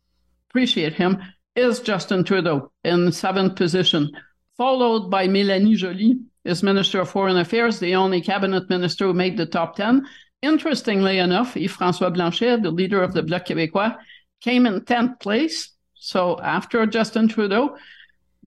appreciate 0.50 0.94
him, 0.94 1.22
is 1.56 1.80
Justin 1.80 2.24
Trudeau 2.24 2.72
in 2.84 3.12
seventh 3.12 3.56
position, 3.56 4.12
followed 4.58 5.10
by 5.10 5.28
Mélanie 5.28 5.76
Joly 5.76 6.20
as 6.46 6.64
Minister 6.64 7.02
of 7.02 7.10
Foreign 7.10 7.38
Affairs, 7.38 7.80
the 7.80 7.96
only 7.96 8.22
cabinet 8.22 8.70
minister 8.70 9.06
who 9.06 9.14
made 9.14 9.38
the 9.38 9.46
top 9.46 9.76
10. 9.76 10.08
Interestingly 10.42 11.18
enough, 11.18 11.58
Yves-François 11.58 12.14
Blanchet, 12.14 12.62
the 12.62 12.72
leader 12.72 13.02
of 13.02 13.14
the 13.14 13.24
Bloc 13.24 13.46
Québécois, 13.46 13.98
came 14.42 14.66
in 14.66 14.82
10th 14.82 15.20
place, 15.20 15.72
so 15.96 16.40
after 16.40 16.86
Justin 16.86 17.28
Trudeau. 17.28 17.76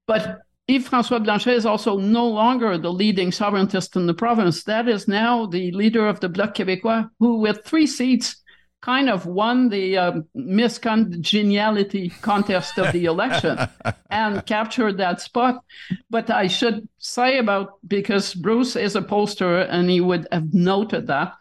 But 0.07 0.41
Yves-François 0.77 1.23
Blanchet 1.23 1.55
is 1.55 1.67
also 1.67 1.99
no 1.99 2.27
longer 2.27 2.79
the 2.79 2.93
leading 2.93 3.31
sovereigntist 3.31 3.97
in 3.97 4.07
the 4.07 4.15
province. 4.15 4.65
That 4.65 4.89
is 4.89 5.09
now 5.09 5.47
the 5.47 5.73
leader 5.73 6.07
of 6.07 6.21
the 6.21 6.29
Bloc 6.29 6.55
Québécois, 6.55 7.11
who 7.19 7.39
with 7.39 7.65
three 7.65 7.87
seats 7.87 8.37
kind 8.81 9.11
of 9.11 9.27
won 9.27 9.69
the 9.69 9.99
um, 9.99 10.25
Miss 10.35 10.79
Congeniality 10.79 12.09
contest 12.23 12.79
of 12.79 12.93
the 12.93 13.05
election 13.05 13.59
and 14.11 14.45
captured 14.47 14.97
that 14.97 15.21
spot. 15.21 15.63
But 16.09 16.31
I 16.31 16.47
should 16.47 16.89
say 16.99 17.39
about, 17.39 17.79
because 17.87 18.35
Bruce 18.35 18.77
is 18.77 18.97
a 18.97 19.03
pollster 19.03 19.67
and 19.69 19.91
he 19.91 20.01
would 20.01 20.27
have 20.33 20.55
noted 20.55 21.09
that, 21.09 21.35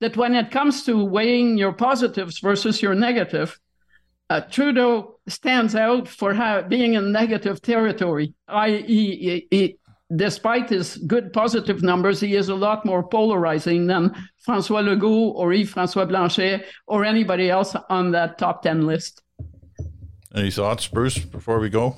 that 0.00 0.16
when 0.16 0.34
it 0.34 0.50
comes 0.50 0.84
to 0.84 1.04
weighing 1.04 1.58
your 1.58 1.72
positives 1.72 2.38
versus 2.38 2.80
your 2.80 2.94
negative, 2.94 3.58
uh, 4.30 4.40
Trudeau 4.42 5.13
stands 5.28 5.74
out 5.74 6.08
for 6.08 6.34
how, 6.34 6.62
being 6.62 6.94
in 6.94 7.12
negative 7.12 7.62
territory, 7.62 8.34
i.e., 8.48 9.78
despite 10.14 10.70
his 10.70 10.96
good 10.98 11.32
positive 11.32 11.82
numbers, 11.82 12.20
he 12.20 12.36
is 12.36 12.48
a 12.48 12.54
lot 12.54 12.84
more 12.84 13.02
polarizing 13.02 13.86
than 13.86 14.14
François 14.46 14.84
Legault 14.84 15.34
or 15.34 15.52
Yves-François 15.52 16.08
Blanchet 16.08 16.66
or 16.86 17.04
anybody 17.04 17.50
else 17.50 17.74
on 17.88 18.12
that 18.12 18.38
top 18.38 18.62
10 18.62 18.86
list. 18.86 19.22
Any 20.34 20.50
thoughts, 20.50 20.86
Bruce, 20.86 21.18
before 21.18 21.58
we 21.58 21.70
go? 21.70 21.96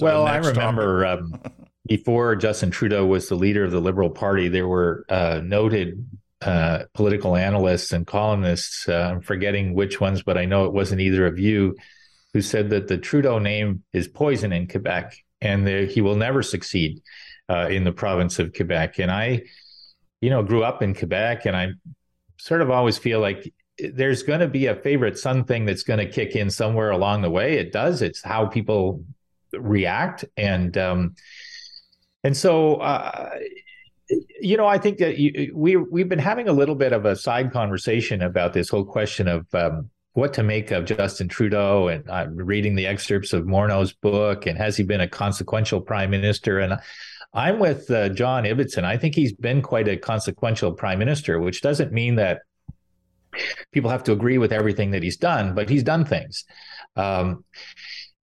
well, 0.00 0.26
I 0.26 0.36
remember 0.36 1.04
um, 1.06 1.40
before 1.88 2.36
Justin 2.36 2.70
Trudeau 2.70 3.06
was 3.06 3.28
the 3.28 3.34
leader 3.34 3.64
of 3.64 3.70
the 3.70 3.80
Liberal 3.80 4.10
Party, 4.10 4.48
there 4.48 4.68
were 4.68 5.04
uh, 5.08 5.40
noted 5.42 6.04
uh, 6.44 6.84
political 6.94 7.36
analysts 7.36 7.92
and 7.92 8.06
columnists, 8.06 8.88
uh, 8.88 9.12
I'm 9.12 9.20
forgetting 9.20 9.74
which 9.74 10.00
ones, 10.00 10.22
but 10.22 10.36
I 10.36 10.44
know 10.44 10.66
it 10.66 10.72
wasn't 10.72 11.00
either 11.00 11.26
of 11.26 11.38
you, 11.38 11.76
who 12.32 12.40
said 12.40 12.70
that 12.70 12.88
the 12.88 12.98
Trudeau 12.98 13.38
name 13.38 13.82
is 13.92 14.08
poison 14.08 14.52
in 14.52 14.66
Quebec 14.66 15.16
and 15.40 15.66
he 15.68 16.00
will 16.00 16.16
never 16.16 16.42
succeed 16.42 17.02
uh, 17.48 17.68
in 17.68 17.84
the 17.84 17.92
province 17.92 18.38
of 18.38 18.54
Quebec. 18.54 18.98
And 18.98 19.10
I, 19.10 19.42
you 20.20 20.30
know, 20.30 20.42
grew 20.42 20.64
up 20.64 20.82
in 20.82 20.94
Quebec 20.94 21.46
and 21.46 21.56
I 21.56 21.68
sort 22.38 22.62
of 22.62 22.70
always 22.70 22.96
feel 22.96 23.20
like 23.20 23.52
there's 23.78 24.22
going 24.22 24.40
to 24.40 24.48
be 24.48 24.66
a 24.66 24.76
favorite 24.76 25.18
son 25.18 25.44
thing 25.44 25.64
that's 25.64 25.82
going 25.82 25.98
to 25.98 26.10
kick 26.10 26.36
in 26.36 26.50
somewhere 26.50 26.90
along 26.90 27.22
the 27.22 27.30
way. 27.30 27.58
It 27.58 27.72
does. 27.72 28.02
It's 28.02 28.22
how 28.22 28.46
people 28.46 29.04
react. 29.52 30.24
And, 30.36 30.76
um, 30.78 31.14
and 32.24 32.36
so, 32.36 32.76
uh, 32.76 33.30
you 34.40 34.56
know, 34.56 34.66
I 34.66 34.78
think 34.78 34.98
that 34.98 35.18
you, 35.18 35.52
we 35.54 35.76
we've 35.76 36.08
been 36.08 36.18
having 36.18 36.48
a 36.48 36.52
little 36.52 36.74
bit 36.74 36.92
of 36.92 37.04
a 37.04 37.16
side 37.16 37.52
conversation 37.52 38.22
about 38.22 38.52
this 38.52 38.68
whole 38.68 38.84
question 38.84 39.28
of 39.28 39.46
um, 39.54 39.90
what 40.14 40.34
to 40.34 40.42
make 40.42 40.70
of 40.70 40.84
Justin 40.84 41.28
Trudeau, 41.28 41.88
and 41.88 42.08
I'm 42.10 42.36
reading 42.36 42.74
the 42.74 42.86
excerpts 42.86 43.32
of 43.32 43.46
Morneau's 43.46 43.92
book, 43.92 44.46
and 44.46 44.58
has 44.58 44.76
he 44.76 44.82
been 44.82 45.00
a 45.00 45.08
consequential 45.08 45.80
prime 45.80 46.10
minister? 46.10 46.58
And 46.58 46.78
I'm 47.32 47.58
with 47.58 47.90
uh, 47.90 48.10
John 48.10 48.44
Ibbitson. 48.44 48.84
I 48.84 48.98
think 48.98 49.14
he's 49.14 49.32
been 49.32 49.62
quite 49.62 49.88
a 49.88 49.96
consequential 49.96 50.72
prime 50.72 50.98
minister, 50.98 51.40
which 51.40 51.62
doesn't 51.62 51.92
mean 51.92 52.16
that 52.16 52.42
people 53.72 53.90
have 53.90 54.04
to 54.04 54.12
agree 54.12 54.36
with 54.36 54.52
everything 54.52 54.90
that 54.90 55.02
he's 55.02 55.16
done, 55.16 55.54
but 55.54 55.70
he's 55.70 55.82
done 55.82 56.04
things. 56.04 56.44
Um, 56.96 57.44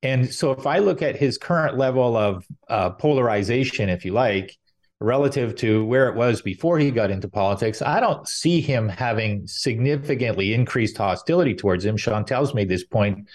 and 0.03 0.31
so, 0.31 0.51
if 0.51 0.67
I 0.67 0.79
look 0.79 1.01
at 1.01 1.15
his 1.15 1.37
current 1.37 1.77
level 1.77 2.15
of 2.15 2.45
uh, 2.69 2.91
polarization, 2.91 3.89
if 3.89 4.05
you 4.05 4.13
like, 4.13 4.55
relative 5.01 5.55
to 5.55 5.85
where 5.85 6.09
it 6.09 6.15
was 6.15 6.41
before 6.41 6.77
he 6.77 6.91
got 6.91 7.09
into 7.09 7.29
politics, 7.29 7.81
I 7.81 7.99
don't 7.99 8.27
see 8.27 8.59
him 8.59 8.89
having 8.89 9.47
significantly 9.47 10.53
increased 10.53 10.97
hostility 10.97 11.55
towards 11.55 11.85
him. 11.85 11.95
Chantal's 11.95 12.53
made 12.53 12.67
this 12.67 12.83
point 12.83 13.29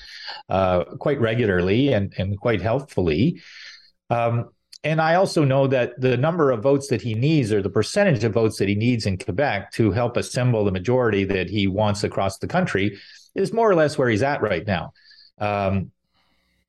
uh, 0.48 0.84
quite 0.98 1.20
regularly 1.20 1.92
and, 1.92 2.12
and 2.18 2.38
quite 2.38 2.60
helpfully. 2.60 3.40
Um, 4.10 4.50
and 4.82 5.00
I 5.00 5.14
also 5.14 5.44
know 5.44 5.66
that 5.68 5.98
the 5.98 6.18
number 6.18 6.50
of 6.50 6.62
votes 6.62 6.88
that 6.88 7.00
he 7.00 7.14
needs, 7.14 7.50
or 7.50 7.62
the 7.62 7.70
percentage 7.70 8.22
of 8.24 8.34
votes 8.34 8.58
that 8.58 8.68
he 8.68 8.74
needs 8.74 9.06
in 9.06 9.16
Quebec 9.16 9.72
to 9.72 9.90
help 9.90 10.18
assemble 10.18 10.66
the 10.66 10.72
majority 10.72 11.24
that 11.24 11.48
he 11.48 11.66
wants 11.66 12.04
across 12.04 12.36
the 12.36 12.46
country, 12.46 12.98
is 13.34 13.54
more 13.54 13.68
or 13.68 13.74
less 13.74 13.96
where 13.96 14.10
he's 14.10 14.22
at 14.22 14.42
right 14.42 14.66
now. 14.66 14.92
Um, 15.38 15.90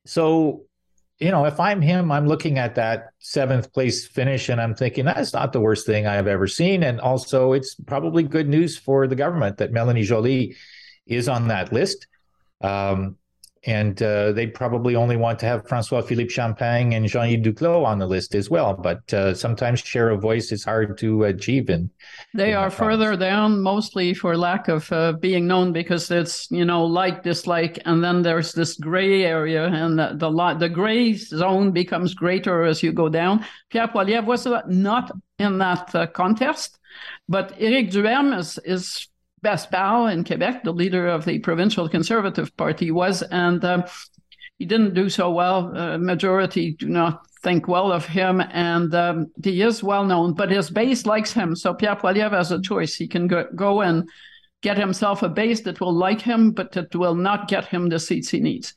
so 0.06 0.62
you 1.18 1.30
know, 1.30 1.46
if 1.46 1.58
I'm 1.58 1.80
him, 1.80 2.12
I'm 2.12 2.26
looking 2.26 2.58
at 2.58 2.74
that 2.74 3.10
seventh 3.20 3.72
place 3.72 4.06
finish 4.06 4.48
and 4.48 4.60
I'm 4.60 4.74
thinking 4.74 5.06
that's 5.06 5.32
not 5.32 5.52
the 5.52 5.60
worst 5.60 5.86
thing 5.86 6.06
I 6.06 6.14
have 6.14 6.26
ever 6.26 6.46
seen. 6.46 6.82
And 6.82 7.00
also, 7.00 7.52
it's 7.52 7.74
probably 7.74 8.22
good 8.22 8.48
news 8.48 8.76
for 8.76 9.06
the 9.06 9.16
government 9.16 9.58
that 9.58 9.72
Mélanie 9.72 10.04
Joly 10.04 10.56
is 11.06 11.28
on 11.28 11.48
that 11.48 11.72
list. 11.72 12.06
Um, 12.60 13.16
and 13.66 14.00
uh, 14.00 14.32
they 14.32 14.46
probably 14.46 14.94
only 14.94 15.16
want 15.16 15.38
to 15.40 15.46
have 15.46 15.68
Francois 15.68 16.00
Philippe 16.00 16.30
Champagne 16.30 16.92
and 16.92 17.08
Jean 17.08 17.28
Yves 17.28 17.44
Duclos 17.44 17.84
on 17.84 17.98
the 17.98 18.06
list 18.06 18.34
as 18.34 18.48
well. 18.48 18.74
But 18.74 19.12
uh, 19.12 19.34
sometimes 19.34 19.80
share 19.80 20.10
a 20.10 20.16
voice 20.16 20.52
is 20.52 20.64
hard 20.64 20.96
to 20.98 21.24
achieve. 21.24 21.68
In 21.68 21.90
they 22.32 22.54
are 22.54 22.70
further 22.70 23.16
down, 23.16 23.60
mostly 23.60 24.14
for 24.14 24.36
lack 24.36 24.68
of 24.68 24.90
uh, 24.92 25.12
being 25.14 25.46
known, 25.46 25.72
because 25.72 26.10
it's 26.10 26.50
you 26.50 26.64
know 26.64 26.84
like 26.84 27.24
dislike, 27.24 27.78
and 27.84 28.02
then 28.02 28.22
there's 28.22 28.52
this 28.52 28.76
gray 28.76 29.24
area, 29.24 29.66
and 29.66 29.98
the 29.98 30.14
the, 30.14 30.56
the 30.58 30.68
gray 30.68 31.14
zone 31.14 31.72
becomes 31.72 32.14
greater 32.14 32.62
as 32.62 32.82
you 32.82 32.92
go 32.92 33.08
down. 33.08 33.44
Pierre 33.70 33.88
Poilievre 33.88 34.24
was 34.24 34.46
not 34.68 35.10
in 35.38 35.58
that 35.58 35.94
uh, 35.94 36.06
contest, 36.06 36.78
but 37.28 37.58
Éric 37.58 37.90
Duhaime 37.90 38.38
is 38.38 38.58
is 38.64 39.08
best 39.42 39.70
pal 39.70 40.06
in 40.06 40.24
Quebec, 40.24 40.64
the 40.64 40.72
leader 40.72 41.06
of 41.08 41.24
the 41.24 41.38
provincial 41.38 41.88
Conservative 41.88 42.56
Party 42.56 42.90
was, 42.90 43.22
and 43.22 43.64
um, 43.64 43.84
he 44.58 44.64
didn't 44.64 44.94
do 44.94 45.08
so 45.08 45.30
well. 45.30 45.76
Uh, 45.76 45.98
majority 45.98 46.72
do 46.72 46.88
not 46.88 47.26
think 47.42 47.68
well 47.68 47.92
of 47.92 48.06
him, 48.06 48.40
and 48.40 48.94
um, 48.94 49.30
he 49.42 49.62
is 49.62 49.82
well 49.82 50.04
known, 50.04 50.34
but 50.34 50.50
his 50.50 50.70
base 50.70 51.06
likes 51.06 51.32
him. 51.32 51.54
So 51.54 51.74
Pierre 51.74 51.96
Poilievre 51.96 52.32
has 52.32 52.50
a 52.50 52.60
choice. 52.60 52.94
He 52.94 53.06
can 53.06 53.26
go, 53.26 53.46
go 53.54 53.82
and 53.82 54.08
get 54.62 54.78
himself 54.78 55.22
a 55.22 55.28
base 55.28 55.60
that 55.60 55.80
will 55.80 55.92
like 55.92 56.20
him, 56.20 56.50
but 56.50 56.72
that 56.72 56.94
will 56.94 57.14
not 57.14 57.48
get 57.48 57.66
him 57.66 57.88
the 57.88 58.00
seats 58.00 58.30
he 58.30 58.40
needs. 58.40 58.74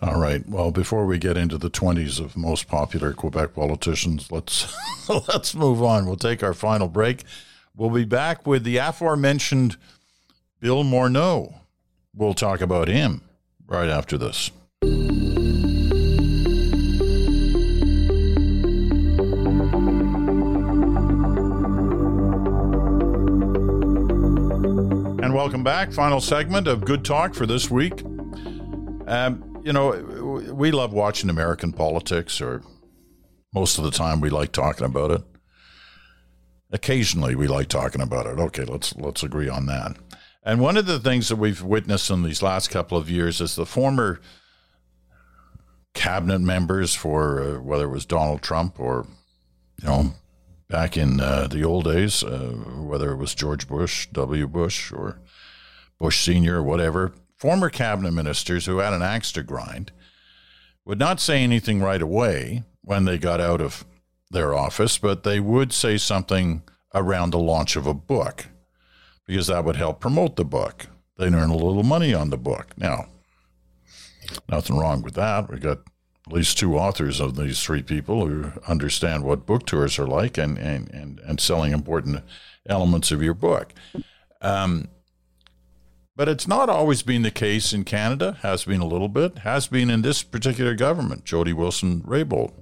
All 0.00 0.18
right. 0.18 0.48
Well, 0.48 0.70
before 0.70 1.04
we 1.04 1.18
get 1.18 1.36
into 1.36 1.58
the 1.58 1.68
20s 1.68 2.18
of 2.18 2.36
most 2.36 2.68
popular 2.68 3.12
Quebec 3.12 3.52
politicians, 3.54 4.32
let's 4.32 4.74
let's 5.28 5.54
move 5.54 5.82
on. 5.82 6.06
We'll 6.06 6.16
take 6.16 6.42
our 6.42 6.54
final 6.54 6.88
break. 6.88 7.24
We'll 7.76 7.90
be 7.90 8.06
back 8.06 8.46
with 8.46 8.64
the 8.64 8.78
aforementioned 8.78 9.76
Bill 10.58 10.84
Morneau. 10.84 11.54
We'll 12.14 12.32
talk 12.32 12.62
about 12.62 12.88
him 12.88 13.20
right 13.66 13.90
after 13.90 14.16
this. 14.16 14.50
And 25.22 25.34
welcome 25.34 25.62
back. 25.62 25.92
Final 25.92 26.22
segment 26.22 26.66
of 26.66 26.86
Good 26.86 27.04
Talk 27.04 27.34
for 27.34 27.44
this 27.44 27.70
week. 27.70 28.02
Um, 29.06 29.60
you 29.62 29.74
know, 29.74 29.90
we 30.54 30.70
love 30.70 30.94
watching 30.94 31.28
American 31.28 31.72
politics, 31.72 32.40
or 32.40 32.62
most 33.52 33.76
of 33.76 33.84
the 33.84 33.90
time 33.90 34.22
we 34.22 34.30
like 34.30 34.52
talking 34.52 34.86
about 34.86 35.10
it. 35.10 35.22
Occasionally 36.72 37.34
we 37.34 37.46
like 37.46 37.68
talking 37.68 38.00
about 38.00 38.26
it. 38.26 38.38
Okay, 38.38 38.64
let's 38.64 38.96
let's 38.96 39.22
agree 39.22 39.50
on 39.50 39.66
that. 39.66 39.96
And 40.46 40.60
one 40.60 40.76
of 40.76 40.86
the 40.86 41.00
things 41.00 41.28
that 41.28 41.36
we've 41.36 41.60
witnessed 41.60 42.08
in 42.08 42.22
these 42.22 42.40
last 42.40 42.70
couple 42.70 42.96
of 42.96 43.10
years 43.10 43.40
is 43.40 43.56
the 43.56 43.66
former 43.66 44.20
cabinet 45.92 46.38
members 46.38 46.94
for 46.94 47.42
uh, 47.42 47.60
whether 47.60 47.86
it 47.86 47.90
was 47.90 48.06
Donald 48.06 48.42
Trump 48.42 48.78
or, 48.78 49.08
you 49.82 49.88
know, 49.88 50.14
back 50.68 50.96
in 50.96 51.20
uh, 51.20 51.48
the 51.48 51.64
old 51.64 51.86
days, 51.86 52.22
uh, 52.22 52.52
whether 52.78 53.10
it 53.10 53.16
was 53.16 53.34
George 53.34 53.66
Bush, 53.66 54.06
W. 54.12 54.46
Bush, 54.46 54.92
or 54.92 55.18
Bush 55.98 56.24
Sr., 56.24 56.58
or 56.58 56.62
whatever, 56.62 57.12
former 57.36 57.68
cabinet 57.68 58.12
ministers 58.12 58.66
who 58.66 58.78
had 58.78 58.92
an 58.92 59.02
axe 59.02 59.32
to 59.32 59.42
grind 59.42 59.90
would 60.84 61.00
not 61.00 61.18
say 61.18 61.42
anything 61.42 61.80
right 61.80 62.02
away 62.02 62.62
when 62.82 63.04
they 63.04 63.18
got 63.18 63.40
out 63.40 63.60
of 63.60 63.84
their 64.30 64.54
office, 64.54 64.96
but 64.96 65.24
they 65.24 65.40
would 65.40 65.72
say 65.72 65.96
something 65.96 66.62
around 66.94 67.30
the 67.30 67.38
launch 67.38 67.74
of 67.74 67.88
a 67.88 67.94
book 67.94 68.46
because 69.26 69.48
that 69.48 69.64
would 69.64 69.76
help 69.76 70.00
promote 70.00 70.36
the 70.36 70.44
book. 70.44 70.86
They'd 71.16 71.34
earn 71.34 71.50
a 71.50 71.56
little 71.56 71.82
money 71.82 72.14
on 72.14 72.30
the 72.30 72.36
book. 72.36 72.68
Now, 72.76 73.06
nothing 74.48 74.76
wrong 74.76 75.02
with 75.02 75.14
that. 75.14 75.50
We 75.50 75.58
got 75.58 75.78
at 76.26 76.32
least 76.32 76.58
two 76.58 76.76
authors 76.76 77.20
of 77.20 77.36
these 77.36 77.62
three 77.62 77.82
people 77.82 78.26
who 78.26 78.52
understand 78.66 79.24
what 79.24 79.46
book 79.46 79.66
tours 79.66 79.98
are 79.98 80.06
like 80.06 80.36
and, 80.36 80.58
and, 80.58 80.90
and, 80.90 81.20
and 81.20 81.40
selling 81.40 81.72
important 81.72 82.22
elements 82.68 83.12
of 83.12 83.22
your 83.22 83.34
book. 83.34 83.72
Um, 84.40 84.88
but 86.16 86.28
it's 86.28 86.48
not 86.48 86.68
always 86.68 87.02
been 87.02 87.22
the 87.22 87.30
case 87.30 87.72
in 87.72 87.84
Canada, 87.84 88.38
has 88.40 88.64
been 88.64 88.80
a 88.80 88.86
little 88.86 89.08
bit, 89.08 89.38
has 89.38 89.66
been 89.66 89.90
in 89.90 90.02
this 90.02 90.22
particular 90.22 90.74
government. 90.74 91.24
Jody 91.24 91.52
Wilson 91.52 92.00
Raybould 92.02 92.52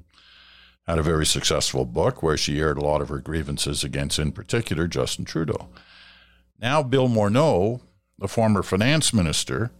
had 0.86 0.98
a 0.98 1.02
very 1.02 1.24
successful 1.24 1.84
book 1.84 2.22
where 2.22 2.36
she 2.36 2.58
aired 2.58 2.78
a 2.78 2.84
lot 2.84 3.00
of 3.00 3.08
her 3.08 3.20
grievances 3.20 3.84
against, 3.84 4.18
in 4.18 4.32
particular, 4.32 4.86
Justin 4.86 5.24
Trudeau. 5.24 5.68
Now, 6.64 6.82
Bill 6.82 7.08
Morneau, 7.08 7.82
the 8.18 8.26
former 8.26 8.62
finance 8.62 9.12
minister, 9.12 9.70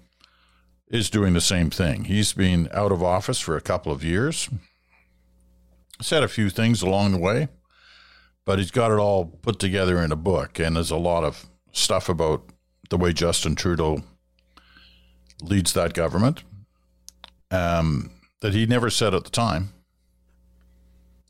is 0.87 1.09
doing 1.09 1.33
the 1.33 1.41
same 1.41 1.71
thing. 1.71 2.05
He's 2.05 2.35
been 2.35 2.69
out 2.75 2.93
of 2.93 3.03
office 3.03 3.41
for 3.41 3.57
a 3.57 3.63
couple 3.63 3.91
of 3.91 4.05
years, 4.05 4.51
said 6.03 6.23
a 6.23 6.29
few 6.29 6.51
things 6.51 6.83
along 6.83 7.13
the 7.13 7.19
way, 7.19 7.49
but 8.45 8.59
he's 8.59 8.71
got 8.71 8.91
it 8.91 8.99
all 8.99 9.25
put 9.25 9.59
together 9.59 9.99
in 10.03 10.13
a 10.13 10.17
book. 10.17 10.59
And 10.59 10.77
there's 10.77 10.91
a 10.91 10.99
lot 10.99 11.25
of 11.25 11.47
stuff 11.73 12.11
about 12.11 12.51
the 12.91 12.99
way 12.99 13.15
Justin 13.15 13.55
Trudeau 13.55 14.03
leads 15.41 15.73
that 15.73 15.95
government 15.95 16.45
um, 17.51 18.11
that 18.43 18.53
he 18.53 18.67
never 18.67 18.91
said 18.91 19.15
at 19.15 19.25
the 19.25 19.31
time. 19.31 19.73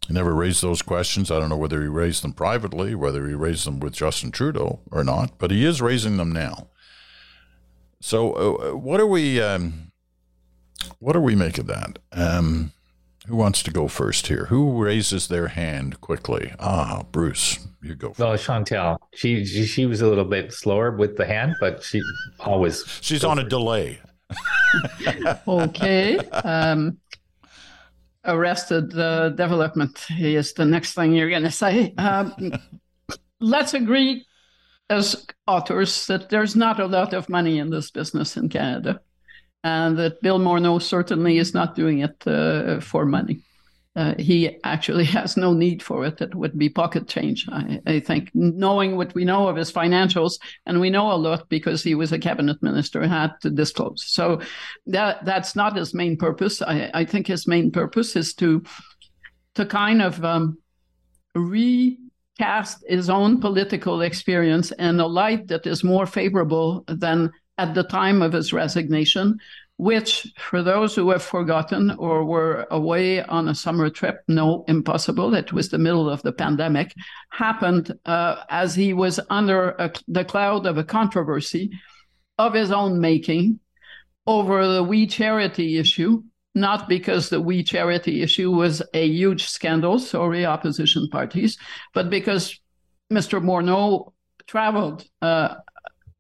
He 0.07 0.13
never 0.13 0.35
raised 0.35 0.63
those 0.63 0.83
questions. 0.83 1.31
I 1.31 1.39
don't 1.39 1.49
know 1.49 1.57
whether 1.57 1.81
he 1.81 1.89
raised 1.89 2.23
them 2.23 2.33
privately, 2.33 2.95
whether 2.95 3.27
he 3.27 3.35
raised 3.35 3.67
them 3.67 3.81
with 3.81 3.95
Justin 3.95 4.31
Trudeau 4.31 4.81
or 4.91 5.03
not, 5.03 5.39
but 5.39 5.51
he 5.51 5.65
is 5.65 5.81
raising 5.81 6.19
them 6.19 6.31
now. 6.31 6.69
So, 8.01 8.33
uh, 8.33 8.77
what 8.77 9.01
are 9.01 9.07
we? 9.07 9.41
Um, 9.41 9.93
what 10.99 11.17
are 11.17 11.21
we 11.21 11.35
make 11.35 11.57
of 11.57 11.67
that? 11.69 11.99
Um, 12.13 12.73
who 13.27 13.37
wants 13.37 13.63
to 13.63 13.71
go 13.71 13.89
first 13.89 14.27
here? 14.27 14.47
Who 14.47 14.83
raises 14.83 15.29
their 15.29 15.49
hand 15.49 16.03
quickly? 16.03 16.53
Ah, 16.59 17.05
Bruce, 17.11 17.67
you 17.83 17.95
go. 17.95 18.09
First. 18.09 18.21
Well, 18.21 18.37
Chantal, 18.37 19.01
she, 19.15 19.47
she, 19.47 19.65
she 19.65 19.87
was 19.87 20.03
a 20.03 20.07
little 20.07 20.27
bit 20.27 20.53
slower 20.53 20.91
with 20.91 21.17
the 21.17 21.25
hand, 21.25 21.57
but 21.61 21.83
she 21.83 22.03
always 22.41 22.85
she's 23.01 23.25
on 23.25 23.39
first. 23.39 23.47
a 23.47 23.49
delay. 23.49 24.01
okay. 25.49 26.19
Um, 26.19 26.99
arrested 28.27 28.97
uh, 28.99 29.31
development 29.31 30.07
is 30.19 30.53
the 30.55 30.65
next 30.65 30.95
thing 30.95 31.13
you're 31.13 31.31
going 31.31 31.43
to 31.43 31.51
say. 31.51 31.95
Um, 32.05 32.53
let's 33.41 33.75
agree 33.75 34.27
as 34.91 35.27
authors 35.47 36.07
that 36.07 36.29
there's 36.29 36.55
not 36.57 36.81
a 36.81 36.87
lot 36.87 37.13
of 37.15 37.29
money 37.29 37.59
in 37.59 37.71
this 37.71 37.91
business 37.91 38.37
in 38.37 38.49
Canada, 38.49 39.01
and 39.63 39.97
that 39.99 40.21
Bill 40.23 40.39
Morneau 40.39 40.81
certainly 40.81 41.39
is 41.39 41.55
not 41.55 41.75
doing 41.75 42.01
it 42.01 42.27
uh, 42.27 42.81
for 42.81 43.07
money. 43.07 43.43
Uh, 43.97 44.15
he 44.19 44.59
actually 44.65 45.05
has 45.19 45.37
no 45.37 45.53
need 45.53 45.83
for 45.83 46.05
it. 46.05 46.21
It 46.21 46.35
would 46.35 46.59
be 46.59 46.69
pocket 46.69 47.09
change. 47.09 47.47
I, 47.51 47.81
I, 47.87 48.01
think, 48.01 48.31
knowing 48.35 48.97
what 48.97 49.15
we 49.15 49.25
know 49.25 49.49
of 49.49 49.57
his 49.57 49.73
financials, 49.73 50.39
and 50.67 50.81
we 50.81 50.91
know 50.91 51.13
a 51.13 51.15
lot 51.15 51.49
because 51.49 51.83
he 51.83 51.95
was 51.95 52.13
a 52.13 52.19
cabinet 52.19 52.63
minister, 52.63 53.07
had 53.07 53.33
to 53.43 53.51
disclose. 53.51 54.05
So 54.07 54.41
that 54.87 55.25
that's 55.25 55.55
not 55.55 55.77
his 55.77 55.95
main 55.95 56.17
purpose. 56.17 56.61
I, 56.61 56.91
I 56.93 57.05
think 57.05 57.27
his 57.27 57.47
main 57.47 57.71
purpose 57.71 58.17
is 58.17 58.35
to 58.35 58.63
to 59.55 59.65
kind 59.65 60.03
of 60.03 60.25
um, 60.25 60.59
re 61.35 61.99
cast 62.39 62.85
his 62.89 63.09
own 63.09 63.41
political 63.41 64.03
experience 64.03 64.73
in 64.73 64.99
a 64.99 65.07
light 65.07 65.47
that 65.47 65.67
is 65.67 65.85
more 65.85 66.05
favorable 66.05 66.85
than 66.89 67.31
at 67.59 67.75
the 67.75 67.85
time 67.85 68.23
of 68.23 68.33
his 68.33 68.53
resignation, 68.53 69.39
which, 69.77 70.33
for 70.39 70.63
those 70.63 70.95
who 70.95 71.11
have 71.11 71.23
forgotten 71.23 71.91
or 71.99 72.25
were 72.25 72.67
away 72.71 73.23
on 73.23 73.49
a 73.49 73.55
summer 73.55 73.91
trip, 73.91 74.23
no, 74.29 74.65
impossible. 74.69 75.35
It 75.35 75.53
was 75.53 75.69
the 75.69 75.79
middle 75.79 76.09
of 76.09 76.23
the 76.23 76.33
pandemic, 76.33 76.95
happened 77.31 77.93
uh, 78.07 78.45
as 78.49 78.75
he 78.75 78.93
was 78.93 79.19
under 79.31 79.71
a, 79.71 79.93
the 80.07 80.25
cloud 80.25 80.67
of 80.67 80.79
a 80.79 80.85
controversy 80.85 81.73
of 82.39 82.55
his 82.55 82.71
own 82.71 83.01
making 83.01 83.59
over 84.27 84.67
the 84.67 84.83
We 84.83 85.07
Charity 85.07 85.79
issue, 85.79 86.23
not 86.55 86.89
because 86.89 87.29
the 87.29 87.41
We 87.41 87.65
Charity 87.65 88.23
issue 88.23 88.53
was 88.53 88.81
a 88.95 89.07
huge 89.07 89.47
scandal, 89.47 89.99
sorry, 89.99 90.47
opposition 90.47 91.09
parties, 91.11 91.59
but 91.93 92.11
because 92.11 92.61
Mr. 93.13 93.43
Morneau 93.43 94.13
traveled 94.47 95.05
uh, 95.21 95.57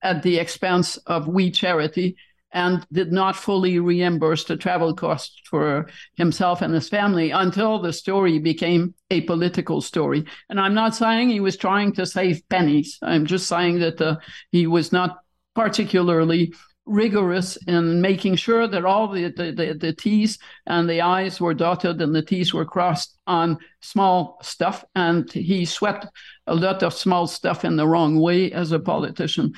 at 0.03 0.23
the 0.25 0.39
expense 0.39 0.97
of 1.07 1.29
We 1.29 1.53
Charity 1.53 2.17
and 2.55 2.87
did 2.93 3.13
not 3.13 3.37
fully 3.37 3.79
reimburse 3.81 4.45
the 4.45 4.57
travel 4.57 4.95
costs 4.95 5.41
for 5.51 5.89
himself 6.15 6.63
and 6.63 6.73
his 6.73 6.89
family 6.89 7.33
until 7.33 7.81
the 7.81 7.93
story 7.93 8.39
became 8.39 8.95
a 9.11 9.21
political 9.23 9.81
story. 9.81 10.25
And 10.49 10.61
I'm 10.61 10.75
not 10.75 10.95
saying 10.95 11.29
he 11.29 11.41
was 11.41 11.57
trying 11.57 11.93
to 11.95 12.07
save 12.07 12.49
pennies. 12.49 12.99
I'm 13.03 13.27
just 13.27 13.49
saying 13.49 13.81
that 13.81 14.01
uh, 14.01 14.17
he 14.53 14.67
was 14.67 14.93
not 14.93 15.19
particularly 15.55 16.55
rigorous 16.87 17.57
in 17.67 18.01
making 18.01 18.37
sure 18.37 18.69
that 18.69 18.85
all 18.85 19.09
the, 19.09 19.33
the, 19.33 19.53
the, 19.53 19.75
the, 19.75 19.93
T's 19.93 20.39
and 20.67 20.89
the 20.89 21.01
I's 21.01 21.41
were 21.41 21.55
dotted 21.55 22.01
and 22.03 22.15
the 22.15 22.23
T's 22.23 22.53
were 22.53 22.67
crossed 22.67 23.17
on 23.27 23.59
small 23.81 24.39
stuff. 24.43 24.85
And 24.95 25.31
he 25.33 25.65
swept 25.65 26.07
a 26.47 26.55
lot 26.55 26.83
of 26.83 26.93
small 26.93 27.27
stuff 27.27 27.65
in 27.65 27.77
the 27.77 27.89
wrong 27.89 28.21
way 28.21 28.53
as 28.53 28.73
a 28.73 28.79
politician. 28.79 29.55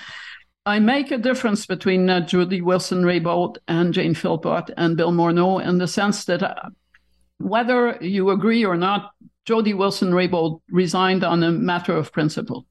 I 0.66 0.78
make 0.80 1.10
a 1.10 1.18
difference 1.18 1.64
between 1.64 2.10
uh, 2.10 2.20
Jody 2.20 2.60
Wilson 2.60 3.04
Raybould 3.04 3.58
and 3.68 3.94
Jane 3.94 4.14
Philpott 4.14 4.70
and 4.76 4.96
Bill 4.96 5.12
Morneau 5.12 5.64
in 5.64 5.78
the 5.78 5.86
sense 5.86 6.24
that 6.24 6.42
uh, 6.42 6.54
whether 7.38 7.96
you 8.00 8.30
agree 8.30 8.64
or 8.64 8.76
not, 8.76 9.12
Jody 9.44 9.74
Wilson 9.74 10.10
Raybould 10.10 10.60
resigned 10.68 11.22
on 11.22 11.42
a 11.42 11.52
matter 11.52 11.96
of 11.96 12.12
principle 12.12 12.66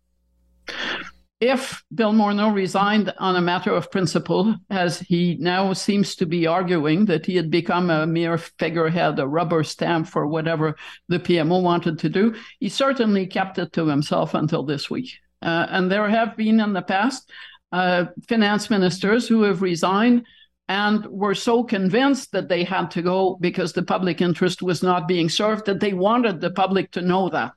if 1.42 1.84
Bill 1.94 2.14
Morneau 2.14 2.54
resigned 2.54 3.14
on 3.18 3.36
a 3.36 3.42
matter 3.42 3.74
of 3.74 3.92
principle, 3.92 4.56
as 4.70 5.00
he 5.00 5.38
now 5.40 5.74
seems 5.74 6.16
to 6.16 6.26
be 6.26 6.48
arguing 6.48 7.06
that 7.06 7.26
he 7.26 7.36
had 7.36 7.52
become 7.52 7.90
a 7.90 8.08
mere 8.08 8.38
figurehead, 8.38 9.20
a 9.20 9.28
rubber 9.28 9.64
stamp 9.64 10.08
for 10.08 10.28
whatever 10.28 10.76
the 11.10 11.20
PMO 11.20 11.62
wanted 11.62 12.00
to 12.00 12.10
do, 12.10 12.34
he 12.60 12.70
certainly 12.70 13.28
kept 13.28 13.60
it 13.60 13.74
to 13.74 13.88
himself 13.88 14.34
until 14.34 14.64
this 14.64 14.90
week. 14.90 15.12
Uh, 15.42 15.68
and 15.70 15.92
there 15.92 16.10
have 16.10 16.38
been 16.38 16.60
in 16.60 16.74
the 16.74 16.82
past 16.82 17.30
uh, 17.76 18.06
finance 18.30 18.70
ministers 18.70 19.28
who 19.28 19.42
have 19.42 19.62
resigned 19.62 20.26
and 20.70 21.06
were 21.08 21.36
so 21.36 21.62
convinced 21.62 22.32
that 22.32 22.48
they 22.48 22.64
had 22.64 22.90
to 22.90 23.02
go 23.02 23.38
because 23.42 23.74
the 23.74 23.84
public 23.84 24.22
interest 24.22 24.62
was 24.62 24.82
not 24.82 25.10
being 25.10 25.28
served 25.28 25.66
that 25.66 25.82
they 25.82 25.92
wanted 25.92 26.40
the 26.40 26.52
public 26.52 26.90
to 26.90 27.02
know 27.02 27.28
that. 27.28 27.52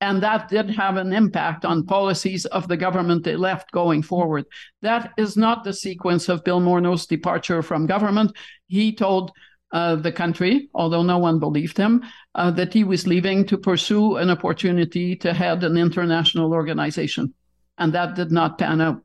And 0.00 0.22
that 0.22 0.48
did 0.48 0.70
have 0.70 0.96
an 0.96 1.12
impact 1.12 1.66
on 1.66 1.84
policies 1.84 2.46
of 2.46 2.68
the 2.68 2.76
government 2.78 3.22
they 3.22 3.36
left 3.36 3.70
going 3.70 4.02
forward. 4.02 4.46
That 4.80 5.12
is 5.18 5.36
not 5.36 5.62
the 5.62 5.74
sequence 5.74 6.30
of 6.30 6.42
Bill 6.42 6.60
Morneau's 6.60 7.04
departure 7.04 7.60
from 7.60 7.84
government. 7.84 8.32
He 8.66 8.94
told 8.94 9.32
uh, 9.72 9.96
the 9.96 10.12
country, 10.12 10.70
although 10.72 11.02
no 11.02 11.18
one 11.18 11.38
believed 11.38 11.76
him, 11.76 12.02
uh, 12.34 12.50
that 12.52 12.72
he 12.72 12.82
was 12.82 13.06
leaving 13.06 13.44
to 13.48 13.58
pursue 13.58 14.16
an 14.16 14.30
opportunity 14.30 15.16
to 15.16 15.34
head 15.34 15.62
an 15.64 15.76
international 15.76 16.54
organization. 16.54 17.34
And 17.78 17.92
that 17.92 18.14
did 18.14 18.32
not 18.32 18.58
pan 18.58 18.80
out. 18.80 19.02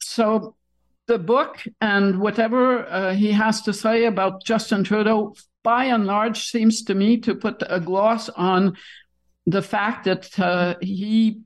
So 0.00 0.54
the 1.06 1.18
book 1.18 1.62
and 1.80 2.20
whatever 2.20 2.86
uh, 2.86 3.14
he 3.14 3.32
has 3.32 3.62
to 3.62 3.72
say 3.72 4.06
about 4.06 4.44
Justin 4.44 4.84
Trudeau, 4.84 5.34
by 5.62 5.86
and 5.86 6.06
large, 6.06 6.48
seems 6.50 6.82
to 6.84 6.94
me 6.94 7.18
to 7.18 7.34
put 7.34 7.62
a 7.66 7.80
gloss 7.80 8.28
on 8.28 8.76
the 9.46 9.62
fact 9.62 10.04
that 10.04 10.38
uh, 10.38 10.74
he 10.80 11.40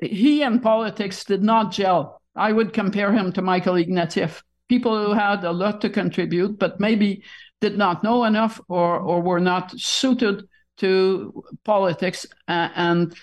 he 0.00 0.42
and 0.42 0.62
politics 0.62 1.24
did 1.24 1.42
not 1.42 1.72
gel. 1.72 2.20
I 2.34 2.52
would 2.52 2.72
compare 2.72 3.12
him 3.12 3.32
to 3.32 3.42
Michael 3.42 3.74
Ignatieff. 3.74 4.42
People 4.68 5.04
who 5.04 5.12
had 5.12 5.44
a 5.44 5.52
lot 5.52 5.80
to 5.82 5.90
contribute, 5.90 6.58
but 6.58 6.80
maybe 6.80 7.22
did 7.60 7.78
not 7.78 8.02
know 8.02 8.24
enough 8.24 8.60
or, 8.68 8.98
or 8.98 9.20
were 9.20 9.40
not 9.40 9.78
suited 9.78 10.48
to 10.78 11.44
politics. 11.64 12.26
Uh, 12.48 12.68
and 12.74 13.14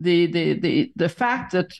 the, 0.00 0.26
the, 0.26 0.58
the, 0.58 0.92
the 0.96 1.08
fact 1.08 1.52
that 1.52 1.72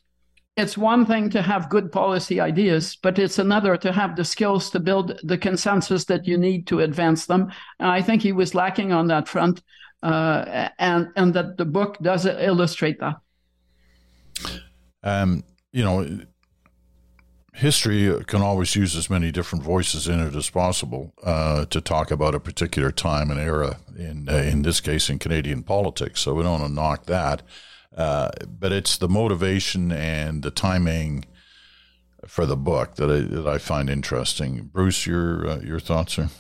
it's 0.57 0.79
one 0.79 1.05
thing 1.05 1.31
to 1.31 1.43
have 1.43 1.69
good 1.69 1.91
policy 1.91 2.41
ideas, 2.41 2.97
but 3.03 3.19
it's 3.19 3.39
another 3.39 3.77
to 3.77 3.93
have 3.93 4.15
the 4.15 4.25
skills 4.25 4.71
to 4.71 4.81
build 4.81 5.19
the 5.25 5.39
consensus 5.39 6.05
that 6.05 6.27
you 6.27 6.39
need 6.39 6.67
to 6.69 6.81
advance 6.81 7.27
them. 7.27 7.51
And 7.81 7.91
I 7.91 8.01
think 8.03 8.23
he 8.23 8.33
was 8.33 8.55
lacking 8.55 8.93
on 8.93 9.09
that 9.09 9.27
front, 9.27 9.63
uh, 10.03 10.69
and 10.79 11.09
and 11.17 11.35
that 11.35 11.57
the 11.57 11.65
book 11.65 11.99
does 12.03 12.25
illustrate 12.27 13.01
that. 13.01 13.17
Um, 15.03 15.43
you 15.73 15.83
know, 15.83 16.21
history 17.53 18.23
can 18.27 18.41
always 18.41 18.77
use 18.77 18.97
as 18.97 19.11
many 19.11 19.33
different 19.33 19.65
voices 19.65 20.07
in 20.07 20.21
it 20.21 20.37
as 20.37 20.51
possible 20.51 21.13
uh, 21.25 21.65
to 21.67 21.81
talk 21.81 22.13
about 22.13 22.35
a 22.35 22.41
particular 22.41 22.93
time 22.93 23.31
and 23.31 23.41
era. 23.41 23.79
In 23.99 24.29
uh, 24.29 24.37
in 24.37 24.63
this 24.63 24.81
case, 24.81 25.11
in 25.11 25.19
Canadian 25.19 25.65
politics, 25.65 26.21
so 26.21 26.35
we 26.35 26.45
don't 26.45 26.61
want 26.61 26.65
to 26.65 26.73
knock 26.73 27.07
that. 27.07 27.43
Uh, 27.97 28.31
but 28.49 28.73
it's 28.73 28.97
the 28.97 29.09
motivation 29.09 29.93
and 29.93 30.43
the 30.43 30.51
timing 30.51 31.25
for 32.27 32.47
the 32.47 32.57
book 32.57 32.97
that 32.97 33.11
I, 33.11 33.21
that 33.35 33.47
I 33.47 33.59
find 33.59 33.89
interesting. 33.89 34.71
Bruce, 34.73 35.07
your 35.07 35.47
uh, 35.47 35.61
your 35.61 35.81
thoughts 35.81 36.19
are. 36.19 36.31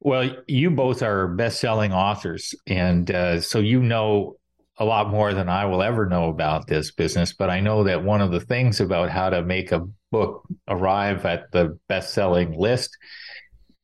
Well, 0.00 0.30
you 0.46 0.70
both 0.70 1.02
are 1.02 1.26
best-selling 1.26 1.92
authors, 1.92 2.54
and 2.66 3.10
uh, 3.10 3.40
so 3.40 3.58
you 3.58 3.82
know 3.82 4.36
a 4.78 4.84
lot 4.84 5.10
more 5.10 5.34
than 5.34 5.48
I 5.48 5.64
will 5.64 5.82
ever 5.82 6.06
know 6.06 6.28
about 6.28 6.68
this 6.68 6.92
business. 6.92 7.32
But 7.32 7.50
I 7.50 7.58
know 7.58 7.82
that 7.84 8.04
one 8.04 8.20
of 8.20 8.30
the 8.30 8.40
things 8.40 8.78
about 8.80 9.10
how 9.10 9.30
to 9.30 9.42
make 9.42 9.72
a 9.72 9.88
book 10.12 10.46
arrive 10.68 11.26
at 11.26 11.50
the 11.50 11.78
best-selling 11.88 12.56
list 12.56 12.96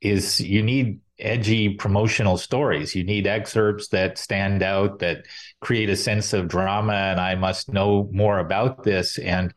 is 0.00 0.40
you 0.40 0.62
need 0.62 1.00
edgy 1.18 1.74
promotional 1.74 2.36
stories. 2.36 2.94
You 2.94 3.04
need 3.04 3.26
excerpts 3.26 3.88
that 3.88 4.18
stand 4.18 4.62
out, 4.62 4.98
that 5.00 5.26
create 5.60 5.90
a 5.90 5.96
sense 5.96 6.32
of 6.32 6.48
drama, 6.48 6.92
and 6.92 7.20
I 7.20 7.34
must 7.34 7.72
know 7.72 8.08
more 8.12 8.38
about 8.38 8.82
this. 8.82 9.18
And 9.18 9.54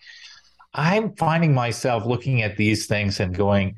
I'm 0.73 1.15
finding 1.15 1.53
myself 1.53 2.05
looking 2.05 2.41
at 2.41 2.57
these 2.57 2.85
things 2.85 3.19
and 3.19 3.35
going, 3.35 3.77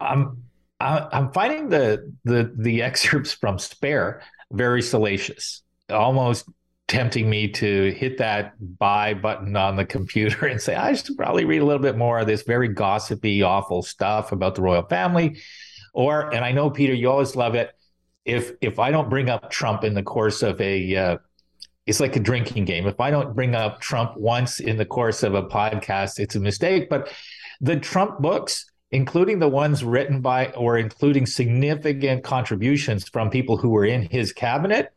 I'm 0.00 0.42
I'm 0.80 1.32
finding 1.32 1.68
the 1.68 2.12
the 2.24 2.52
the 2.56 2.82
excerpts 2.88 3.32
from 3.32 3.58
Spare 3.58 4.22
very 4.52 4.82
salacious, 4.82 5.62
almost 5.90 6.48
tempting 6.86 7.28
me 7.30 7.48
to 7.48 7.92
hit 7.92 8.18
that 8.18 8.52
buy 8.78 9.14
button 9.14 9.56
on 9.56 9.76
the 9.76 9.86
computer 9.86 10.46
and 10.46 10.60
say 10.60 10.74
I 10.74 10.94
should 10.94 11.16
probably 11.16 11.44
read 11.44 11.62
a 11.62 11.64
little 11.64 11.82
bit 11.82 11.96
more 11.96 12.18
of 12.18 12.26
this 12.26 12.42
very 12.42 12.68
gossipy, 12.68 13.42
awful 13.42 13.82
stuff 13.82 14.32
about 14.32 14.54
the 14.54 14.62
royal 14.62 14.86
family 14.86 15.38
or, 15.94 16.34
and 16.34 16.44
I 16.44 16.52
know 16.52 16.68
Peter, 16.68 16.92
you 16.92 17.08
always 17.08 17.36
love 17.36 17.54
it. 17.54 17.72
If 18.24 18.52
if 18.60 18.78
I 18.78 18.90
don't 18.90 19.08
bring 19.08 19.30
up 19.30 19.50
Trump 19.50 19.84
in 19.84 19.94
the 19.94 20.02
course 20.02 20.42
of 20.42 20.60
a, 20.60 20.96
uh, 20.96 21.18
it's 21.86 22.00
like 22.00 22.16
a 22.16 22.20
drinking 22.20 22.64
game. 22.64 22.86
If 22.86 23.00
I 23.00 23.10
don't 23.10 23.34
bring 23.34 23.54
up 23.54 23.80
Trump 23.80 24.16
once 24.16 24.60
in 24.60 24.76
the 24.76 24.84
course 24.84 25.22
of 25.22 25.34
a 25.34 25.42
podcast, 25.42 26.18
it's 26.18 26.34
a 26.34 26.40
mistake. 26.40 26.88
But 26.90 27.12
the 27.60 27.76
Trump 27.76 28.18
books, 28.18 28.70
including 28.90 29.38
the 29.38 29.48
ones 29.48 29.84
written 29.84 30.20
by 30.20 30.48
or 30.48 30.78
including 30.78 31.26
significant 31.26 32.24
contributions 32.24 33.08
from 33.08 33.30
people 33.30 33.56
who 33.56 33.68
were 33.68 33.84
in 33.84 34.02
his 34.10 34.32
cabinet, 34.32 34.92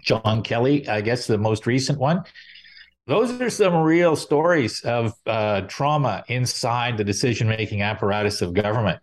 John 0.00 0.42
Kelly, 0.42 0.86
I 0.88 1.00
guess 1.00 1.26
the 1.26 1.38
most 1.38 1.66
recent 1.66 1.98
one. 1.98 2.22
Those 3.06 3.40
are 3.40 3.50
some 3.50 3.74
real 3.74 4.16
stories 4.16 4.82
of 4.82 5.14
uh, 5.26 5.62
trauma 5.62 6.24
inside 6.28 6.98
the 6.98 7.04
decision 7.04 7.48
making 7.48 7.80
apparatus 7.80 8.42
of 8.42 8.52
government 8.52 9.00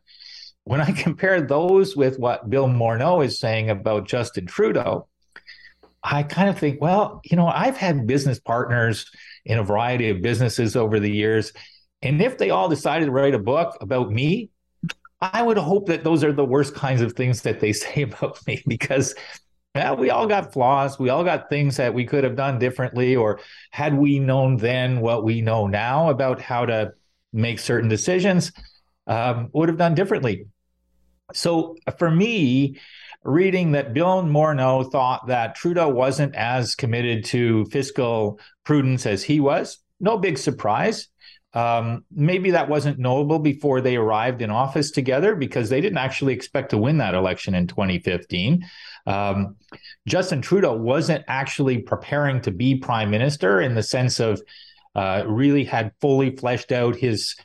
when 0.65 0.81
I 0.81 0.91
compare 1.03 1.41
those 1.41 1.95
with 1.95 2.19
what 2.19 2.49
Bill 2.49 2.67
Morneau 2.67 3.25
is 3.25 3.39
saying 3.39 3.69
about 3.69 4.07
Justin 4.07 4.45
Trudeau, 4.45 5.07
I 6.03 6.21
kind 6.21 6.49
of 6.49 6.59
think, 6.59 6.81
well, 6.81 7.21
you 7.23 7.37
know, 7.37 7.47
I've 7.47 7.77
had 7.77 8.05
business 8.05 8.39
partners 8.39 9.09
in 9.45 9.57
a 9.57 9.63
variety 9.63 10.09
of 10.09 10.21
businesses 10.21 10.75
over 10.75 10.99
the 10.99 11.09
years. 11.09 11.51
And 12.01 12.21
if 12.21 12.37
they 12.37 12.51
all 12.51 12.69
decided 12.69 13.05
to 13.05 13.11
write 13.11 13.33
a 13.33 13.39
book 13.39 13.77
about 13.81 14.11
me, 14.11 14.51
I 15.19 15.41
would 15.41 15.57
hope 15.57 15.87
that 15.87 16.03
those 16.03 16.23
are 16.23 16.33
the 16.33 16.45
worst 16.45 16.75
kinds 16.75 17.01
of 17.01 17.13
things 17.13 17.41
that 17.43 17.59
they 17.59 17.73
say 17.83 18.03
about 18.03 18.45
me 18.45 18.61
because 18.67 19.15
we 19.97 20.09
all 20.09 20.27
got 20.27 20.53
flaws. 20.53 20.99
We 20.99 21.09
all 21.09 21.23
got 21.23 21.49
things 21.49 21.77
that 21.77 21.93
we 21.93 22.05
could 22.05 22.23
have 22.23 22.35
done 22.35 22.59
differently, 22.59 23.15
or 23.15 23.39
had 23.71 23.93
we 23.97 24.19
known 24.19 24.57
then 24.57 25.01
what 25.01 25.23
we 25.23 25.41
know 25.41 25.67
now 25.67 26.09
about 26.09 26.39
how 26.39 26.65
to 26.65 26.93
make 27.33 27.59
certain 27.59 27.89
decisions, 27.89 28.53
um, 29.07 29.49
would 29.53 29.69
have 29.69 29.77
done 29.77 29.95
differently. 29.95 30.47
So 31.33 31.75
for 31.97 32.09
me, 32.11 32.79
reading 33.23 33.71
that 33.71 33.93
Bill 33.93 34.23
Morneau 34.23 34.89
thought 34.91 35.27
that 35.27 35.55
Trudeau 35.55 35.89
wasn't 35.89 36.35
as 36.35 36.75
committed 36.75 37.25
to 37.25 37.65
fiscal 37.65 38.39
prudence 38.63 39.05
as 39.05 39.23
he 39.23 39.39
was, 39.39 39.79
no 39.99 40.17
big 40.17 40.37
surprise. 40.37 41.07
Um, 41.53 42.03
maybe 42.11 42.51
that 42.51 42.67
wasn't 42.67 42.99
knowable 42.99 43.39
before 43.39 43.79
they 43.79 43.95
arrived 43.95 44.41
in 44.41 44.51
office 44.51 44.91
together 44.91 45.35
because 45.35 45.69
they 45.69 45.79
didn't 45.79 45.97
actually 45.97 46.33
expect 46.33 46.71
to 46.71 46.77
win 46.77 46.97
that 46.97 47.13
election 47.13 47.55
in 47.55 47.65
2015. 47.65 48.65
Um, 49.07 49.55
Justin 50.05 50.41
Trudeau 50.41 50.73
wasn't 50.73 51.23
actually 51.29 51.77
preparing 51.79 52.41
to 52.41 52.51
be 52.51 52.75
prime 52.75 53.09
minister 53.09 53.61
in 53.61 53.73
the 53.73 53.83
sense 53.83 54.19
of 54.19 54.41
uh, 54.95 55.23
really 55.25 55.63
had 55.63 55.93
fully 56.01 56.35
fleshed 56.35 56.73
out 56.73 56.97
his 56.97 57.35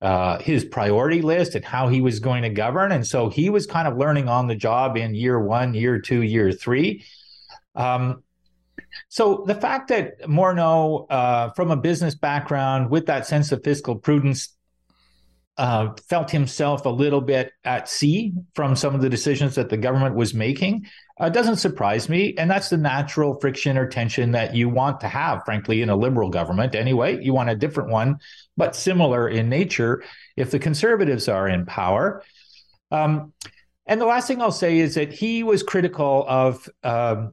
uh, 0.00 0.38
his 0.38 0.64
priority 0.64 1.22
list 1.22 1.54
and 1.54 1.64
how 1.64 1.88
he 1.88 2.00
was 2.00 2.20
going 2.20 2.42
to 2.42 2.50
govern. 2.50 2.92
And 2.92 3.06
so 3.06 3.28
he 3.28 3.50
was 3.50 3.66
kind 3.66 3.88
of 3.88 3.96
learning 3.96 4.28
on 4.28 4.46
the 4.46 4.54
job 4.54 4.96
in 4.96 5.14
year 5.14 5.40
one, 5.40 5.74
year 5.74 6.00
two, 6.00 6.22
year 6.22 6.52
three. 6.52 7.04
Um, 7.74 8.22
so 9.08 9.44
the 9.46 9.54
fact 9.54 9.88
that 9.88 10.22
Morneau, 10.22 11.06
uh, 11.10 11.50
from 11.50 11.70
a 11.70 11.76
business 11.76 12.14
background 12.14 12.90
with 12.90 13.06
that 13.06 13.26
sense 13.26 13.52
of 13.52 13.64
fiscal 13.64 13.96
prudence, 13.96 14.54
uh, 15.56 15.92
felt 16.08 16.30
himself 16.30 16.86
a 16.86 16.88
little 16.88 17.20
bit 17.20 17.52
at 17.64 17.88
sea 17.88 18.32
from 18.54 18.76
some 18.76 18.94
of 18.94 19.00
the 19.00 19.08
decisions 19.10 19.56
that 19.56 19.68
the 19.68 19.76
government 19.76 20.14
was 20.14 20.32
making 20.32 20.86
uh, 21.18 21.28
doesn't 21.28 21.56
surprise 21.56 22.08
me. 22.08 22.34
And 22.38 22.50
that's 22.50 22.68
the 22.68 22.76
natural 22.76 23.38
friction 23.40 23.76
or 23.76 23.88
tension 23.88 24.32
that 24.32 24.54
you 24.54 24.68
want 24.68 25.00
to 25.00 25.08
have, 25.08 25.42
frankly, 25.44 25.82
in 25.82 25.90
a 25.90 25.96
liberal 25.96 26.30
government 26.30 26.74
anyway. 26.74 27.22
You 27.22 27.34
want 27.34 27.50
a 27.50 27.56
different 27.56 27.90
one, 27.90 28.18
but 28.56 28.76
similar 28.76 29.28
in 29.28 29.48
nature 29.48 30.04
if 30.36 30.50
the 30.50 30.58
conservatives 30.58 31.28
are 31.28 31.48
in 31.48 31.66
power. 31.66 32.22
Um, 32.90 33.32
and 33.86 34.00
the 34.00 34.06
last 34.06 34.28
thing 34.28 34.40
I'll 34.40 34.52
say 34.52 34.78
is 34.78 34.94
that 34.94 35.12
he 35.12 35.42
was 35.42 35.62
critical 35.62 36.24
of 36.28 36.68
um, 36.84 37.32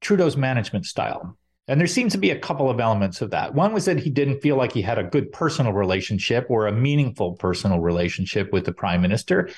Trudeau's 0.00 0.36
management 0.36 0.86
style. 0.86 1.36
And 1.66 1.80
there 1.80 1.86
seems 1.86 2.12
to 2.12 2.18
be 2.18 2.30
a 2.30 2.38
couple 2.38 2.68
of 2.68 2.80
elements 2.80 3.20
of 3.22 3.30
that. 3.30 3.54
One 3.54 3.72
was 3.72 3.84
that 3.84 3.98
he 3.98 4.10
didn't 4.10 4.40
feel 4.40 4.56
like 4.56 4.72
he 4.72 4.82
had 4.82 4.98
a 4.98 5.04
good 5.04 5.30
personal 5.30 5.72
relationship 5.72 6.46
or 6.48 6.66
a 6.66 6.72
meaningful 6.72 7.34
personal 7.34 7.80
relationship 7.80 8.52
with 8.52 8.64
the 8.64 8.72
prime 8.72 9.00
minister. 9.00 9.50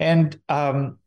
And 0.00 0.38
um, 0.48 0.98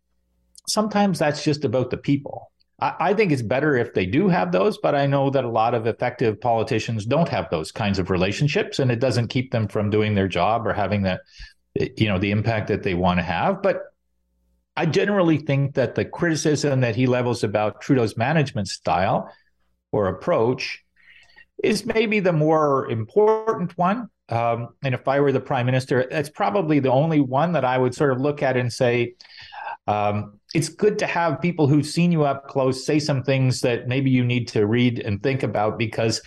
sometimes 0.68 1.20
that's 1.20 1.43
just 1.43 1.65
about 1.65 1.89
the 1.89 1.97
people. 1.97 2.51
I, 2.80 2.93
I 2.99 3.13
think 3.13 3.32
it's 3.32 3.41
better 3.41 3.76
if 3.76 3.93
they 3.93 4.05
do 4.05 4.28
have 4.28 4.51
those, 4.51 4.78
but 4.78 4.95
I 4.95 5.07
know 5.07 5.30
that 5.30 5.43
a 5.45 5.49
lot 5.49 5.74
of 5.74 5.88
effective 5.88 6.39
politicians 6.39 7.05
don't 7.05 7.30
have 7.30 7.49
those 7.49 7.72
kinds 7.72 7.99
of 7.99 8.09
relationships, 8.09 8.80
and 8.80 8.91
it 8.91 8.99
doesn't 8.99 9.28
keep 9.28 9.51
them 9.51 9.68
from 9.68 9.89
doing 9.89 10.15
their 10.15 10.28
job 10.28 10.68
or 10.68 10.74
having 10.74 11.03
that, 11.03 11.22
you 11.74 12.07
know, 12.07 12.20
the 12.20 12.32
impact 12.32 12.68
that 12.68 12.84
they 12.84 12.93
want 12.93 13.20
to 13.20 13.24
have. 13.24 13.61
But 13.61 13.82
I 14.76 14.86
generally 14.86 15.38
think 15.38 15.74
that 15.74 15.95
the 15.95 16.05
criticism 16.05 16.82
that 16.82 16.95
he 16.95 17.07
levels 17.07 17.43
about 17.43 17.82
Trudeau's 17.82 18.15
management 18.15 18.68
style 18.68 19.32
or 19.91 20.07
approach 20.07 20.84
is 21.63 21.86
maybe 21.86 22.20
the 22.20 22.34
more 22.34 22.88
important 22.91 23.76
one. 23.78 24.09
Um, 24.30 24.70
and 24.84 24.93
if 24.93 25.07
I 25.07 25.20
were 25.22 25.32
the 25.32 25.39
prime 25.39 25.65
minister, 25.65 26.05
that's 26.11 26.30
probably 26.30 26.80
the 26.80 26.91
only 26.91 27.22
one 27.22 27.53
that 27.53 27.65
I 27.65 27.78
would 27.78 27.95
sort 27.95 28.11
of 28.11 28.22
look 28.22 28.43
at 28.43 28.57
and 28.57 28.72
say, 28.72 29.15
um, 29.88 30.39
it's 30.53 30.69
good 30.69 30.99
to 30.99 31.07
have 31.07 31.41
people 31.41 31.67
who've 31.67 31.85
seen 31.85 32.11
you 32.11 32.23
up 32.23 32.47
close 32.47 32.85
say 32.85 32.99
some 32.99 33.23
things 33.23 33.61
that 33.61 33.88
maybe 33.88 34.09
you 34.09 34.23
need 34.23 34.47
to 34.49 34.65
read 34.65 34.99
and 34.99 35.21
think 35.21 35.43
about 35.43 35.77
because 35.77 36.21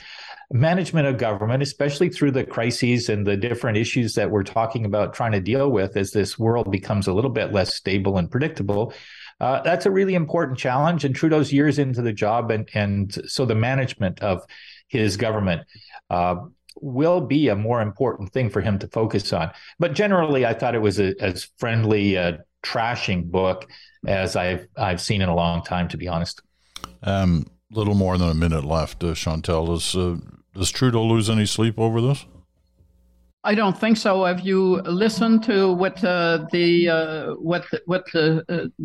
management 0.53 1.07
of 1.07 1.17
government, 1.17 1.63
especially 1.63 2.09
through 2.09 2.33
the 2.33 2.45
crises 2.45 3.09
and 3.09 3.27
the 3.27 3.37
different 3.37 3.79
issues 3.79 4.15
that 4.15 4.31
we're 4.31 4.43
talking 4.43 4.85
about 4.85 5.15
trying 5.15 5.33
to 5.33 5.41
deal 5.41 5.71
with 5.71 5.97
as 5.97 6.11
this 6.11 6.39
world 6.39 6.71
becomes 6.71 7.07
a 7.07 7.13
little 7.13 7.31
bit 7.31 7.53
less 7.53 7.75
stable 7.75 8.19
and 8.19 8.31
predictable. 8.31 8.93
Uh, 9.41 9.63
that's 9.63 9.87
a 9.87 9.91
really 9.91 10.15
important 10.15 10.59
challenge. 10.59 11.05
And 11.05 11.15
Trudeau's 11.15 11.53
years 11.53 11.79
into 11.79 12.03
the 12.03 12.13
job, 12.13 12.51
and 12.51 12.69
and 12.75 13.17
so 13.27 13.47
the 13.47 13.55
management 13.55 14.21
of 14.21 14.45
his 14.89 15.17
government 15.17 15.63
uh, 16.11 16.37
will 16.81 17.21
be 17.21 17.49
a 17.49 17.57
more 17.57 17.81
important 17.81 18.33
thing 18.33 18.51
for 18.51 18.61
him 18.61 18.79
to 18.81 18.89
focus 18.89 19.33
on. 19.33 19.51
But 19.79 19.95
generally, 19.95 20.45
I 20.45 20.53
thought 20.53 20.75
it 20.75 20.83
was 20.83 21.01
a, 21.01 21.15
as 21.21 21.49
friendly 21.59 22.19
uh, 22.19 22.39
trashing 22.63 23.31
book 23.31 23.69
as 24.07 24.37
I've 24.37 24.67
I've 24.77 25.01
seen 25.01 25.23
in 25.23 25.29
a 25.29 25.35
long 25.35 25.63
time, 25.63 25.89
to 25.89 25.97
be 25.97 26.09
honest. 26.09 26.43
Um, 27.03 27.47
little 27.71 27.95
more 27.95 28.19
than 28.19 28.29
a 28.29 28.35
minute 28.35 28.65
left. 28.65 29.03
Uh, 29.05 29.15
Chantal, 29.15 29.67
does, 29.67 29.97
uh, 29.97 30.17
does 30.55 30.71
Trudeau 30.71 31.05
lose 31.05 31.31
any 31.31 31.47
sleep 31.47 31.79
over 31.79 32.01
this? 32.01 32.25
I 33.43 33.55
don't 33.55 33.79
think 33.79 33.97
so. 33.97 34.25
Have 34.25 34.41
you 34.41 34.83
listened 34.83 35.43
to 35.45 35.73
what 35.73 36.03
uh, 36.05 36.47
the 36.53 36.89
uh, 36.89 37.35
what 37.35 37.65
what 37.87 38.03
uh, 38.15 38.43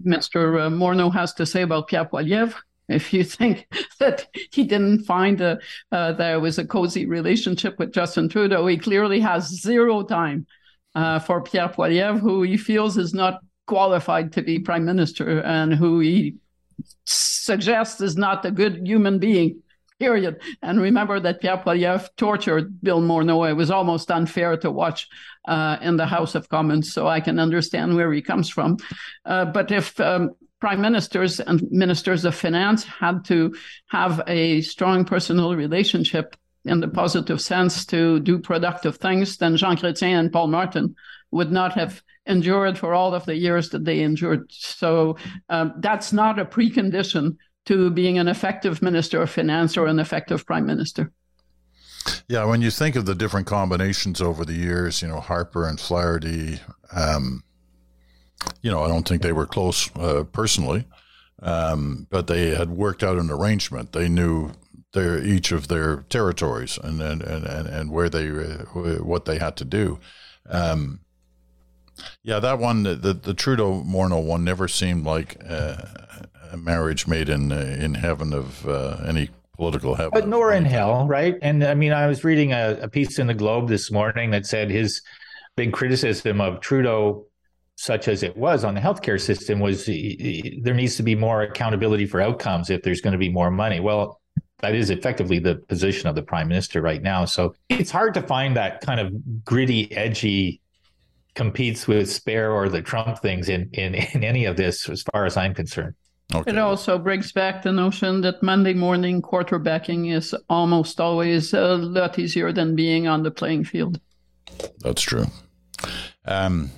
Mr. 0.07 0.71
Morneau 0.71 1.13
has 1.13 1.34
to 1.34 1.45
say 1.45 1.63
about 1.63 1.88
Pierre 1.88 2.05
Poilievre? 2.05 2.55
If 2.88 3.11
you 3.13 3.23
think 3.23 3.67
that 3.99 4.28
he 4.53 4.63
didn't 4.63 5.03
find 5.03 5.41
a, 5.41 5.59
uh, 5.91 6.13
there 6.13 6.39
was 6.39 6.57
a 6.57 6.65
cozy 6.65 7.05
relationship 7.05 7.78
with 7.80 7.91
Justin 7.91 8.30
Trudeau, 8.30 8.67
he 8.67 8.78
clearly 8.78 9.19
has 9.19 9.47
zero 9.47 10.03
time 10.03 10.45
uh, 10.93 11.19
for 11.19 11.41
Pierre 11.41 11.69
Poilievre, 11.69 12.19
who 12.19 12.43
he 12.43 12.55
feels 12.55 12.97
is 12.97 13.13
not 13.13 13.41
qualified 13.66 14.34
to 14.34 14.41
be 14.41 14.59
prime 14.59 14.86
minister 14.86 15.39
and 15.41 15.74
who 15.74 15.99
he 15.99 16.36
suggests 17.05 18.01
is 18.01 18.18
not 18.18 18.45
a 18.45 18.51
good 18.51 18.86
human 18.86 19.20
being 19.20 19.61
period. 19.99 20.41
And 20.61 20.82
remember 20.82 21.20
that 21.20 21.41
Pierre 21.41 21.57
Poilievre 21.57 22.09
tortured 22.18 22.82
Bill 22.82 23.01
Morneau. 23.01 23.49
It 23.49 23.53
was 23.53 23.72
almost 23.72 24.11
unfair 24.11 24.57
to 24.57 24.72
watch 24.72 25.07
uh, 25.47 25.78
in 25.82 25.97
the 25.97 26.05
House 26.05 26.36
of 26.36 26.49
Commons, 26.49 26.91
so 26.91 27.07
I 27.07 27.20
can 27.20 27.39
understand 27.39 27.95
where 27.95 28.11
he 28.11 28.22
comes 28.22 28.49
from. 28.49 28.78
Uh, 29.24 29.45
but 29.45 29.72
if 29.72 29.97
um, 29.99 30.32
prime 30.59 30.82
ministers 30.82 31.39
and 31.39 31.61
ministers 31.72 32.26
of 32.26 32.36
finance 32.36 32.84
had 32.84 33.24
to 33.26 33.55
have 33.88 34.22
a 34.28 34.61
strong 34.61 35.05
personal 35.05 35.55
relationship 35.55 36.36
in 36.66 36.80
the 36.80 36.88
positive 36.88 37.39
sense 37.39 37.86
to 37.86 38.20
do 38.20 38.39
productive 38.39 38.97
things, 38.97 39.38
then 39.38 39.55
Jean 39.55 39.78
Chrétien 39.78 40.20
and 40.20 40.34
Paul 40.34 40.47
Martin 40.47 40.95
would 41.32 41.51
not 41.51 41.74
have 41.74 42.01
endured 42.26 42.78
for 42.78 42.93
all 42.93 43.13
of 43.13 43.26
the 43.26 43.36
years 43.36 43.69
that 43.69 43.86
they 43.86 44.01
endured. 44.01 44.51
So 44.51 45.17
um, 45.49 45.73
that's 45.80 46.11
not 46.11 46.39
a 46.39 46.45
precondition 46.45 47.38
to 47.65 47.89
being 47.89 48.17
an 48.19 48.28
effective 48.28 48.82
minister 48.82 49.21
of 49.21 49.30
finance 49.30 49.78
or 49.78 49.88
an 49.88 49.99
effective 49.99 50.45
prime 50.45 50.65
minister. 50.65 51.11
Yeah, 52.28 52.45
when 52.45 52.61
you 52.61 52.69
think 52.69 52.95
of 52.95 53.05
the 53.05 53.15
different 53.15 53.47
combinations 53.47 54.21
over 54.21 54.45
the 54.45 54.53
years, 54.53 55.01
you 55.01 55.07
know, 55.07 55.19
Harper 55.19 55.67
and 55.67 55.80
Flaherty, 55.80 56.59
um, 56.95 57.43
you 58.61 58.69
know, 58.69 58.84
I 58.84 58.88
don't 58.88 59.07
think 59.07 59.21
they 59.21 59.32
were 59.32 59.47
close 59.47 59.89
uh, 59.95 60.23
personally, 60.32 60.86
um, 61.41 62.05
but 62.11 62.28
they 62.28 62.53
had 62.53 62.69
worked 62.69 63.03
out 63.03 63.17
an 63.17 63.32
arrangement. 63.32 63.91
They 63.91 64.07
knew 64.07 64.51
their 64.93 65.21
each 65.23 65.51
of 65.51 65.67
their 65.67 65.97
territories 66.09 66.80
and 66.84 67.01
and, 67.01 67.21
and, 67.21 67.67
and 67.67 67.91
where 67.91 68.09
they 68.09 68.30
uh, 68.30 68.65
what 69.03 69.26
they 69.26 69.39
had 69.39 69.57
to 69.57 69.65
do. 69.65 69.99
Um, 70.47 70.99
yeah, 72.24 72.39
that 72.39 72.60
one, 72.60 72.84
the 72.84 73.14
the 73.14 73.34
Trudeau 73.34 73.84
Morneau 73.84 74.24
one, 74.24 74.43
never 74.43 74.68
seemed 74.68 75.06
like 75.06 75.38
uh, 75.48 75.78
a 76.52 76.58
marriage 76.58 77.08
made 77.08 77.30
in 77.30 77.52
uh, 77.52 77.78
in 77.80 77.96
heaven 77.96 78.34
of 78.34 78.68
uh, 78.68 78.98
any 79.06 79.30
political 79.56 79.96
heaven, 79.96 80.12
but 80.14 80.28
nor 80.28 80.52
in 80.54 80.66
hell, 80.66 81.08
right? 81.08 81.36
And 81.41 81.64
I 81.64 81.74
mean, 81.74 81.93
I 81.93 82.08
was 82.08 82.24
reading 82.24 82.54
a, 82.54 82.78
a 82.82 82.88
piece 82.88 83.20
in 83.20 83.28
the 83.28 83.34
Globe 83.34 83.68
this 83.68 83.91
morning 83.91 84.32
that 84.32 84.46
said 84.46 84.70
his 84.70 85.02
big 85.56 85.74
criticism 85.74 86.41
of 86.41 86.60
Trudeau 86.60 87.26
such 87.78 88.08
as 88.08 88.24
it 88.24 88.36
was 88.38 88.64
on 88.64 88.74
the 88.74 88.80
healthcare 88.80 89.20
system 89.20 89.60
was 89.60 89.86
there 89.86 90.74
needs 90.74 90.96
to 90.96 91.04
be 91.04 91.14
more 91.14 91.41
accountability 91.41 92.06
for 92.06 92.22
outcomes 92.22 92.70
if 92.70 92.82
there's 92.84 93.02
going 93.02 93.12
to 93.12 93.18
be 93.18 93.30
more 93.30 93.52
money. 93.52 93.80
Well, 93.82 94.22
that 94.60 94.76
is 94.76 94.89
effectively 94.89 95.39
the 95.39 95.56
position 95.56 96.08
of 96.08 96.16
the 96.16 96.24
prime 96.24 96.48
minister 96.48 96.82
right 96.82 97.02
now. 97.02 97.26
So 97.26 97.54
it's 97.68 97.91
hard 97.91 98.14
to 98.14 98.22
find 98.22 98.56
that 98.56 98.82
kind 98.82 99.00
of 99.00 99.43
gritty, 99.43 99.91
edgy 99.96 100.62
competes 101.36 101.88
with 101.88 102.09
spare 102.09 102.51
or 102.51 102.69
the 102.69 102.81
Trump 102.81 103.19
things 103.19 103.49
in, 103.49 103.69
in, 103.73 103.93
in 104.13 104.23
any 104.23 104.45
of 104.45 104.57
this, 104.57 104.89
as 104.89 105.03
far 105.03 105.25
as 105.25 105.38
I'm 105.38 105.53
concerned. 105.53 105.93
Okay. 106.33 106.51
It 106.51 106.57
also 106.57 106.97
brings 106.97 107.31
back 107.31 107.61
the 107.61 107.71
notion 107.71 108.21
that 108.21 108.41
Monday 108.41 108.73
morning 108.73 109.21
quarterbacking 109.21 110.11
is 110.11 110.33
almost 110.49 110.99
always 110.99 111.53
a 111.53 111.75
lot 111.75 112.17
easier 112.17 112.51
than 112.51 112.75
being 112.75 113.07
on 113.07 113.21
the 113.21 113.29
playing 113.29 113.65
field. 113.65 113.99
That's 114.79 115.03
true. 115.03 115.27
Um, 116.25 116.71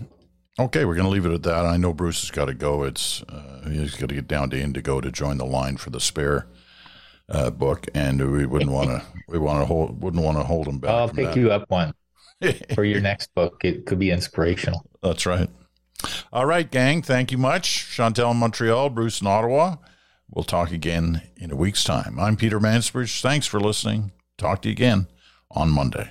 okay, 0.59 0.83
we're 0.83 0.95
going 0.95 1.05
to 1.05 1.11
leave 1.11 1.25
it 1.25 1.31
at 1.31 1.43
that. 1.43 1.65
I 1.65 1.77
know 1.77 1.93
Bruce 1.93 2.21
has 2.21 2.31
got 2.31 2.45
to 2.45 2.53
go. 2.53 2.83
It's 2.83 3.23
uh, 3.23 3.69
he's 3.69 3.95
got 3.95 4.09
to 4.09 4.15
get 4.15 4.27
down 4.27 4.49
to 4.49 4.59
Indigo 4.59 4.99
to 4.99 5.11
join 5.11 5.37
the 5.37 5.45
line 5.45 5.77
for 5.77 5.91
the 5.91 6.01
spare 6.01 6.47
uh, 7.29 7.49
book, 7.49 7.87
and 7.95 8.19
we 8.31 8.45
wouldn't 8.45 8.71
want 8.71 8.89
to 8.89 9.01
we 9.29 9.39
want 9.39 9.61
to 9.61 9.65
hold 9.65 10.03
wouldn't 10.03 10.23
want 10.23 10.37
to 10.37 10.43
hold 10.43 10.67
him 10.67 10.79
back. 10.79 10.91
I'll 10.91 11.07
pick 11.07 11.27
that. 11.27 11.37
you 11.37 11.51
up 11.51 11.69
one 11.69 11.93
for 12.73 12.83
your 12.83 13.01
next 13.01 13.33
book. 13.35 13.61
It 13.63 13.85
could 13.85 13.99
be 13.99 14.11
inspirational. 14.11 14.85
That's 15.01 15.25
right. 15.25 15.49
All 16.31 16.45
right, 16.45 16.69
gang. 16.69 17.01
Thank 17.01 17.31
you 17.31 17.37
much. 17.37 17.89
Chantal 17.89 18.31
in 18.31 18.37
Montreal, 18.37 18.89
Bruce 18.89 19.21
in 19.21 19.27
Ottawa. 19.27 19.77
We'll 20.29 20.43
talk 20.43 20.71
again 20.71 21.21
in 21.37 21.51
a 21.51 21.55
week's 21.55 21.83
time. 21.83 22.19
I'm 22.19 22.35
Peter 22.35 22.59
Mansbridge. 22.59 23.21
Thanks 23.21 23.47
for 23.47 23.59
listening. 23.59 24.11
Talk 24.37 24.61
to 24.63 24.69
you 24.69 24.73
again 24.73 25.07
on 25.51 25.69
Monday. 25.69 26.09